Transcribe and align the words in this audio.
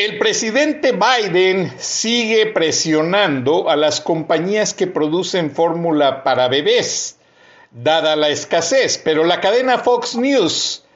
El 0.00 0.16
presidente 0.16 0.92
Biden 0.92 1.74
sigue 1.76 2.46
presionando 2.46 3.68
a 3.68 3.76
las 3.76 4.00
compañías 4.00 4.72
que 4.72 4.86
producen 4.86 5.50
fórmula 5.50 6.24
para 6.24 6.48
bebés, 6.48 7.18
dada 7.70 8.16
la 8.16 8.30
escasez, 8.30 8.96
pero 8.96 9.24
la 9.24 9.42
cadena 9.42 9.76
Fox 9.76 10.16
News 10.16 10.86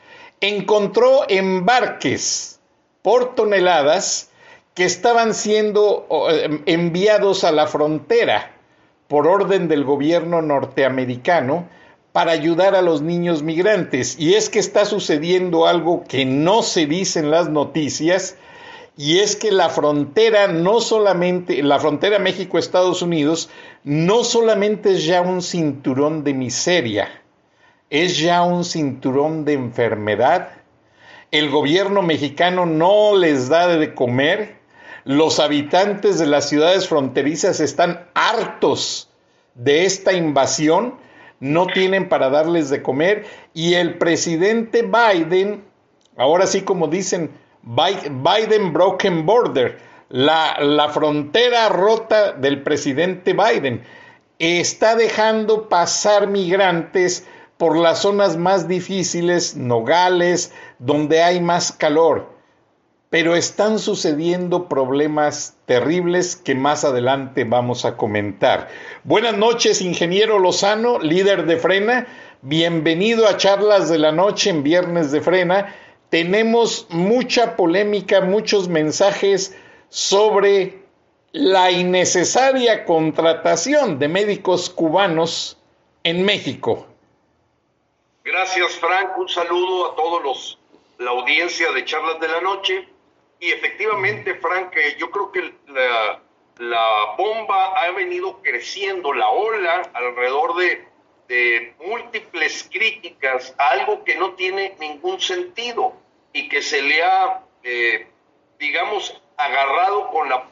encontró 0.41 1.29
embarques 1.29 2.61
por 3.03 3.35
toneladas 3.35 4.31
que 4.73 4.87
estaban 4.87 5.35
siendo 5.35 6.07
em, 6.31 6.63
enviados 6.65 7.45
a 7.45 7.53
la 7.53 7.67
frontera 7.67 8.57
por 9.07 9.27
orden 9.27 9.69
del 9.69 9.85
gobierno 9.85 10.41
norteamericano 10.41 11.69
para 12.13 12.33
ayudar 12.33 12.75
a 12.75 12.81
los 12.81 13.03
niños 13.03 13.43
migrantes. 13.43 14.19
Y 14.19 14.33
es 14.33 14.49
que 14.49 14.61
está 14.61 14.87
sucediendo 14.87 15.67
algo 15.67 16.05
que 16.09 16.25
no 16.25 16.63
se 16.63 16.87
dice 16.87 17.19
en 17.19 17.31
las 17.31 17.51
noticias, 17.51 18.39
y 18.97 19.19
es 19.19 19.37
que 19.37 19.51
la 19.51 19.69
frontera 19.71 20.47
no 20.49 20.81
solamente, 20.81 21.63
la 21.63 21.81
frontera 21.81 22.19
México-Estados 22.19 23.03
Unidos, 23.03 23.51
no 23.83 24.25
solamente 24.25 24.93
es 24.93 25.05
ya 25.05 25.21
un 25.21 25.43
cinturón 25.43 26.25
de 26.25 26.35
miseria, 26.35 27.09
es 27.91 28.19
ya 28.19 28.43
un 28.43 28.65
cinturón 28.65 29.45
de 29.45 29.55
enfermedad. 29.55 30.51
El 31.31 31.51
gobierno 31.51 32.03
mexicano 32.03 32.67
no 32.67 33.17
les 33.17 33.49
da 33.49 33.67
de 33.67 33.95
comer, 33.95 34.65
los 35.05 35.39
habitantes 35.39 36.19
de 36.19 36.27
las 36.27 36.49
ciudades 36.49 36.89
fronterizas 36.89 37.61
están 37.61 38.07
hartos 38.15 39.11
de 39.55 39.85
esta 39.85 40.15
invasión. 40.15 40.95
No 41.41 41.67
tienen 41.67 42.09
para 42.09 42.31
darles 42.31 42.71
de 42.71 42.83
comer. 42.83 43.27
Y 43.53 43.75
el 43.75 43.99
presidente 43.99 44.83
Biden, 44.83 45.63
ahora 46.17 46.47
sí 46.47 46.63
como 46.63 46.89
dicen, 46.89 47.31
Biden 47.65 48.73
Broken 48.73 49.27
Border, 49.27 49.79
la, 50.09 50.59
la 50.61 50.89
frontera 50.91 51.69
rota 51.69 52.33
del 52.33 52.63
presidente 52.63 53.33
Biden, 53.33 53.83
está 54.39 54.97
dejando 54.97 55.69
pasar 55.69 56.27
migrantes 56.27 57.27
por 57.57 57.77
las 57.77 58.03
zonas 58.03 58.37
más 58.37 58.69
difíciles, 58.69 59.57
Nogales, 59.57 60.53
donde 60.79 61.23
hay 61.23 61.41
más 61.41 61.73
calor 61.73 62.35
pero 63.15 63.37
están 63.37 63.79
sucediendo 63.79 64.69
problemas 64.69 65.55
terribles 65.67 66.35
que 66.35 66.57
más 66.57 66.85
adelante 66.85 67.45
vamos 67.45 67.85
a 67.85 67.97
comentar. 67.97 68.67
Buenas 69.05 69.37
noches, 69.37 69.83
ingeniero 69.83 70.41
Lozano, 70.41 70.99
líder 70.99 71.47
de 71.47 71.57
Frena. 71.57 72.09
Bienvenido 72.43 73.29
a 73.29 73.37
Charlas 73.37 73.89
de 73.89 73.99
la 73.99 74.11
Noche 74.11 74.51
en 74.51 74.65
Viernes 74.65 75.13
de 75.13 75.21
Frena. 75.21 75.73
Tenemos 76.15 76.87
mucha 76.91 77.57
polémica, 77.57 78.21
muchos 78.21 78.69
mensajes 78.69 79.59
sobre 79.89 80.79
la 81.33 81.73
innecesaria 81.73 82.85
contratación 82.85 83.99
de 83.99 84.07
médicos 84.07 84.71
cubanos 84.71 85.59
en 86.05 86.25
México. 86.25 86.87
Gracias, 88.23 88.79
Frank. 88.79 89.19
Un 89.19 89.29
saludo 89.29 89.91
a 89.91 89.97
todos 89.97 90.23
los 90.23 90.59
la 90.99 91.11
audiencia 91.11 91.73
de 91.73 91.85
Charlas 91.85 92.21
de 92.21 92.29
la 92.29 92.41
Noche 92.43 92.89
y 93.41 93.51
efectivamente, 93.51 94.37
Frank, 94.37 94.73
eh, 94.77 94.97
yo 94.97 95.11
creo 95.11 95.33
que 95.33 95.53
la, 95.67 97.17
bomba 97.19 97.73
ha 97.77 97.91
venido 97.91 98.41
creciendo, 98.41 99.13
la 99.13 99.29
ola 99.31 99.91
alrededor 99.93 100.55
de, 100.59 100.87
de 101.27 101.75
múltiples 101.85 102.71
críticas 102.71 103.53
a 103.59 103.71
algo 103.71 104.05
que 104.05 104.15
no 104.15 104.35
tiene 104.35 104.77
ningún 104.79 105.21
sentido 105.21 106.04
y 106.35 106.49
que 106.51 106.61
se 106.61 106.83
le 106.83 107.03
ha, 107.03 107.43
eh, 107.63 108.07
digamos, 108.59 109.23
agarrado 109.39 110.11
con 110.11 110.29
la 110.29 110.51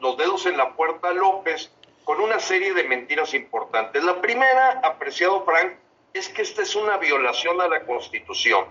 los 0.00 0.16
dedos 0.18 0.44
en 0.44 0.58
la 0.58 0.74
puerta 0.74 1.08
a 1.08 1.12
López 1.12 1.72
con 2.04 2.20
una 2.20 2.38
serie 2.40 2.74
de 2.74 2.84
mentiras 2.84 3.32
importantes. 3.32 4.02
La 4.04 4.20
primera, 4.20 4.80
apreciado 4.82 5.44
Frank, 5.44 5.74
es 6.12 6.28
que 6.28 6.42
esta 6.42 6.62
es 6.62 6.74
una 6.74 6.98
violación 6.98 7.60
a 7.60 7.68
la 7.68 7.86
Constitución, 7.86 8.66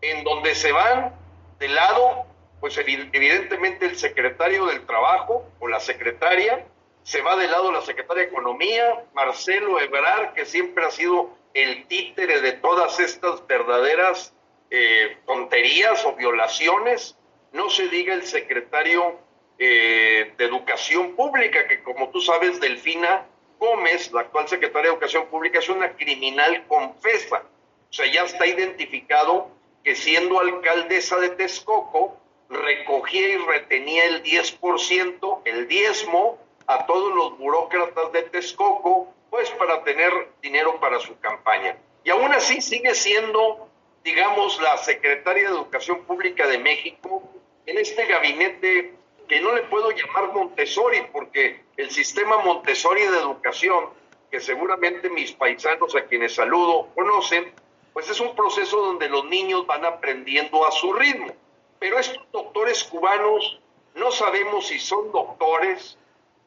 en 0.00 0.24
donde 0.24 0.54
se 0.54 0.72
van 0.72 1.14
de 1.58 1.68
lado 1.68 2.26
pues 2.60 2.76
evidentemente 2.76 3.86
el 3.86 3.96
secretario 3.96 4.66
del 4.66 4.84
Trabajo 4.84 5.46
o 5.60 5.68
la 5.68 5.80
secretaria, 5.80 6.66
se 7.02 7.22
va 7.22 7.36
de 7.36 7.48
lado 7.48 7.72
la 7.72 7.80
secretaria 7.80 8.24
de 8.24 8.28
Economía, 8.28 9.04
Marcelo 9.14 9.80
Ebrard, 9.80 10.34
que 10.34 10.44
siempre 10.44 10.84
ha 10.84 10.90
sido 10.90 11.30
el 11.54 11.86
títere 11.86 12.42
de 12.42 12.52
todas 12.52 13.00
estas 13.00 13.46
verdaderas 13.46 14.34
eh, 14.70 15.18
tonterías 15.26 16.04
o 16.04 16.14
violaciones, 16.14 17.16
no 17.52 17.68
se 17.68 17.88
diga 17.88 18.14
el 18.14 18.22
secretario 18.22 19.18
eh, 19.58 20.32
de 20.38 20.44
Educación 20.44 21.16
Pública, 21.16 21.66
que 21.66 21.82
como 21.82 22.10
tú 22.10 22.20
sabes, 22.20 22.60
Delfina 22.60 23.26
Gómez, 23.58 24.12
la 24.12 24.22
actual 24.22 24.48
secretaria 24.48 24.90
de 24.90 24.94
Educación 24.94 25.26
Pública, 25.26 25.58
es 25.58 25.68
una 25.68 25.94
criminal 25.96 26.66
confesa. 26.66 27.44
O 27.90 27.92
sea, 27.92 28.06
ya 28.06 28.22
está 28.22 28.46
identificado 28.46 29.50
que 29.84 29.94
siendo 29.94 30.40
alcaldesa 30.40 31.18
de 31.18 31.30
Texcoco, 31.30 32.16
recogía 32.48 33.28
y 33.28 33.36
retenía 33.36 34.04
el 34.06 34.22
10%, 34.22 35.42
el 35.44 35.68
diezmo, 35.68 36.38
a 36.66 36.86
todos 36.86 37.12
los 37.14 37.38
burócratas 37.38 38.12
de 38.12 38.22
Texcoco, 38.22 39.12
pues 39.28 39.50
para 39.50 39.82
tener 39.82 40.12
dinero 40.40 40.78
para 40.78 41.00
su 41.00 41.18
campaña. 41.18 41.76
Y 42.04 42.10
aún 42.10 42.32
así 42.32 42.60
sigue 42.60 42.94
siendo, 42.94 43.68
digamos, 44.04 44.60
la 44.60 44.76
secretaria 44.78 45.48
de 45.48 45.54
Educación 45.54 46.04
Pública 46.04 46.46
de 46.46 46.58
México 46.58 47.22
en 47.66 47.78
este 47.78 48.06
gabinete 48.06 48.94
que 49.28 49.40
no 49.40 49.54
le 49.54 49.62
puedo 49.62 49.90
llamar 49.92 50.32
Montessori, 50.32 51.02
porque 51.12 51.62
el 51.76 51.90
sistema 51.90 52.38
Montessori 52.38 53.02
de 53.02 53.18
educación, 53.18 53.90
que 54.30 54.40
seguramente 54.40 55.08
mis 55.08 55.32
paisanos 55.32 55.94
a 55.94 56.04
quienes 56.06 56.34
saludo 56.34 56.88
conocen, 56.94 57.52
pues 57.92 58.08
es 58.10 58.20
un 58.20 58.34
proceso 58.34 58.80
donde 58.80 59.08
los 59.08 59.24
niños 59.26 59.66
van 59.66 59.84
aprendiendo 59.84 60.66
a 60.66 60.72
su 60.72 60.92
ritmo. 60.92 61.32
Pero 61.78 61.98
estos 61.98 62.24
doctores 62.32 62.82
cubanos 62.84 63.60
no 63.94 64.10
sabemos 64.10 64.66
si 64.66 64.78
son 64.78 65.12
doctores, 65.12 65.96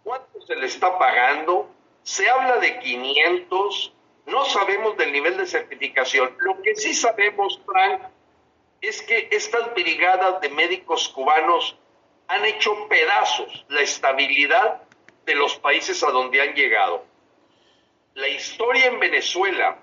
cuánto 0.03 0.41
se 0.41 0.55
les 0.55 0.73
está 0.73 0.97
pagando, 0.97 1.69
se 2.03 2.29
habla 2.29 2.57
de 2.57 2.79
500, 2.79 3.93
no 4.25 4.45
sabemos 4.45 4.97
del 4.97 5.11
nivel 5.11 5.37
de 5.37 5.45
certificación. 5.45 6.35
Lo 6.39 6.61
que 6.61 6.75
sí 6.75 6.93
sabemos, 6.93 7.59
Frank, 7.65 8.01
es 8.81 9.01
que 9.01 9.29
estas 9.31 9.73
brigadas 9.73 10.41
de 10.41 10.49
médicos 10.49 11.09
cubanos 11.09 11.77
han 12.27 12.45
hecho 12.45 12.87
pedazos 12.87 13.65
la 13.69 13.81
estabilidad 13.81 14.81
de 15.25 15.35
los 15.35 15.55
países 15.57 16.03
a 16.03 16.11
donde 16.11 16.41
han 16.41 16.53
llegado. 16.53 17.05
La 18.13 18.27
historia 18.27 18.87
en 18.87 18.99
Venezuela, 18.99 19.77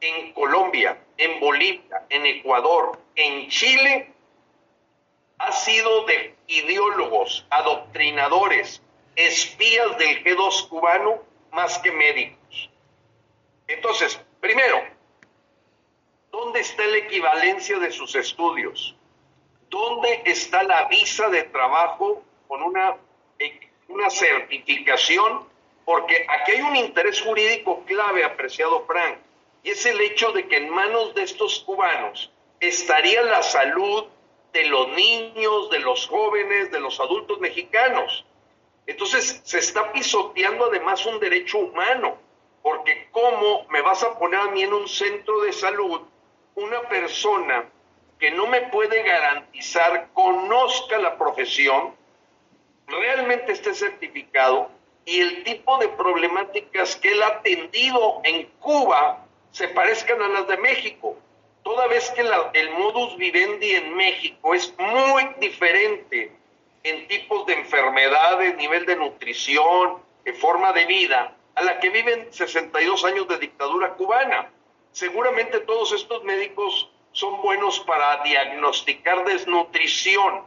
en 0.00 0.32
Colombia, 0.32 0.98
en 1.16 1.40
Bolivia, 1.40 2.04
en 2.08 2.26
Ecuador, 2.26 2.98
en 3.14 3.48
Chile, 3.48 4.12
ha 5.38 5.52
sido 5.52 6.04
de 6.04 6.34
ideólogos, 6.48 7.46
adoctrinadores, 7.50 8.82
espías 9.16 9.96
del 9.98 10.22
G2 10.24 10.68
cubano 10.68 11.22
más 11.52 11.78
que 11.78 11.92
médicos. 11.92 12.70
Entonces, 13.70 14.20
primero, 14.40 14.82
¿dónde 16.32 16.60
está 16.60 16.84
la 16.86 16.96
equivalencia 16.96 17.78
de 17.78 17.92
sus 17.92 18.16
estudios? 18.16 18.96
¿Dónde 19.68 20.22
está 20.24 20.64
la 20.64 20.88
visa 20.88 21.28
de 21.28 21.44
trabajo 21.44 22.24
con 22.48 22.64
una, 22.64 22.96
una 23.86 24.10
certificación, 24.10 25.46
porque 25.84 26.26
aquí 26.28 26.52
hay 26.52 26.62
un 26.62 26.74
interés 26.74 27.20
jurídico 27.20 27.84
clave, 27.86 28.24
apreciado 28.24 28.84
Frank, 28.86 29.18
y 29.62 29.70
es 29.70 29.86
el 29.86 30.00
hecho 30.00 30.32
de 30.32 30.48
que 30.48 30.56
en 30.56 30.70
manos 30.70 31.14
de 31.14 31.22
estos 31.22 31.60
cubanos 31.60 32.32
estaría 32.58 33.22
la 33.22 33.42
salud 33.44 34.06
de 34.52 34.64
los 34.64 34.88
niños, 34.88 35.70
de 35.70 35.78
los 35.78 36.08
jóvenes, 36.08 36.72
de 36.72 36.80
los 36.80 36.98
adultos 36.98 37.38
mexicanos. 37.38 38.24
Entonces 38.88 39.40
se 39.44 39.58
está 39.58 39.92
pisoteando 39.92 40.64
además 40.64 41.06
un 41.06 41.20
derecho 41.20 41.58
humano, 41.58 42.18
porque 42.62 43.08
¿cómo 43.10 43.66
me 43.70 43.80
vas 43.82 44.02
a 44.02 44.18
poner 44.18 44.40
a 44.40 44.48
mí 44.48 44.62
en 44.62 44.72
un 44.72 44.88
centro 44.88 45.40
de 45.42 45.52
salud 45.52 46.00
una 46.54 46.80
persona 46.88 47.64
que 48.18 48.30
no 48.30 48.46
me 48.46 48.62
puede 48.62 49.02
garantizar, 49.02 50.08
conozca 50.12 50.98
la 50.98 51.16
profesión, 51.16 51.94
realmente 52.86 53.52
esté 53.52 53.74
certificado 53.74 54.70
y 55.04 55.20
el 55.20 55.44
tipo 55.44 55.78
de 55.78 55.88
problemáticas 55.88 56.96
que 56.96 57.12
él 57.12 57.22
ha 57.22 57.28
atendido 57.28 58.20
en 58.24 58.46
Cuba 58.60 59.24
se 59.52 59.68
parezcan 59.68 60.20
a 60.20 60.28
las 60.28 60.48
de 60.48 60.58
México? 60.58 61.16
toda 61.62 61.86
vez 61.86 62.10
que 62.10 62.22
el 62.22 62.70
modus 62.70 63.16
vivendi 63.16 63.72
en 63.72 63.94
México 63.94 64.54
es 64.54 64.74
muy 64.78 65.28
diferente 65.38 66.32
en 66.82 67.08
tipos 67.08 67.46
de 67.46 67.54
enfermedades, 67.54 68.56
nivel 68.56 68.86
de 68.86 68.96
nutrición, 68.96 69.98
de 70.24 70.32
forma 70.32 70.72
de 70.72 70.86
vida, 70.86 71.36
a 71.60 71.64
la 71.64 71.78
que 71.78 71.90
viven 71.90 72.32
62 72.32 73.04
años 73.04 73.28
de 73.28 73.36
dictadura 73.36 73.92
cubana. 73.92 74.50
Seguramente 74.92 75.60
todos 75.60 75.92
estos 75.92 76.24
médicos 76.24 76.90
son 77.12 77.42
buenos 77.42 77.80
para 77.80 78.22
diagnosticar 78.22 79.26
desnutrición, 79.26 80.44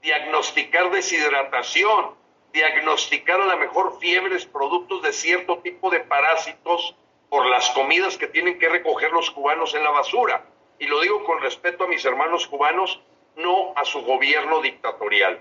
diagnosticar 0.00 0.90
deshidratación, 0.90 2.14
diagnosticar 2.54 3.38
a 3.38 3.44
la 3.44 3.56
mejor 3.56 3.98
fiebres 4.00 4.46
productos 4.46 5.02
de 5.02 5.12
cierto 5.12 5.58
tipo 5.58 5.90
de 5.90 6.00
parásitos 6.00 6.96
por 7.28 7.44
las 7.46 7.68
comidas 7.72 8.16
que 8.16 8.28
tienen 8.28 8.58
que 8.58 8.70
recoger 8.70 9.12
los 9.12 9.30
cubanos 9.30 9.74
en 9.74 9.84
la 9.84 9.90
basura. 9.90 10.46
Y 10.78 10.86
lo 10.86 11.00
digo 11.02 11.22
con 11.24 11.42
respeto 11.42 11.84
a 11.84 11.88
mis 11.88 12.02
hermanos 12.06 12.46
cubanos, 12.46 12.98
no 13.36 13.74
a 13.76 13.84
su 13.84 14.00
gobierno 14.00 14.62
dictatorial. 14.62 15.38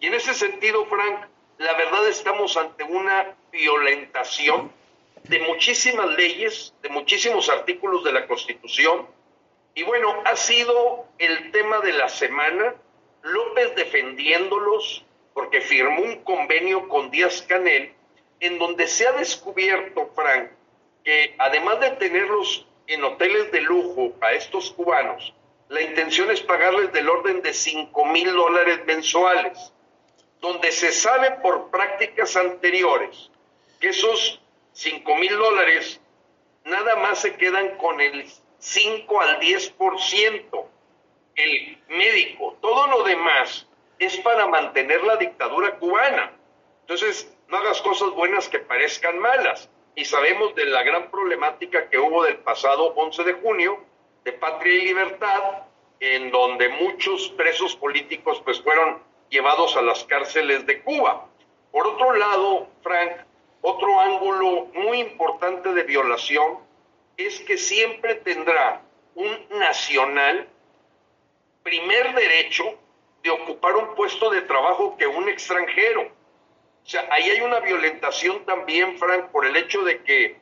Y 0.00 0.06
en 0.06 0.14
ese 0.14 0.32
sentido, 0.32 0.86
Frank, 0.86 1.26
la 1.58 1.74
verdad 1.74 2.08
estamos 2.08 2.56
ante 2.56 2.82
una 2.84 3.36
violentación 3.54 4.72
de 5.22 5.38
muchísimas 5.40 6.10
leyes, 6.16 6.74
de 6.82 6.88
muchísimos 6.90 7.48
artículos 7.48 8.04
de 8.04 8.12
la 8.12 8.26
Constitución. 8.26 9.06
Y 9.74 9.84
bueno, 9.84 10.22
ha 10.24 10.36
sido 10.36 11.06
el 11.18 11.50
tema 11.52 11.80
de 11.80 11.92
la 11.92 12.08
semana, 12.08 12.74
López 13.22 13.74
defendiéndolos, 13.76 15.04
porque 15.32 15.60
firmó 15.60 16.02
un 16.02 16.22
convenio 16.24 16.88
con 16.88 17.10
Díaz 17.10 17.42
Canel, 17.42 17.94
en 18.40 18.58
donde 18.58 18.86
se 18.86 19.06
ha 19.06 19.12
descubierto, 19.12 20.10
Frank, 20.14 20.50
que 21.04 21.34
además 21.38 21.80
de 21.80 21.90
tenerlos 21.92 22.66
en 22.86 23.02
hoteles 23.04 23.50
de 23.50 23.62
lujo 23.62 24.12
a 24.20 24.32
estos 24.32 24.70
cubanos, 24.72 25.32
la 25.68 25.80
intención 25.80 26.30
es 26.30 26.42
pagarles 26.42 26.92
del 26.92 27.08
orden 27.08 27.40
de 27.40 27.54
5 27.54 28.04
mil 28.06 28.30
dólares 28.32 28.80
mensuales, 28.84 29.72
donde 30.40 30.70
se 30.72 30.92
sabe 30.92 31.30
por 31.42 31.70
prácticas 31.70 32.36
anteriores 32.36 33.30
esos 33.88 34.40
5 34.72 35.16
mil 35.16 35.36
dólares 35.36 36.00
nada 36.64 36.96
más 36.96 37.20
se 37.20 37.36
quedan 37.36 37.76
con 37.76 38.00
el 38.00 38.26
5 38.58 39.20
al 39.20 39.40
10%, 39.40 40.66
el 41.36 41.78
médico, 41.88 42.56
todo 42.60 42.86
lo 42.86 43.02
demás 43.02 43.66
es 43.98 44.16
para 44.18 44.46
mantener 44.46 45.02
la 45.04 45.16
dictadura 45.16 45.78
cubana. 45.78 46.32
Entonces, 46.80 47.32
no 47.48 47.58
hagas 47.58 47.82
cosas 47.82 48.10
buenas 48.10 48.48
que 48.48 48.58
parezcan 48.58 49.18
malas 49.18 49.68
y 49.94 50.04
sabemos 50.04 50.54
de 50.54 50.66
la 50.66 50.82
gran 50.82 51.10
problemática 51.10 51.88
que 51.88 51.98
hubo 51.98 52.24
del 52.24 52.38
pasado 52.38 52.94
11 52.94 53.24
de 53.24 53.32
junio 53.34 53.84
de 54.24 54.32
Patria 54.32 54.74
y 54.74 54.86
Libertad, 54.86 55.64
en 56.00 56.30
donde 56.30 56.68
muchos 56.70 57.28
presos 57.36 57.76
políticos 57.76 58.40
pues 58.44 58.60
fueron 58.60 59.02
llevados 59.28 59.76
a 59.76 59.82
las 59.82 60.04
cárceles 60.04 60.66
de 60.66 60.82
Cuba. 60.82 61.28
Por 61.70 61.86
otro 61.86 62.14
lado, 62.14 62.68
Frank, 62.82 63.12
otro 63.66 63.98
ángulo 63.98 64.66
muy 64.74 65.00
importante 65.00 65.72
de 65.72 65.84
violación 65.84 66.58
es 67.16 67.40
que 67.40 67.56
siempre 67.56 68.16
tendrá 68.16 68.82
un 69.14 69.48
nacional 69.58 70.46
primer 71.62 72.14
derecho 72.14 72.78
de 73.22 73.30
ocupar 73.30 73.74
un 73.76 73.94
puesto 73.94 74.28
de 74.28 74.42
trabajo 74.42 74.98
que 74.98 75.06
un 75.06 75.30
extranjero. 75.30 76.02
O 76.02 76.86
sea, 76.86 77.08
ahí 77.10 77.30
hay 77.30 77.40
una 77.40 77.60
violentación 77.60 78.44
también, 78.44 78.98
Frank, 78.98 79.30
por 79.30 79.46
el 79.46 79.56
hecho 79.56 79.82
de 79.82 80.02
que 80.02 80.36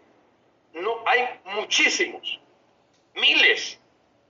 no 0.72 1.04
hay 1.06 1.28
muchísimos, 1.44 2.40
miles 3.14 3.78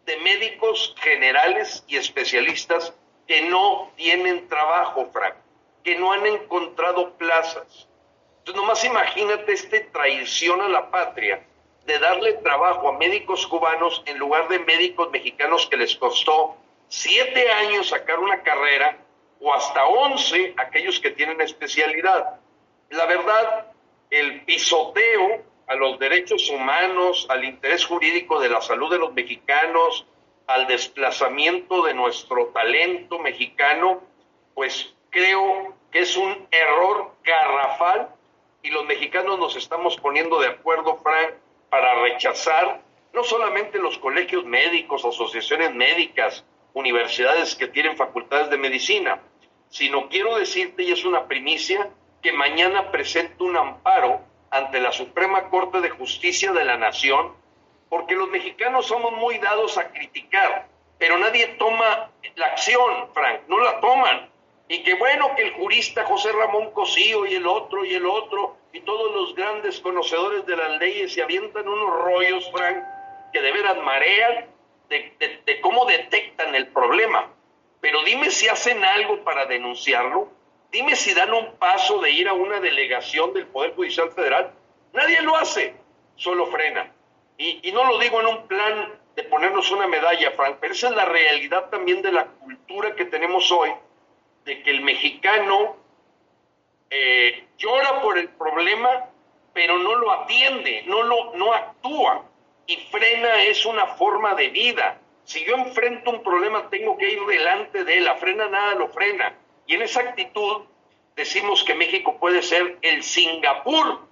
de 0.04 0.18
médicos 0.18 0.94
generales 1.00 1.82
y 1.86 1.96
especialistas 1.96 2.92
que 3.26 3.40
no 3.48 3.90
tienen 3.96 4.46
trabajo, 4.48 5.08
Frank, 5.14 5.36
que 5.82 5.96
no 5.96 6.12
han 6.12 6.26
encontrado 6.26 7.14
plazas. 7.14 7.88
Entonces, 8.42 8.60
nomás 8.60 8.84
imagínate 8.84 9.52
esta 9.52 9.76
traición 9.92 10.60
a 10.60 10.68
la 10.68 10.90
patria 10.90 11.46
de 11.86 11.96
darle 12.00 12.32
trabajo 12.34 12.88
a 12.88 12.98
médicos 12.98 13.46
cubanos 13.46 14.02
en 14.06 14.18
lugar 14.18 14.48
de 14.48 14.58
médicos 14.58 15.12
mexicanos 15.12 15.68
que 15.68 15.76
les 15.76 15.94
costó 15.94 16.56
siete 16.88 17.48
años 17.52 17.90
sacar 17.90 18.18
una 18.18 18.42
carrera 18.42 18.98
o 19.40 19.54
hasta 19.54 19.86
11 19.86 20.54
aquellos 20.56 20.98
que 20.98 21.12
tienen 21.12 21.40
especialidad. 21.40 22.40
La 22.90 23.06
verdad, 23.06 23.66
el 24.10 24.44
pisoteo 24.44 25.44
a 25.68 25.76
los 25.76 26.00
derechos 26.00 26.50
humanos, 26.50 27.26
al 27.30 27.44
interés 27.44 27.84
jurídico 27.84 28.40
de 28.40 28.48
la 28.48 28.60
salud 28.60 28.90
de 28.90 28.98
los 28.98 29.14
mexicanos, 29.14 30.04
al 30.48 30.66
desplazamiento 30.66 31.84
de 31.84 31.94
nuestro 31.94 32.46
talento 32.48 33.20
mexicano, 33.20 34.02
pues 34.54 34.92
creo 35.10 35.76
que 35.92 36.00
es 36.00 36.16
un 36.16 36.48
error 36.50 37.14
garrafal 37.22 38.08
y 38.62 38.70
los 38.70 38.84
mexicanos 38.86 39.38
nos 39.38 39.56
estamos 39.56 39.96
poniendo 39.96 40.40
de 40.40 40.48
acuerdo, 40.48 40.98
Frank, 41.02 41.34
para 41.68 42.00
rechazar 42.02 42.80
no 43.12 43.24
solamente 43.24 43.78
los 43.78 43.98
colegios 43.98 44.44
médicos, 44.44 45.04
asociaciones 45.04 45.74
médicas, 45.74 46.44
universidades 46.74 47.54
que 47.54 47.68
tienen 47.68 47.96
facultades 47.96 48.48
de 48.50 48.56
medicina, 48.56 49.20
sino 49.68 50.08
quiero 50.08 50.36
decirte, 50.36 50.84
y 50.84 50.92
es 50.92 51.04
una 51.04 51.26
primicia, 51.26 51.90
que 52.22 52.32
mañana 52.32 52.90
presento 52.90 53.44
un 53.44 53.56
amparo 53.56 54.20
ante 54.50 54.80
la 54.80 54.92
Suprema 54.92 55.48
Corte 55.50 55.80
de 55.80 55.90
Justicia 55.90 56.52
de 56.52 56.64
la 56.64 56.76
Nación, 56.76 57.32
porque 57.88 58.14
los 58.14 58.30
mexicanos 58.30 58.86
somos 58.86 59.12
muy 59.12 59.38
dados 59.38 59.76
a 59.76 59.90
criticar, 59.90 60.68
pero 60.98 61.18
nadie 61.18 61.48
toma 61.58 62.10
la 62.36 62.46
acción, 62.46 63.08
Frank, 63.12 63.40
no 63.48 63.58
la 63.58 63.80
toman. 63.80 64.30
Y 64.72 64.82
que 64.82 64.94
bueno 64.94 65.34
que 65.36 65.42
el 65.42 65.52
jurista 65.52 66.06
José 66.06 66.32
Ramón 66.32 66.70
Cosío 66.70 67.26
y 67.26 67.34
el 67.34 67.46
otro 67.46 67.84
y 67.84 67.92
el 67.92 68.06
otro 68.06 68.56
y 68.72 68.80
todos 68.80 69.14
los 69.14 69.34
grandes 69.34 69.78
conocedores 69.80 70.46
de 70.46 70.56
las 70.56 70.78
leyes 70.78 71.12
se 71.12 71.22
avientan 71.22 71.68
unos 71.68 71.94
rollos, 72.02 72.50
Frank, 72.50 72.82
que 73.34 73.42
de 73.42 73.52
veras 73.52 73.76
marean 73.82 74.46
de 74.88 75.60
cómo 75.60 75.84
detectan 75.84 76.54
el 76.54 76.68
problema. 76.68 77.30
Pero 77.82 78.02
dime 78.04 78.30
si 78.30 78.48
hacen 78.48 78.82
algo 78.82 79.22
para 79.24 79.44
denunciarlo. 79.44 80.30
Dime 80.70 80.96
si 80.96 81.12
dan 81.12 81.34
un 81.34 81.54
paso 81.56 82.00
de 82.00 82.10
ir 82.10 82.26
a 82.26 82.32
una 82.32 82.58
delegación 82.58 83.34
del 83.34 83.48
Poder 83.48 83.74
Judicial 83.74 84.10
Federal. 84.12 84.52
Nadie 84.94 85.20
lo 85.20 85.36
hace, 85.36 85.74
solo 86.16 86.46
frena. 86.46 86.90
Y, 87.36 87.70
no 87.72 87.84
lo 87.84 87.98
digo 87.98 88.22
en 88.22 88.26
un 88.26 88.46
plan 88.46 88.98
de 89.16 89.22
ponernos 89.24 89.70
una 89.70 89.86
medalla, 89.86 90.30
Frank, 90.30 90.56
pero 90.62 90.72
esa 90.72 90.88
es 90.88 90.94
la 90.94 91.04
realidad 91.04 91.68
también 91.68 92.00
de 92.00 92.12
la 92.12 92.24
cultura 92.24 92.94
que 92.94 93.04
tenemos 93.04 93.52
hoy, 93.52 93.70
de 94.44 94.62
que 94.62 94.70
el 94.70 94.80
mexicano 94.80 95.76
eh, 96.90 97.46
llora 97.56 98.00
por 98.02 98.18
el 98.18 98.28
problema, 98.30 99.08
pero 99.52 99.78
no 99.78 99.94
lo 99.96 100.10
atiende, 100.10 100.84
no, 100.86 101.02
lo, 101.02 101.34
no 101.34 101.52
actúa. 101.52 102.24
Y 102.66 102.76
frena 102.90 103.42
es 103.42 103.66
una 103.66 103.86
forma 103.96 104.34
de 104.34 104.48
vida. 104.48 105.00
Si 105.24 105.44
yo 105.44 105.54
enfrento 105.54 106.10
un 106.10 106.22
problema, 106.22 106.68
tengo 106.68 106.96
que 106.96 107.10
ir 107.10 107.20
delante 107.26 107.84
de 107.84 107.98
él. 107.98 108.04
La 108.04 108.16
frena 108.16 108.48
nada 108.48 108.74
lo 108.74 108.88
frena. 108.88 109.36
Y 109.66 109.74
en 109.74 109.82
esa 109.82 110.00
actitud 110.00 110.62
decimos 111.16 111.64
que 111.64 111.74
México 111.74 112.18
puede 112.18 112.42
ser 112.42 112.78
el 112.82 113.02
Singapur 113.02 114.06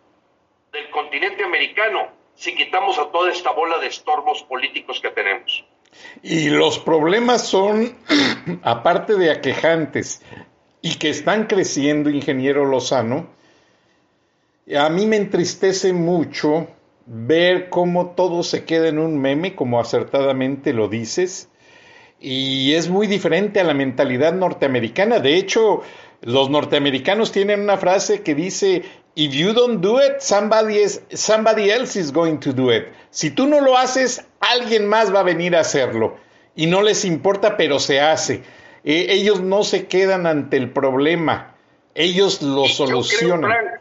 del 0.72 0.90
continente 0.90 1.44
americano 1.44 2.08
si 2.34 2.54
quitamos 2.54 2.98
a 2.98 3.10
toda 3.10 3.30
esta 3.30 3.50
bola 3.50 3.78
de 3.78 3.88
estorbos 3.88 4.42
políticos 4.44 5.00
que 5.00 5.10
tenemos. 5.10 5.64
Y 6.22 6.50
los 6.50 6.78
problemas 6.78 7.46
son, 7.46 7.96
aparte 8.62 9.14
de 9.14 9.30
aquejantes 9.30 10.22
y 10.82 10.94
que 10.96 11.10
están 11.10 11.46
creciendo, 11.46 12.10
ingeniero 12.10 12.64
Lozano, 12.64 13.28
a 14.76 14.88
mí 14.88 15.06
me 15.06 15.16
entristece 15.16 15.92
mucho 15.92 16.68
ver 17.06 17.68
cómo 17.70 18.10
todo 18.10 18.42
se 18.42 18.64
queda 18.64 18.88
en 18.88 18.98
un 18.98 19.18
meme, 19.18 19.54
como 19.54 19.80
acertadamente 19.80 20.72
lo 20.72 20.88
dices, 20.88 21.48
y 22.20 22.74
es 22.74 22.88
muy 22.88 23.06
diferente 23.06 23.60
a 23.60 23.64
la 23.64 23.74
mentalidad 23.74 24.32
norteamericana. 24.34 25.18
De 25.18 25.36
hecho, 25.36 25.82
los 26.20 26.50
norteamericanos 26.50 27.32
tienen 27.32 27.60
una 27.60 27.78
frase 27.78 28.22
que 28.22 28.34
dice, 28.34 28.84
if 29.14 29.32
you 29.32 29.52
don't 29.52 29.80
do 29.80 29.98
it, 30.00 30.20
somebody, 30.20 30.84
somebody 31.12 31.70
else 31.70 31.98
is 31.98 32.12
going 32.12 32.36
to 32.38 32.52
do 32.52 32.70
it. 32.72 32.84
Si 33.10 33.30
tú 33.30 33.46
no 33.46 33.60
lo 33.60 33.76
haces, 33.76 34.24
alguien 34.40 34.88
más 34.88 35.14
va 35.14 35.20
a 35.20 35.24
venir 35.24 35.56
a 35.56 35.60
hacerlo. 35.60 36.16
Y 36.54 36.66
no 36.66 36.82
les 36.82 37.04
importa, 37.04 37.56
pero 37.56 37.78
se 37.78 38.00
hace. 38.00 38.42
Eh, 38.84 39.06
ellos 39.10 39.40
no 39.40 39.62
se 39.62 39.86
quedan 39.88 40.26
ante 40.26 40.56
el 40.56 40.70
problema, 40.70 41.54
ellos 41.94 42.40
lo 42.40 42.66
solucionan. 42.66 43.80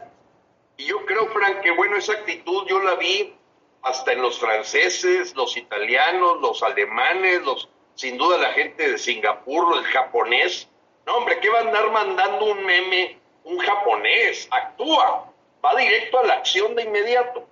Y 0.76 0.84
yo 0.84 1.04
creo, 1.06 1.26
Frank, 1.28 1.60
que 1.62 1.70
bueno, 1.70 1.96
esa 1.96 2.12
actitud 2.12 2.66
yo 2.68 2.82
la 2.82 2.96
vi 2.96 3.34
hasta 3.82 4.12
en 4.12 4.20
los 4.20 4.38
franceses, 4.38 5.34
los 5.34 5.56
italianos, 5.56 6.40
los 6.40 6.62
alemanes, 6.62 7.42
los 7.42 7.68
sin 7.94 8.16
duda 8.16 8.38
la 8.38 8.52
gente 8.52 8.92
de 8.92 8.98
Singapur, 8.98 9.76
el 9.76 9.84
japonés. 9.84 10.68
No, 11.06 11.16
hombre, 11.16 11.38
¿qué 11.40 11.50
va 11.50 11.58
a 11.58 11.62
andar 11.62 11.90
mandando 11.90 12.46
un 12.46 12.64
meme 12.64 13.18
un 13.44 13.58
japonés? 13.58 14.48
Actúa, 14.50 15.30
va 15.64 15.74
directo 15.76 16.18
a 16.18 16.24
la 16.24 16.34
acción 16.34 16.74
de 16.74 16.84
inmediato. 16.84 17.46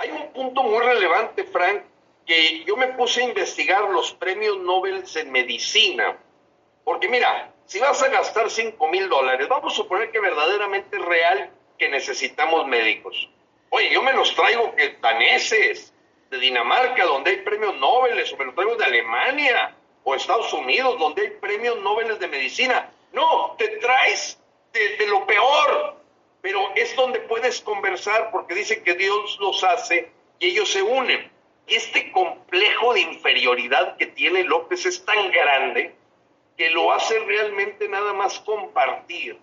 Hay 0.00 0.10
un 0.10 0.32
punto 0.32 0.62
muy 0.62 0.82
relevante, 0.82 1.44
Frank, 1.44 1.82
que 2.24 2.64
yo 2.64 2.74
me 2.74 2.86
puse 2.88 3.20
a 3.20 3.28
investigar 3.28 3.82
los 3.90 4.14
premios 4.14 4.56
Nobel 4.58 5.04
en 5.14 5.30
medicina. 5.30 6.16
Porque 6.84 7.06
mira, 7.06 7.52
si 7.66 7.78
vas 7.80 8.02
a 8.02 8.08
gastar 8.08 8.50
5 8.50 8.88
mil 8.88 9.10
dólares, 9.10 9.46
vamos 9.46 9.74
a 9.74 9.76
suponer 9.76 10.10
que 10.10 10.18
verdaderamente 10.18 10.96
es 10.96 11.04
real 11.04 11.50
que 11.78 11.90
necesitamos 11.90 12.66
médicos. 12.66 13.28
Oye, 13.68 13.90
yo 13.92 14.02
me 14.02 14.14
los 14.14 14.34
traigo 14.34 14.74
que 14.74 14.96
daneses, 15.02 15.92
de 16.30 16.38
Dinamarca, 16.38 17.04
donde 17.04 17.32
hay 17.32 17.36
premios 17.42 17.76
Nobel, 17.76 18.12
o 18.12 18.36
me 18.38 18.44
los 18.46 18.54
traigo 18.54 18.76
de 18.76 18.84
Alemania, 18.86 19.76
o 20.02 20.14
Estados 20.14 20.50
Unidos, 20.54 20.98
donde 20.98 21.22
hay 21.22 21.30
premios 21.32 21.78
Nobel 21.80 22.18
de 22.18 22.26
medicina. 22.26 22.90
No, 23.12 23.54
te 23.58 23.68
traes 23.76 24.40
de, 24.72 25.06
lo 25.08 25.26
peor, 25.26 25.99
pero 26.42 26.60
es 26.74 26.94
donde 26.96 27.20
puedes 27.20 27.60
conversar 27.60 28.30
porque 28.30 28.54
dicen 28.54 28.82
que 28.84 28.94
Dios 28.94 29.38
los 29.40 29.62
hace 29.64 30.10
y 30.38 30.48
ellos 30.48 30.70
se 30.70 30.82
unen. 30.82 31.30
Este 31.66 32.10
complejo 32.12 32.94
de 32.94 33.00
inferioridad 33.00 33.96
que 33.96 34.06
tiene 34.06 34.44
López 34.44 34.86
es 34.86 35.04
tan 35.04 35.30
grande 35.30 35.94
que 36.56 36.70
lo 36.70 36.92
hace 36.92 37.18
realmente 37.20 37.88
nada 37.88 38.12
más 38.12 38.40
compartir, 38.40 39.38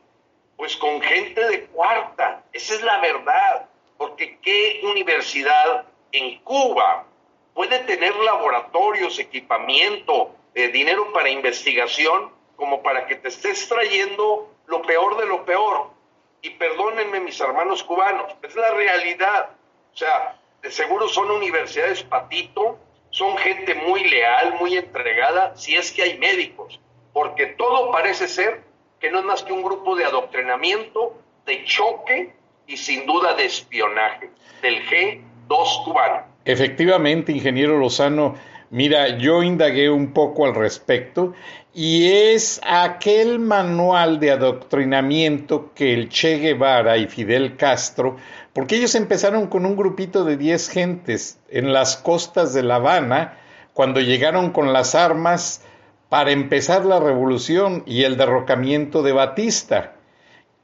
pues 0.55 0.75
con 0.75 1.01
gente 1.01 1.47
de 1.47 1.65
cuarta. 1.67 2.43
Esa 2.51 2.75
es 2.75 2.81
la 2.81 2.99
verdad, 2.99 3.69
porque 3.97 4.37
¿qué 4.39 4.81
universidad 4.83 5.85
en 6.11 6.39
Cuba 6.39 7.05
puede 7.53 7.79
tener 7.79 8.15
laboratorios, 8.17 9.19
equipamiento, 9.19 10.35
eh, 10.53 10.67
dinero 10.69 11.11
para 11.13 11.29
investigación 11.29 12.31
como 12.55 12.81
para 12.81 13.05
que 13.05 13.15
te 13.15 13.29
estés 13.29 13.69
trayendo 13.69 14.51
lo 14.65 14.81
peor 14.81 15.17
de 15.17 15.25
lo 15.25 15.45
peor. 15.45 15.91
Y 16.41 16.51
perdónenme 16.51 17.19
mis 17.19 17.39
hermanos 17.39 17.83
cubanos, 17.83 18.35
es 18.43 18.55
la 18.55 18.71
realidad. 18.71 19.49
O 19.93 19.97
sea, 19.97 20.37
de 20.61 20.71
seguro 20.71 21.07
son 21.07 21.31
universidades 21.31 22.03
patito, 22.03 22.79
son 23.09 23.37
gente 23.37 23.73
muy 23.73 24.07
leal, 24.09 24.55
muy 24.59 24.77
entregada, 24.77 25.55
si 25.55 25.75
es 25.75 25.91
que 25.91 26.03
hay 26.03 26.17
médicos, 26.17 26.79
porque 27.13 27.47
todo 27.47 27.91
parece 27.91 28.27
ser 28.27 28.61
que 28.99 29.11
no 29.11 29.19
es 29.19 29.25
más 29.25 29.43
que 29.43 29.53
un 29.53 29.63
grupo 29.63 29.95
de 29.95 30.05
adoctrinamiento, 30.05 31.19
de 31.45 31.63
choque 31.65 32.33
y 32.67 32.77
sin 32.77 33.05
duda 33.05 33.33
de 33.33 33.45
espionaje 33.45 34.29
del 34.61 34.85
G2 34.87 35.83
cubano. 35.85 36.25
Efectivamente, 36.45 37.31
ingeniero 37.31 37.77
Lozano, 37.77 38.35
Mira, 38.69 39.17
yo 39.17 39.43
indagué 39.43 39.89
un 39.89 40.11
poco 40.11 40.45
al 40.45 40.53
respecto 40.53 41.33
y 41.79 42.07
es 42.07 42.59
aquel 42.63 43.37
manual 43.37 44.19
de 44.19 44.31
adoctrinamiento 44.31 45.73
que 45.75 45.93
el 45.93 46.09
Che 46.09 46.39
Guevara 46.39 46.97
y 46.97 47.05
Fidel 47.05 47.55
Castro, 47.55 48.17
porque 48.51 48.77
ellos 48.77 48.95
empezaron 48.95 49.45
con 49.45 49.63
un 49.63 49.75
grupito 49.75 50.25
de 50.25 50.37
10 50.37 50.69
gentes 50.69 51.39
en 51.49 51.73
las 51.73 51.95
costas 51.95 52.55
de 52.55 52.63
La 52.63 52.77
Habana, 52.77 53.37
cuando 53.75 54.01
llegaron 54.01 54.49
con 54.49 54.73
las 54.73 54.95
armas 54.95 55.61
para 56.09 56.31
empezar 56.31 56.83
la 56.83 56.99
revolución 56.99 57.83
y 57.85 58.05
el 58.05 58.17
derrocamiento 58.17 59.03
de 59.03 59.11
Batista. 59.11 59.97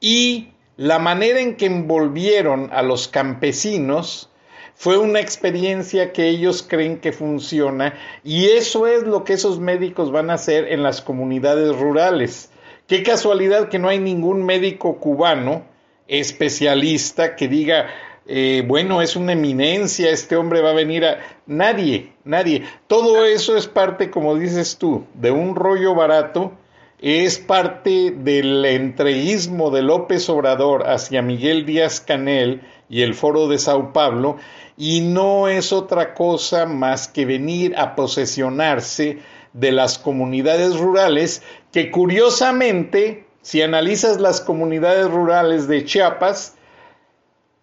Y 0.00 0.48
la 0.76 0.98
manera 0.98 1.38
en 1.38 1.54
que 1.54 1.66
envolvieron 1.66 2.70
a 2.72 2.82
los 2.82 3.06
campesinos, 3.06 4.32
fue 4.74 4.98
una 4.98 5.20
experiencia 5.20 6.12
que 6.12 6.28
ellos 6.28 6.64
creen 6.66 6.98
que 6.98 7.12
funciona 7.12 7.94
y 8.22 8.46
eso 8.46 8.86
es 8.86 9.04
lo 9.04 9.24
que 9.24 9.34
esos 9.34 9.60
médicos 9.60 10.10
van 10.10 10.30
a 10.30 10.34
hacer 10.34 10.72
en 10.72 10.82
las 10.82 11.00
comunidades 11.00 11.76
rurales. 11.76 12.50
Qué 12.86 13.02
casualidad 13.02 13.68
que 13.68 13.78
no 13.78 13.88
hay 13.88 13.98
ningún 13.98 14.44
médico 14.44 14.98
cubano 14.98 15.64
especialista 16.06 17.34
que 17.34 17.48
diga, 17.48 17.86
eh, 18.26 18.62
bueno, 18.66 19.02
es 19.02 19.16
una 19.16 19.32
eminencia, 19.32 20.10
este 20.10 20.36
hombre 20.36 20.60
va 20.60 20.70
a 20.70 20.74
venir 20.74 21.04
a... 21.04 21.18
Nadie, 21.46 22.12
nadie. 22.24 22.64
Todo 22.86 23.24
eso 23.24 23.56
es 23.56 23.66
parte, 23.66 24.10
como 24.10 24.36
dices 24.36 24.78
tú, 24.78 25.04
de 25.14 25.30
un 25.30 25.54
rollo 25.54 25.94
barato, 25.94 26.52
es 27.00 27.38
parte 27.38 28.12
del 28.12 28.64
entreguismo 28.64 29.70
de 29.70 29.82
López 29.82 30.28
Obrador 30.28 30.88
hacia 30.88 31.22
Miguel 31.22 31.66
Díaz 31.66 32.00
Canel 32.00 32.62
y 32.88 33.02
el 33.02 33.14
Foro 33.14 33.48
de 33.48 33.58
Sao 33.58 33.92
Paulo, 33.92 34.36
y 34.76 35.00
no 35.00 35.48
es 35.48 35.72
otra 35.72 36.14
cosa 36.14 36.66
más 36.66 37.08
que 37.08 37.26
venir 37.26 37.76
a 37.76 37.94
posesionarse 37.94 39.18
de 39.52 39.72
las 39.72 39.98
comunidades 39.98 40.76
rurales 40.78 41.42
que 41.72 41.90
curiosamente, 41.90 43.24
si 43.42 43.62
analizas 43.62 44.20
las 44.20 44.40
comunidades 44.40 45.10
rurales 45.10 45.68
de 45.68 45.84
Chiapas, 45.84 46.56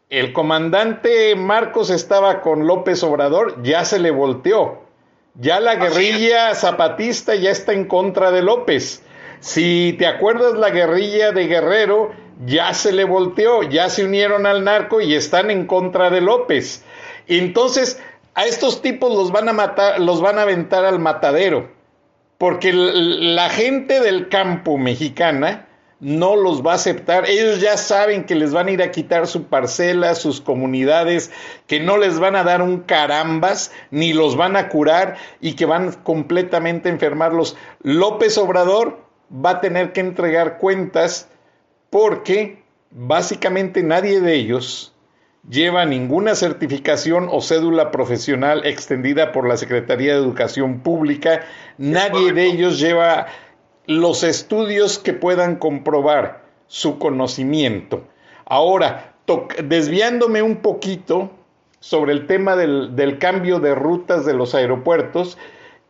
el 0.10 0.34
comandante 0.34 1.36
Marcos 1.36 1.90
estaba 1.90 2.42
con 2.42 2.68
López 2.68 3.02
Obrador, 3.04 3.64
ya 3.64 3.86
se 3.86 4.00
le 4.00 4.12
volteó. 4.12 4.82
Ya 5.36 5.62
la 5.62 5.76
guerrilla 5.76 6.54
zapatista 6.56 7.36
ya 7.36 7.52
está 7.52 7.72
en 7.72 7.86
contra 7.86 8.32
de 8.32 8.42
López. 8.42 9.02
Si 9.42 9.96
te 9.98 10.06
acuerdas 10.06 10.54
la 10.54 10.70
guerrilla 10.70 11.32
de 11.32 11.48
Guerrero, 11.48 12.12
ya 12.46 12.76
se 12.76 12.94
le 12.94 13.04
volteó, 13.04 13.64
ya 13.64 13.90
se 13.90 14.06
unieron 14.06 14.46
al 14.46 14.64
narco 14.64 15.02
y 15.02 15.16
están 15.16 15.50
en 15.50 15.66
contra 15.66 16.12
de 16.12 16.22
López. 16.22 16.84
Entonces, 17.28 18.00
a 18.36 18.46
estos 18.46 18.84
tipos 18.84 19.12
los 19.12 19.32
van 19.32 19.50
a 19.50 19.54
matar, 19.54 20.00
los 20.00 20.22
van 20.22 20.38
a 20.38 20.44
aventar 20.44 20.86
al 20.86 21.00
matadero, 21.00 21.72
porque 22.38 22.72
la 22.72 23.50
gente 23.50 24.00
del 24.00 24.30
campo 24.30 24.78
mexicana 24.78 25.68
no 26.00 26.36
los 26.36 26.64
va 26.64 26.74
a 26.74 26.76
aceptar. 26.76 27.28
Ellos 27.28 27.62
ya 27.62 27.78
saben 27.78 28.26
que 28.26 28.36
les 28.36 28.54
van 28.54 28.68
a 28.68 28.72
ir 28.72 28.84
a 28.84 28.92
quitar 28.92 29.26
su 29.26 29.46
parcela, 29.46 30.14
sus 30.14 30.40
comunidades, 30.40 31.32
que 31.66 31.80
no 31.80 31.98
les 31.98 32.20
van 32.20 32.36
a 32.36 32.44
dar 32.44 32.62
un 32.62 32.82
carambas, 32.82 33.72
ni 33.90 34.14
los 34.14 34.38
van 34.38 34.56
a 34.56 34.70
curar 34.70 35.18
y 35.42 35.54
que 35.54 35.66
van 35.66 35.94
completamente 35.94 36.90
a 36.90 36.92
enfermarlos. 36.92 37.58
López 37.82 38.38
Obrador 38.38 39.11
va 39.34 39.52
a 39.52 39.62
tener 39.62 39.94
que 39.94 40.02
entregar 40.02 40.58
cuentas 40.58 41.30
porque 41.90 42.64
básicamente 42.92 43.84
nadie 43.84 44.22
de 44.22 44.36
ellos 44.36 44.94
lleva 45.50 45.86
ninguna 45.86 46.36
certificación 46.36 47.28
o 47.32 47.42
cédula 47.42 47.92
profesional 47.92 48.66
extendida 48.66 49.32
por 49.32 49.48
la 49.48 49.58
Secretaría 49.58 50.14
de 50.14 50.20
Educación 50.20 50.82
Pública, 50.82 51.42
nadie 51.78 52.34
de 52.34 52.46
ellos 52.46 52.80
lleva 52.80 53.28
los 53.88 54.24
estudios 54.24 55.00
que 55.00 55.14
puedan 55.14 55.56
comprobar 55.56 56.44
su 56.68 57.00
conocimiento. 57.00 58.04
Ahora, 58.46 59.16
desviándome 59.64 60.42
un 60.42 60.58
poquito 60.58 61.32
sobre 61.80 62.14
el 62.14 62.28
tema 62.28 62.56
del, 62.56 62.96
del 62.96 63.18
cambio 63.18 63.60
de 63.60 63.74
rutas 63.74 64.26
de 64.26 64.34
los 64.34 64.54
aeropuertos, 64.54 65.38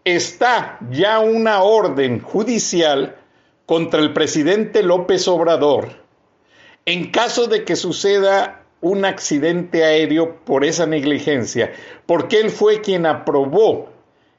está 0.06 0.78
ya 0.90 1.20
una 1.20 1.62
orden 1.62 2.22
judicial 2.22 3.18
contra 3.66 4.02
el 4.02 4.14
presidente 4.14 4.84
López 4.84 5.28
Obrador 5.28 6.02
en 6.86 7.12
caso 7.12 7.48
de 7.48 7.64
que 7.64 7.76
suceda 7.76 8.64
un 8.82 9.06
accidente 9.06 9.84
aéreo 9.84 10.38
por 10.44 10.66
esa 10.66 10.88
negligencia, 10.88 11.72
porque 12.08 12.40
él 12.40 12.50
fue 12.50 12.82
quien 12.82 13.06
aprobó 13.06 13.90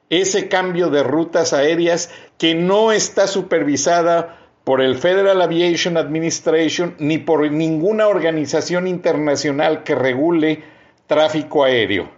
ese 0.09 0.49
cambio 0.49 0.89
de 0.89 1.03
rutas 1.03 1.53
aéreas 1.53 2.11
que 2.37 2.53
no 2.53 2.91
está 2.91 3.27
supervisada 3.27 4.37
por 4.65 4.81
el 4.81 4.97
Federal 4.97 5.41
Aviation 5.41 5.97
Administration 5.97 6.95
ni 6.99 7.17
por 7.17 7.49
ninguna 7.49 8.07
organización 8.07 8.87
internacional 8.87 9.83
que 9.83 9.95
regule 9.95 10.63
tráfico 11.07 11.63
aéreo. 11.63 12.09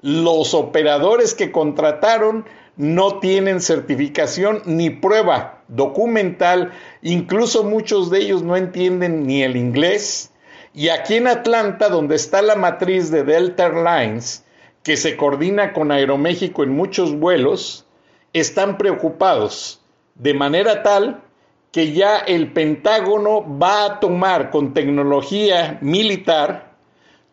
Los 0.00 0.54
operadores 0.54 1.34
que 1.34 1.50
contrataron 1.50 2.44
no 2.78 3.18
tienen 3.18 3.60
certificación 3.60 4.62
ni 4.64 4.88
prueba 4.88 5.62
documental, 5.68 6.72
incluso 7.02 7.64
muchos 7.64 8.08
de 8.10 8.20
ellos 8.20 8.42
no 8.42 8.56
entienden 8.56 9.26
ni 9.26 9.42
el 9.42 9.56
inglés, 9.56 10.32
y 10.72 10.90
aquí 10.90 11.16
en 11.16 11.26
Atlanta, 11.26 11.88
donde 11.88 12.14
está 12.14 12.40
la 12.40 12.54
matriz 12.54 13.10
de 13.10 13.24
Delta 13.24 13.66
Airlines, 13.66 14.44
que 14.84 14.96
se 14.96 15.16
coordina 15.16 15.72
con 15.72 15.90
Aeroméxico 15.90 16.62
en 16.62 16.70
muchos 16.70 17.18
vuelos, 17.18 17.84
están 18.32 18.78
preocupados 18.78 19.82
de 20.14 20.34
manera 20.34 20.82
tal 20.82 21.22
que 21.72 21.92
ya 21.92 22.18
el 22.18 22.52
Pentágono 22.52 23.58
va 23.58 23.84
a 23.84 24.00
tomar 24.00 24.50
con 24.50 24.72
tecnología 24.72 25.78
militar 25.80 26.76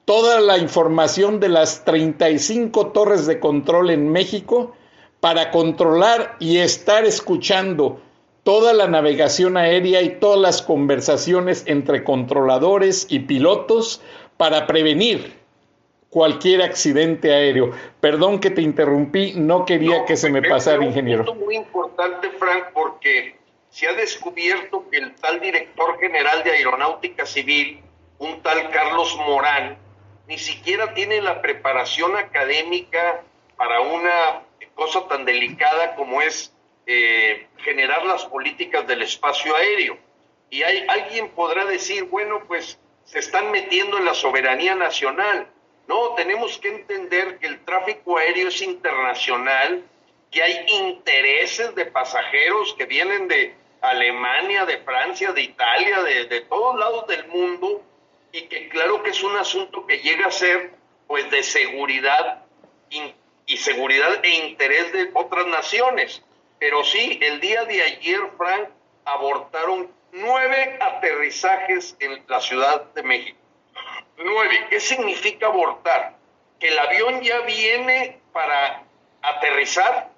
toda 0.06 0.40
la 0.40 0.58
información 0.58 1.40
de 1.40 1.50
las 1.50 1.86
35 1.86 2.88
torres 2.88 3.26
de 3.28 3.40
control 3.40 3.92
en 3.92 4.12
México 4.12 4.74
para 5.26 5.50
controlar 5.50 6.36
y 6.38 6.60
estar 6.60 7.04
escuchando 7.04 8.00
toda 8.44 8.74
la 8.74 8.86
navegación 8.86 9.58
aérea 9.58 10.04
y 10.04 10.20
todas 10.20 10.40
las 10.40 10.62
conversaciones 10.62 11.64
entre 11.66 12.04
controladores 12.04 13.08
y 13.10 13.22
pilotos 13.22 14.04
para 14.38 14.68
prevenir 14.68 15.36
cualquier 16.12 16.62
accidente 16.62 17.34
aéreo. 17.34 17.72
Perdón 18.00 18.40
que 18.40 18.52
te 18.52 18.62
interrumpí, 18.62 19.34
no 19.36 19.66
quería 19.66 20.06
que 20.06 20.16
se 20.16 20.30
me 20.30 20.44
pasara, 20.44 20.86
ingeniero. 20.86 21.24
Es 21.24 21.36
muy 21.36 21.56
importante, 21.56 22.30
Frank, 22.38 22.66
porque 22.72 23.36
se 23.72 23.88
ha 23.88 23.94
descubierto 23.94 24.88
que 24.92 24.98
el 24.98 25.16
tal 25.16 25.40
director 25.40 25.98
general 25.98 26.44
de 26.44 26.52
Aeronáutica 26.52 27.26
Civil, 27.26 27.82
un 28.20 28.44
tal 28.44 28.70
Carlos 28.70 29.18
Morán, 29.28 29.76
ni 30.28 30.38
siquiera 30.38 30.94
tiene 30.94 31.20
la 31.20 31.42
preparación 31.42 32.16
académica 32.16 33.24
para 33.58 33.82
una 33.82 34.44
cosa 34.76 35.08
tan 35.08 35.26
delicada 35.26 35.96
como 35.96 36.22
es 36.22 36.54
eh, 36.86 37.48
generar 37.58 38.06
las 38.06 38.26
políticas 38.26 38.86
del 38.86 39.02
espacio 39.02 39.56
aéreo. 39.56 39.98
Y 40.50 40.62
hay, 40.62 40.86
alguien 40.88 41.30
podrá 41.30 41.66
decir, 41.66 42.04
bueno, 42.04 42.44
pues 42.48 42.78
se 43.06 43.20
están 43.20 43.52
metiendo 43.52 43.98
en 43.98 44.06
la 44.06 44.14
soberanía 44.14 44.76
nacional. 44.76 45.48
No, 45.88 46.14
tenemos 46.16 46.58
que 46.60 46.70
entender 46.70 47.40
que 47.40 47.48
el 47.48 47.64
tráfico 47.64 48.18
aéreo 48.18 48.50
es 48.50 48.62
internacional, 48.62 49.84
que 50.32 50.44
hay 50.44 50.66
intereses 50.68 51.74
de 51.76 51.86
pasajeros 51.86 52.76
que 52.78 52.86
vienen 52.86 53.28
de 53.28 53.56
Alemania, 53.82 54.66
de 54.66 54.78
Francia, 54.80 55.32
de 55.32 55.42
Italia, 55.42 56.02
de, 56.02 56.26
de 56.26 56.42
todos 56.42 56.78
lados 56.78 57.08
del 57.08 57.28
mundo, 57.28 57.84
y 58.32 58.44
que 58.44 58.68
claro 58.70 59.02
que 59.02 59.12
es 59.12 59.24
un 59.24 59.36
asunto 59.38 59.86
que 59.86 60.00
llega 60.00 60.28
a 60.28 60.32
ser 60.32 60.72
pues 61.08 61.30
de 61.32 61.44
seguridad 61.44 62.44
y 63.46 63.58
seguridad 63.58 64.24
e 64.24 64.30
interés 64.48 64.92
de 64.92 65.12
otras 65.14 65.48
naciones. 65.48 66.24
Pero 66.60 66.84
sí, 66.84 67.20
el 67.22 67.40
día 67.40 67.66
de 67.66 67.82
ayer, 67.82 68.20
Frank, 68.38 68.70
abortaron 69.04 69.92
nueve 70.12 70.78
aterrizajes 70.82 71.96
en 72.00 72.24
la 72.28 72.40
Ciudad 72.42 72.84
de 72.94 73.04
México. 73.04 73.38
Nueve. 74.18 74.68
¿Qué 74.70 74.80
significa 74.80 75.48
abortar? 75.48 76.16
Que 76.60 76.70
el 76.70 76.80
avión 76.80 77.22
ya 77.22 77.42
viene 77.42 78.20
para 78.32 78.84
aterrizar 79.22 80.10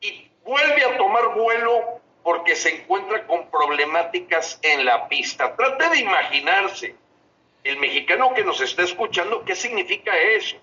y 0.00 0.30
vuelve 0.44 0.84
a 0.84 0.96
tomar 0.98 1.34
vuelo 1.34 2.00
porque 2.22 2.54
se 2.54 2.82
encuentra 2.82 3.26
con 3.26 3.50
problemáticas 3.50 4.58
en 4.62 4.84
la 4.84 5.08
pista. 5.08 5.56
Trate 5.56 5.88
de 5.88 6.00
imaginarse, 6.00 6.94
el 7.64 7.78
mexicano 7.78 8.34
que 8.34 8.44
nos 8.44 8.60
está 8.60 8.82
escuchando, 8.82 9.44
¿qué 9.44 9.54
significa 9.54 10.16
eso? 10.16 10.56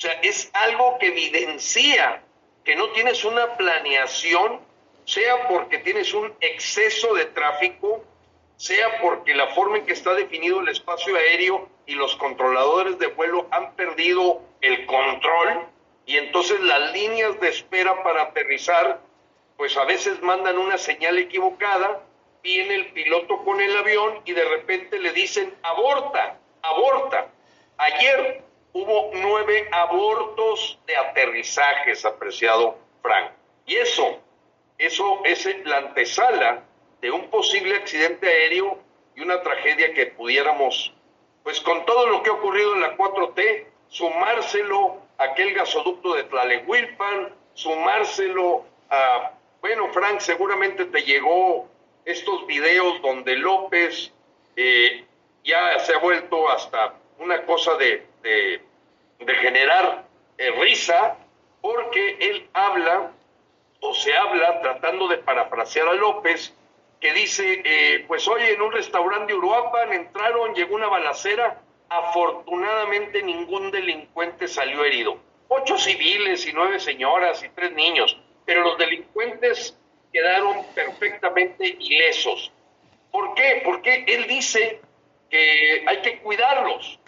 O 0.00 0.02
sea, 0.02 0.18
es 0.22 0.48
algo 0.54 0.96
que 0.98 1.08
evidencia 1.08 2.22
que 2.64 2.74
no 2.74 2.88
tienes 2.92 3.22
una 3.22 3.54
planeación, 3.58 4.58
sea 5.04 5.46
porque 5.46 5.76
tienes 5.76 6.14
un 6.14 6.32
exceso 6.40 7.12
de 7.12 7.26
tráfico, 7.26 8.02
sea 8.56 8.98
porque 9.02 9.34
la 9.34 9.48
forma 9.48 9.76
en 9.76 9.84
que 9.84 9.92
está 9.92 10.14
definido 10.14 10.60
el 10.60 10.70
espacio 10.70 11.14
aéreo 11.16 11.68
y 11.84 11.96
los 11.96 12.16
controladores 12.16 12.98
de 12.98 13.08
vuelo 13.08 13.46
han 13.50 13.74
perdido 13.74 14.40
el 14.62 14.86
control 14.86 15.66
y 16.06 16.16
entonces 16.16 16.58
las 16.60 16.92
líneas 16.94 17.38
de 17.38 17.50
espera 17.50 18.02
para 18.02 18.22
aterrizar, 18.22 19.00
pues 19.58 19.76
a 19.76 19.84
veces 19.84 20.22
mandan 20.22 20.56
una 20.56 20.78
señal 20.78 21.18
equivocada, 21.18 22.02
viene 22.42 22.74
el 22.74 22.86
piloto 22.92 23.44
con 23.44 23.60
el 23.60 23.76
avión 23.76 24.22
y 24.24 24.32
de 24.32 24.46
repente 24.46 24.98
le 24.98 25.12
dicen 25.12 25.54
aborta, 25.62 26.38
aborta. 26.62 27.28
Ayer 27.76 28.48
hubo 28.72 29.10
nueve 29.14 29.68
abortos 29.72 30.78
de 30.86 30.96
aterrizajes, 30.96 32.04
apreciado 32.04 32.78
Frank. 33.02 33.32
Y 33.66 33.76
eso, 33.76 34.18
eso 34.78 35.20
es 35.24 35.46
la 35.64 35.78
antesala 35.78 36.64
de 37.00 37.10
un 37.10 37.28
posible 37.30 37.76
accidente 37.76 38.26
aéreo 38.26 38.78
y 39.14 39.22
una 39.22 39.42
tragedia 39.42 39.92
que 39.94 40.06
pudiéramos, 40.06 40.92
pues 41.42 41.60
con 41.60 41.84
todo 41.86 42.06
lo 42.06 42.22
que 42.22 42.30
ha 42.30 42.34
ocurrido 42.34 42.74
en 42.74 42.82
la 42.82 42.96
4T, 42.96 43.66
sumárselo 43.88 44.98
a 45.18 45.24
aquel 45.24 45.54
gasoducto 45.54 46.14
de 46.14 46.24
Tlalewilpan, 46.24 47.34
sumárselo 47.54 48.64
a, 48.90 49.32
bueno, 49.60 49.88
Frank, 49.92 50.20
seguramente 50.20 50.84
te 50.86 51.02
llegó 51.02 51.68
estos 52.04 52.46
videos 52.46 53.00
donde 53.02 53.36
López 53.36 54.12
eh, 54.56 55.04
ya 55.44 55.78
se 55.80 55.94
ha 55.94 55.98
vuelto 55.98 56.48
hasta 56.48 56.94
una 57.18 57.44
cosa 57.44 57.76
de 57.76 58.09
de, 58.22 58.62
generar 59.40 60.04
eh, 60.38 60.50
risa, 60.60 61.16
porque 61.60 62.16
él 62.20 62.48
habla 62.52 63.12
o 63.80 63.94
se 63.94 64.14
habla 64.14 64.60
tratando 64.60 65.08
de 65.08 65.18
parafrasear 65.18 65.88
a 65.88 65.94
López, 65.94 66.54
que 67.00 67.12
dice, 67.14 67.62
eh, 67.64 68.04
pues 68.06 68.28
hoy 68.28 68.42
en 68.42 68.60
un 68.60 68.72
restaurante 68.72 69.32
de 69.32 69.38
Uruapan 69.38 69.92
entraron, 69.92 70.54
llegó 70.54 70.74
una 70.74 70.88
balacera, 70.88 71.60
afortunadamente 71.88 73.22
ningún 73.22 73.70
delincuente 73.70 74.46
salió 74.48 74.84
herido. 74.84 75.18
Ocho 75.48 75.78
civiles 75.78 76.46
y 76.46 76.52
nueve 76.52 76.78
señoras 76.78 77.42
y 77.42 77.48
tres 77.48 77.72
niños, 77.72 78.16
pero 78.44 78.62
los 78.62 78.78
delincuentes 78.78 79.76
quedaron 80.12 80.64
perfectamente 80.74 81.66
ilesos. 81.66 82.52
¿Por 83.10 83.34
qué? 83.34 83.62
Porque 83.64 84.04
él 84.06 84.26
dice 84.28 84.80
que 85.30 85.84
hay 85.86 86.02
que 86.02 86.18
cuidarlos 86.18 86.99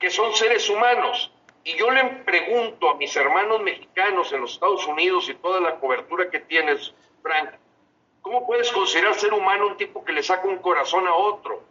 que 0.00 0.10
son 0.10 0.34
seres 0.34 0.68
humanos. 0.68 1.30
Y 1.62 1.76
yo 1.76 1.90
le 1.90 2.02
pregunto 2.24 2.90
a 2.90 2.94
mis 2.94 3.14
hermanos 3.14 3.60
mexicanos 3.60 4.32
en 4.32 4.40
los 4.40 4.54
Estados 4.54 4.86
Unidos 4.86 5.28
y 5.28 5.34
toda 5.34 5.60
la 5.60 5.78
cobertura 5.78 6.30
que 6.30 6.40
tienes, 6.40 6.94
Frank, 7.22 7.50
¿cómo 8.22 8.46
puedes 8.46 8.72
considerar 8.72 9.14
ser 9.14 9.34
humano 9.34 9.66
un 9.66 9.76
tipo 9.76 10.02
que 10.02 10.12
le 10.12 10.22
saca 10.22 10.48
un 10.48 10.56
corazón 10.56 11.06
a 11.06 11.14
otro 11.14 11.62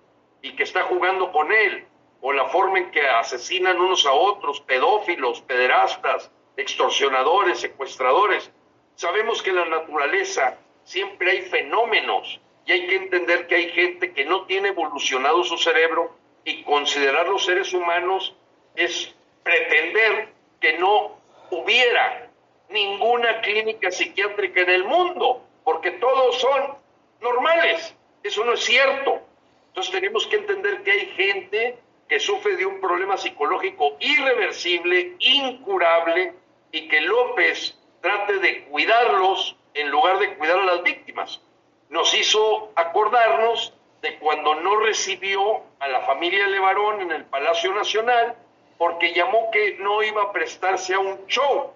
y 0.43 0.55
que 0.55 0.63
está 0.63 0.83
jugando 0.83 1.31
con 1.31 1.51
él? 1.51 1.85
O 2.21 2.31
la 2.31 2.45
forma 2.49 2.77
en 2.77 2.91
que 2.91 3.01
asesinan 3.01 3.79
unos 3.79 4.05
a 4.05 4.13
otros, 4.13 4.61
pedófilos, 4.61 5.41
pederastas, 5.41 6.29
extorsionadores, 6.55 7.59
secuestradores. 7.59 8.51
Sabemos 8.95 9.41
que 9.41 9.49
en 9.49 9.55
la 9.55 9.65
naturaleza 9.65 10.59
siempre 10.83 11.31
hay 11.31 11.41
fenómenos 11.43 12.39
y 12.65 12.73
hay 12.73 12.87
que 12.87 12.95
entender 12.97 13.47
que 13.47 13.55
hay 13.55 13.69
gente 13.71 14.13
que 14.13 14.25
no 14.25 14.45
tiene 14.45 14.67
evolucionado 14.67 15.43
su 15.43 15.57
cerebro 15.57 16.18
y 16.43 16.63
considerar 16.63 17.27
los 17.27 17.45
seres 17.45 17.73
humanos 17.73 18.35
es 18.75 19.13
pretender 19.43 20.29
que 20.59 20.77
no 20.77 21.17
hubiera 21.51 22.29
ninguna 22.69 23.41
clínica 23.41 23.91
psiquiátrica 23.91 24.61
en 24.61 24.69
el 24.69 24.83
mundo, 24.83 25.43
porque 25.63 25.91
todos 25.91 26.39
son 26.39 26.75
normales. 27.21 27.95
Eso 28.23 28.43
no 28.43 28.53
es 28.53 28.63
cierto. 28.63 29.21
Entonces 29.69 29.91
tenemos 29.91 30.27
que 30.27 30.37
entender 30.37 30.83
que 30.83 30.91
hay 30.91 31.05
gente 31.07 31.77
que 32.07 32.19
sufre 32.19 32.55
de 32.55 32.65
un 32.65 32.81
problema 32.81 33.17
psicológico 33.17 33.95
irreversible, 33.99 35.15
incurable, 35.19 36.33
y 36.71 36.87
que 36.87 37.01
López 37.01 37.77
trate 38.01 38.39
de 38.39 38.65
cuidarlos 38.65 39.55
en 39.73 39.89
lugar 39.89 40.19
de 40.19 40.35
cuidar 40.35 40.59
a 40.59 40.65
las 40.65 40.83
víctimas. 40.83 41.41
Nos 41.89 42.13
hizo 42.13 42.71
acordarnos 42.75 43.73
de 44.01 44.17
cuando 44.17 44.55
no 44.55 44.77
recibió 44.77 45.63
a 45.79 45.87
la 45.87 46.01
familia 46.01 46.47
Levarón 46.47 47.01
en 47.01 47.11
el 47.11 47.25
Palacio 47.25 47.73
Nacional 47.73 48.35
porque 48.77 49.13
llamó 49.13 49.49
que 49.51 49.77
no 49.79 50.01
iba 50.03 50.23
a 50.23 50.31
prestarse 50.31 50.93
a 50.93 50.99
un 50.99 51.25
show. 51.27 51.73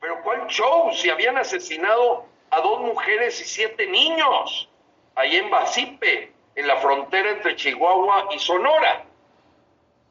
Pero 0.00 0.22
¿cuál 0.22 0.46
show? 0.48 0.92
Si 0.92 1.08
habían 1.08 1.38
asesinado 1.38 2.26
a 2.50 2.60
dos 2.60 2.80
mujeres 2.80 3.40
y 3.40 3.44
siete 3.44 3.86
niños 3.86 4.68
ahí 5.14 5.36
en 5.36 5.50
Basipe, 5.50 6.32
en 6.54 6.66
la 6.66 6.76
frontera 6.76 7.30
entre 7.30 7.56
Chihuahua 7.56 8.28
y 8.34 8.38
Sonora. 8.38 9.04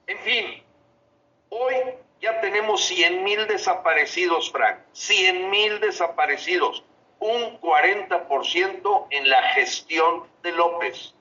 En 0.08 0.18
fin, 0.20 0.63
hoy 1.50 1.76
ya 2.22 2.42
tenemos 2.42 2.86
100 2.86 3.24
mil 3.24 3.48
desaparecidos, 3.48 4.52
Frank, 4.52 4.80
100 4.94 5.50
mil 5.50 5.80
desaparecidos 5.80 6.84
un 7.20 7.60
40% 7.60 9.08
en 9.10 9.30
la 9.30 9.42
gestión 9.54 10.24
de 10.44 10.52
López, 10.52 11.13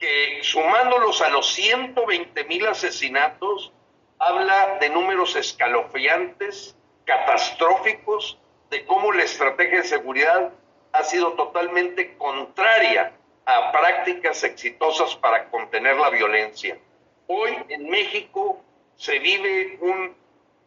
que 0.00 0.40
sumándolos 0.42 1.20
a 1.20 1.28
los 1.28 1.52
120 1.52 2.44
mil 2.44 2.66
asesinatos, 2.66 3.72
habla 4.18 4.78
de 4.80 4.88
números 4.88 5.36
escalofriantes, 5.36 6.74
catastróficos, 7.04 8.38
de 8.70 8.84
cómo 8.86 9.12
la 9.12 9.24
estrategia 9.24 9.82
de 9.82 9.88
seguridad 9.88 10.52
ha 10.92 11.04
sido 11.04 11.34
totalmente 11.34 12.16
contraria 12.16 13.12
a 13.44 13.72
prácticas 13.72 14.42
exitosas 14.42 15.14
para 15.16 15.50
contener 15.50 15.96
la 15.96 16.08
violencia. 16.10 16.78
Hoy 17.26 17.56
en 17.68 17.88
México 17.90 18.60
se 18.96 19.18
vive 19.18 19.78
un 19.80 20.16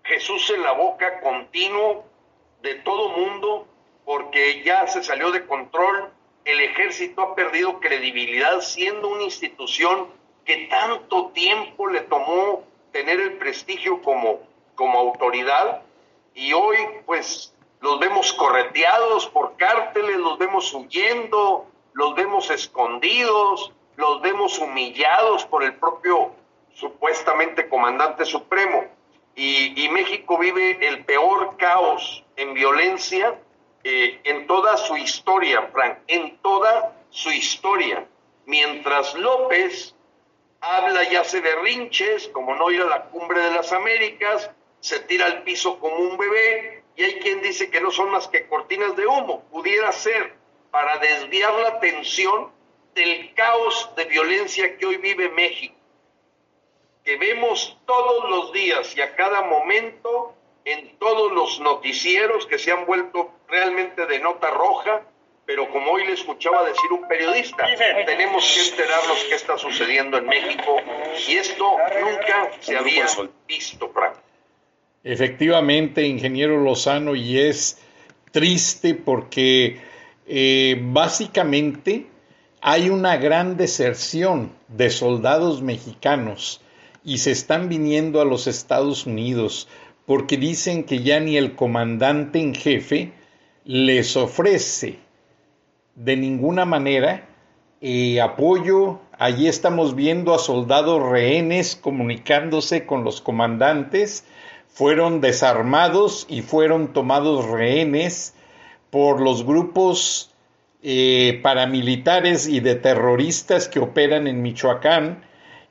Jesús 0.04 0.50
en 0.52 0.63
la 0.63 0.74
boca 0.74 1.22
continuo 1.22 2.06
de 2.62 2.76
todo 2.76 3.10
mundo 3.10 3.67
porque 4.06 4.63
ya 4.63 4.86
se 4.88 5.04
salió 5.04 5.32
de 5.32 5.46
control, 5.46 6.12
el 6.45 6.60
ejército 6.60 7.21
ha 7.21 7.36
perdido 7.36 7.79
credibilidad 7.79 8.62
siendo 8.62 9.10
una 9.10 9.23
institución 9.23 10.08
que 10.45 10.67
tanto 10.67 11.27
tiempo 11.27 11.88
le 11.88 12.01
tomó 12.01 12.63
tener 12.91 13.19
el 13.19 13.38
prestigio 13.38 14.01
como, 14.01 14.41
como 14.75 14.99
autoridad 14.99 15.82
y 16.36 16.53
hoy 16.53 16.77
pues 17.06 17.53
los 17.79 17.99
vemos 17.99 18.34
correteados 18.34 19.27
por 19.27 19.56
cárteles, 19.58 20.17
los 20.17 20.38
vemos 20.38 20.73
huyendo, 20.73 21.65
los 21.93 22.15
vemos 22.15 22.49
escondidos, 22.49 23.71
los 23.97 24.21
vemos 24.21 24.58
humillados 24.60 25.45
por 25.45 25.63
el 25.63 25.75
propio 25.75 26.32
supuestamente 26.73 27.67
comandante 27.69 28.25
supremo. 28.25 28.86
Y, 29.36 29.89
México 29.89 30.38
vive 30.38 30.77
el 30.88 31.06
peor 31.06 31.58
caos 31.58 32.23
en 32.36 32.53
violencia 32.53 33.39
eh, 33.84 34.22
en 34.24 34.48
toda 34.48 34.78
su 34.78 34.96
historia, 34.96 35.69
Frank, 35.74 36.00
en 36.08 36.38
toda 36.38 36.96
su 37.10 37.32
historia. 37.32 38.08
Mientras 38.46 39.13
López 39.15 39.96
habla 40.62 41.04
y 41.12 41.15
hace 41.15 41.41
berrinches, 41.41 42.30
como 42.30 42.56
no 42.56 42.72
ir 42.72 42.82
a 42.82 42.86
la 42.86 43.04
cumbre 43.06 43.41
de 43.41 43.52
las 43.52 43.72
Américas, 43.72 44.50
se 44.80 45.00
tira 45.02 45.26
al 45.26 45.43
piso 45.43 45.80
como 45.80 45.96
un 45.96 46.17
bebé, 46.17 46.84
y 46.96 47.04
hay 47.04 47.19
quien 47.19 47.41
dice 47.41 47.69
que 47.69 47.82
no 47.82 47.91
son 47.91 48.12
más 48.12 48.28
que 48.28 48.48
cortinas 48.48 48.96
de 48.96 49.08
humo. 49.08 49.43
Pudiera 49.52 49.91
ser 49.91 50.34
para 50.72 50.98
desviar 50.98 51.54
la 51.54 51.69
atención 51.69 52.52
del 52.93 53.34
caos 53.34 53.89
de 53.96 54.06
violencia 54.06 54.78
que 54.78 54.86
hoy 54.86 54.98
vive 54.98 55.30
México, 55.30 55.76
que 57.04 57.17
vemos 57.17 57.78
todos 57.86 58.30
los 58.30 58.54
días 58.54 58.96
y 58.96 59.02
a 59.02 59.15
cada 59.15 59.41
momento 59.41 60.36
en 60.65 60.97
todos 60.97 61.32
los 61.32 61.60
noticieros 61.60 62.45
que 62.45 62.58
se 62.58 62.71
han 62.71 62.86
vuelto 62.86 63.32
realmente 63.47 64.06
de 64.06 64.19
nota 64.19 64.49
roja, 64.52 65.02
pero 65.45 65.69
como 65.69 65.91
hoy 65.91 66.06
le 66.06 66.13
escuchaba 66.13 66.63
decir 66.65 66.91
un 66.91 67.08
periodista, 67.08 67.65
tenemos 68.06 68.45
que 68.54 68.69
enterarnos 68.69 69.26
qué 69.28 69.36
está 69.36 69.58
sucediendo 69.58 70.17
en 70.17 70.26
México 70.26 70.78
y 71.28 71.34
esto 71.34 71.78
nunca 71.99 72.52
se 72.62 72.78
había 72.78 73.06
visto, 73.47 73.89
Frank. 73.89 74.15
Efectivamente, 75.04 76.04
ingeniero 76.04 76.58
Lozano, 76.60 77.13
y 77.13 77.38
es 77.38 77.78
triste 78.32 78.93
porque 78.93 79.82
eh, 80.26 80.78
básicamente 80.82 82.08
hay 82.62 82.89
una 82.89 83.17
gran 83.17 83.58
deserción 83.58 84.54
de 84.69 84.89
soldados 84.89 85.62
mexicanos 85.62 86.62
y 87.04 87.17
se 87.17 87.32
están 87.32 87.67
viniendo 87.67 88.21
a 88.21 88.26
los 88.26 88.47
Estados 88.47 89.06
Unidos 89.06 89.67
porque 90.06 90.38
dicen 90.38 90.84
que 90.84 91.04
ya 91.04 91.20
ni 91.20 91.38
el 91.38 91.56
comandante 91.56 92.39
en 92.39 92.54
jefe 92.54 93.13
les 93.66 94.18
ofrece 94.18 95.00
de 95.96 96.18
ninguna 96.18 96.66
manera 96.66 97.28
eh, 97.82 98.20
apoyo. 98.22 99.00
Allí 99.18 99.48
estamos 99.48 99.96
viendo 99.96 100.34
a 100.34 100.39
soldados 100.39 101.02
rehenes 101.02 101.76
comunicándose 101.76 102.86
con 102.86 103.04
los 103.04 103.22
comandantes. 103.22 104.26
Fueron 104.68 105.22
desarmados 105.22 106.26
y 106.30 106.42
fueron 106.42 106.94
tomados 106.94 107.46
rehenes 107.46 108.34
por 108.89 109.22
los 109.22 109.46
grupos 109.46 110.32
eh, 110.82 111.39
paramilitares 111.42 112.48
y 112.48 112.60
de 112.60 112.76
terroristas 112.76 113.68
que 113.68 113.80
operan 113.80 114.28
en 114.28 114.42
Michoacán 114.42 115.24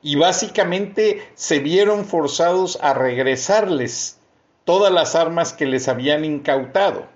y 0.03 0.17
básicamente 0.17 1.23
se 1.35 1.61
vieron 1.61 2.05
forzados 2.05 2.79
a 2.83 2.95
regresarles 2.95 4.19
todas 4.65 4.93
las 4.93 5.15
armas 5.15 5.53
que 5.53 5.67
les 5.67 5.89
habían 5.89 6.25
incautado. 6.25 7.07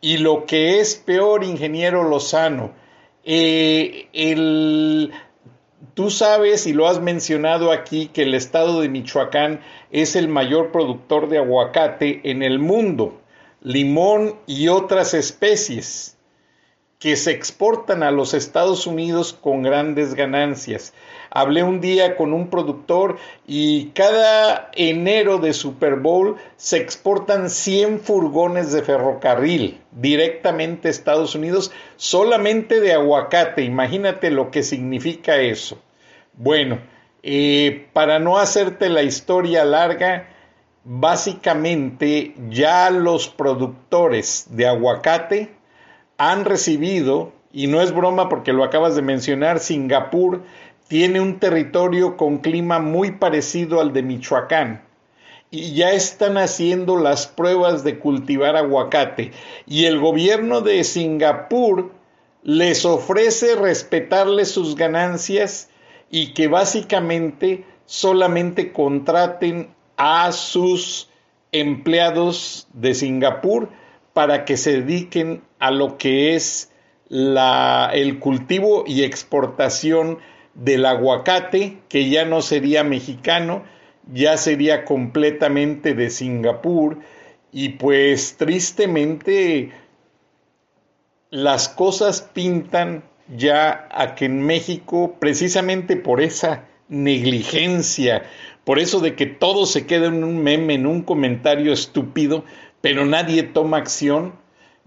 Y 0.00 0.18
lo 0.18 0.46
que 0.46 0.80
es 0.80 0.94
peor, 0.94 1.44
ingeniero 1.44 2.08
Lozano, 2.08 2.72
eh, 3.24 4.08
el, 4.12 5.12
tú 5.94 6.10
sabes 6.10 6.66
y 6.66 6.72
lo 6.72 6.86
has 6.88 7.00
mencionado 7.00 7.72
aquí 7.72 8.08
que 8.08 8.22
el 8.22 8.34
estado 8.34 8.80
de 8.80 8.88
Michoacán 8.88 9.60
es 9.90 10.16
el 10.16 10.28
mayor 10.28 10.70
productor 10.70 11.28
de 11.28 11.38
aguacate 11.38 12.20
en 12.30 12.42
el 12.42 12.58
mundo, 12.58 13.20
limón 13.60 14.36
y 14.46 14.68
otras 14.68 15.14
especies 15.14 16.16
que 16.98 17.16
se 17.16 17.30
exportan 17.30 18.02
a 18.02 18.10
los 18.10 18.34
Estados 18.34 18.86
Unidos 18.86 19.32
con 19.32 19.62
grandes 19.62 20.14
ganancias. 20.14 20.94
Hablé 21.30 21.62
un 21.62 21.80
día 21.80 22.16
con 22.16 22.32
un 22.32 22.48
productor 22.48 23.16
y 23.46 23.86
cada 23.90 24.70
enero 24.74 25.38
de 25.38 25.52
Super 25.52 25.96
Bowl 25.96 26.36
se 26.56 26.78
exportan 26.78 27.50
100 27.50 28.00
furgones 28.00 28.72
de 28.72 28.82
ferrocarril 28.82 29.80
directamente 29.92 30.88
a 30.88 30.90
Estados 30.90 31.34
Unidos 31.34 31.70
solamente 31.96 32.80
de 32.80 32.92
aguacate. 32.92 33.62
Imagínate 33.62 34.30
lo 34.30 34.50
que 34.50 34.62
significa 34.62 35.36
eso. 35.36 35.78
Bueno, 36.34 36.78
eh, 37.22 37.88
para 37.92 38.18
no 38.18 38.38
hacerte 38.38 38.88
la 38.88 39.02
historia 39.02 39.64
larga, 39.64 40.28
básicamente 40.84 42.34
ya 42.48 42.90
los 42.90 43.28
productores 43.28 44.46
de 44.50 44.66
aguacate 44.66 45.50
han 46.16 46.44
recibido, 46.44 47.32
y 47.52 47.66
no 47.66 47.80
es 47.80 47.92
broma 47.92 48.28
porque 48.28 48.52
lo 48.52 48.64
acabas 48.64 48.96
de 48.96 49.02
mencionar, 49.02 49.60
Singapur 49.60 50.42
tiene 50.88 51.20
un 51.20 51.38
territorio 51.38 52.16
con 52.16 52.38
clima 52.38 52.78
muy 52.78 53.12
parecido 53.12 53.80
al 53.80 53.92
de 53.92 54.02
Michoacán 54.02 54.82
y 55.50 55.74
ya 55.74 55.92
están 55.92 56.36
haciendo 56.36 56.96
las 56.98 57.26
pruebas 57.26 57.84
de 57.84 57.98
cultivar 57.98 58.56
aguacate. 58.56 59.32
Y 59.66 59.86
el 59.86 59.98
gobierno 59.98 60.60
de 60.60 60.84
Singapur 60.84 61.92
les 62.42 62.84
ofrece 62.84 63.54
respetarle 63.54 64.44
sus 64.44 64.76
ganancias 64.76 65.70
y 66.10 66.32
que 66.34 66.48
básicamente 66.48 67.64
solamente 67.86 68.72
contraten 68.72 69.70
a 69.96 70.32
sus 70.32 71.10
empleados 71.52 72.68
de 72.74 72.94
Singapur 72.94 73.70
para 74.12 74.44
que 74.44 74.56
se 74.56 74.82
dediquen 74.82 75.42
a 75.58 75.70
lo 75.70 75.96
que 75.96 76.34
es 76.34 76.70
la, 77.08 77.90
el 77.92 78.18
cultivo 78.18 78.84
y 78.86 79.02
exportación 79.02 80.18
del 80.58 80.84
aguacate, 80.84 81.78
que 81.88 82.10
ya 82.10 82.24
no 82.24 82.42
sería 82.42 82.84
mexicano, 82.84 83.64
ya 84.12 84.36
sería 84.36 84.84
completamente 84.84 85.94
de 85.94 86.10
Singapur, 86.10 86.98
y 87.52 87.70
pues 87.70 88.36
tristemente 88.36 89.70
las 91.30 91.68
cosas 91.68 92.22
pintan 92.22 93.04
ya 93.34 93.88
a 93.90 94.14
que 94.14 94.24
en 94.26 94.42
México, 94.42 95.16
precisamente 95.18 95.96
por 95.96 96.20
esa 96.20 96.64
negligencia, 96.88 98.24
por 98.64 98.78
eso 98.78 99.00
de 99.00 99.14
que 99.14 99.26
todo 99.26 99.66
se 99.66 99.86
queda 99.86 100.06
en 100.06 100.24
un 100.24 100.42
meme, 100.42 100.74
en 100.74 100.86
un 100.86 101.02
comentario 101.02 101.72
estúpido, 101.72 102.44
pero 102.80 103.06
nadie 103.06 103.42
toma 103.42 103.78
acción. 103.78 104.34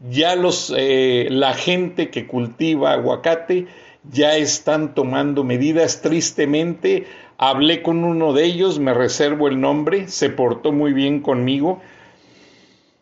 Ya 0.10 0.36
los, 0.36 0.74
eh, 0.76 1.28
la 1.30 1.54
gente 1.54 2.10
que 2.10 2.26
cultiva 2.26 2.94
aguacate 2.94 3.68
ya 4.04 4.36
están 4.36 4.94
tomando 4.94 5.44
medidas. 5.44 6.02
Tristemente, 6.02 7.08
hablé 7.38 7.82
con 7.82 8.04
uno 8.04 8.34
de 8.34 8.46
ellos, 8.46 8.80
me 8.80 8.94
reservo 8.94 9.48
el 9.48 9.60
nombre, 9.60 10.08
se 10.08 10.30
portó 10.30 10.72
muy 10.72 10.94
bien 10.94 11.22
conmigo, 11.22 11.82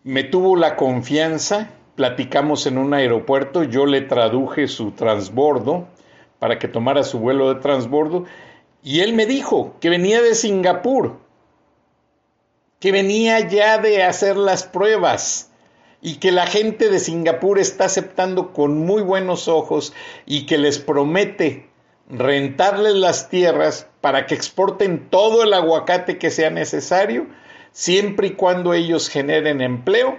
me 0.04 0.24
tuvo 0.24 0.56
la 0.56 0.76
confianza, 0.76 1.70
platicamos 1.96 2.66
en 2.66 2.78
un 2.78 2.94
aeropuerto, 2.94 3.64
yo 3.64 3.86
le 3.86 4.02
traduje 4.02 4.68
su 4.68 4.92
transbordo 4.92 5.88
para 6.40 6.58
que 6.58 6.68
tomara 6.68 7.04
su 7.04 7.20
vuelo 7.20 7.54
de 7.54 7.60
transbordo 7.60 8.26
y 8.82 9.02
él 9.02 9.14
me 9.14 9.26
dijo 9.26 9.76
que 9.82 9.90
venía 9.90 10.22
de 10.22 10.36
Singapur 10.36 11.18
que 12.80 12.94
venía 12.94 13.42
ya 13.42 13.78
de 13.78 14.04
hacer 14.04 14.38
las 14.38 14.64
pruebas 14.64 15.49
y 16.02 16.16
que 16.16 16.32
la 16.32 16.48
gente 16.48 16.90
de 16.90 17.00
Singapur 17.00 17.60
está 17.60 17.86
aceptando 17.86 18.54
con 18.54 18.78
muy 18.78 19.02
buenos 19.02 19.48
ojos 19.48 19.94
y 20.26 20.46
que 20.46 20.58
les 20.58 20.80
promete 20.80 21.68
rentarles 22.10 22.96
las 22.96 23.30
tierras 23.30 23.88
para 24.02 24.26
que 24.26 24.36
exporten 24.36 25.10
todo 25.10 25.44
el 25.44 25.54
aguacate 25.54 26.18
que 26.18 26.32
sea 26.32 26.50
necesario, 26.50 27.28
siempre 27.72 28.28
y 28.28 28.32
cuando 28.32 28.74
ellos 28.74 29.10
generen 29.10 29.62
empleo 29.62 30.18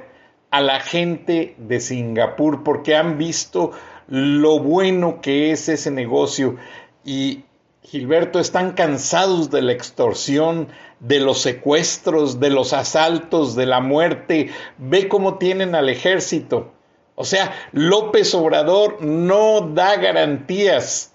a 0.51 0.61
la 0.61 0.81
gente 0.81 1.55
de 1.59 1.81
Singapur, 1.81 2.63
porque 2.63 2.97
han 2.97 3.19
visto 3.19 3.73
lo 4.09 4.59
bueno 4.59 5.21
que 5.21 5.53
es 5.53 5.69
ese 5.69 5.91
negocio. 5.91 6.57
Y 7.05 7.45
Gilberto, 7.83 8.39
están 8.39 8.73
cansados 8.73 9.51
de 9.51 9.63
la 9.63 9.73
extorsión, 9.73 10.69
de 11.01 11.19
los 11.19 11.41
secuestros, 11.41 12.39
de 12.39 12.51
los 12.51 12.73
asaltos, 12.73 13.57
de 13.57 13.67
la 13.67 13.81
muerte. 13.81 14.51
Ve 14.79 15.09
cómo 15.09 15.39
tienen 15.39 15.75
al 15.75 15.89
ejército. 15.89 16.73
O 17.15 17.25
sea, 17.25 17.53
López 17.73 18.35
Obrador 18.35 19.03
no 19.03 19.61
da 19.61 19.97
garantías 19.97 21.13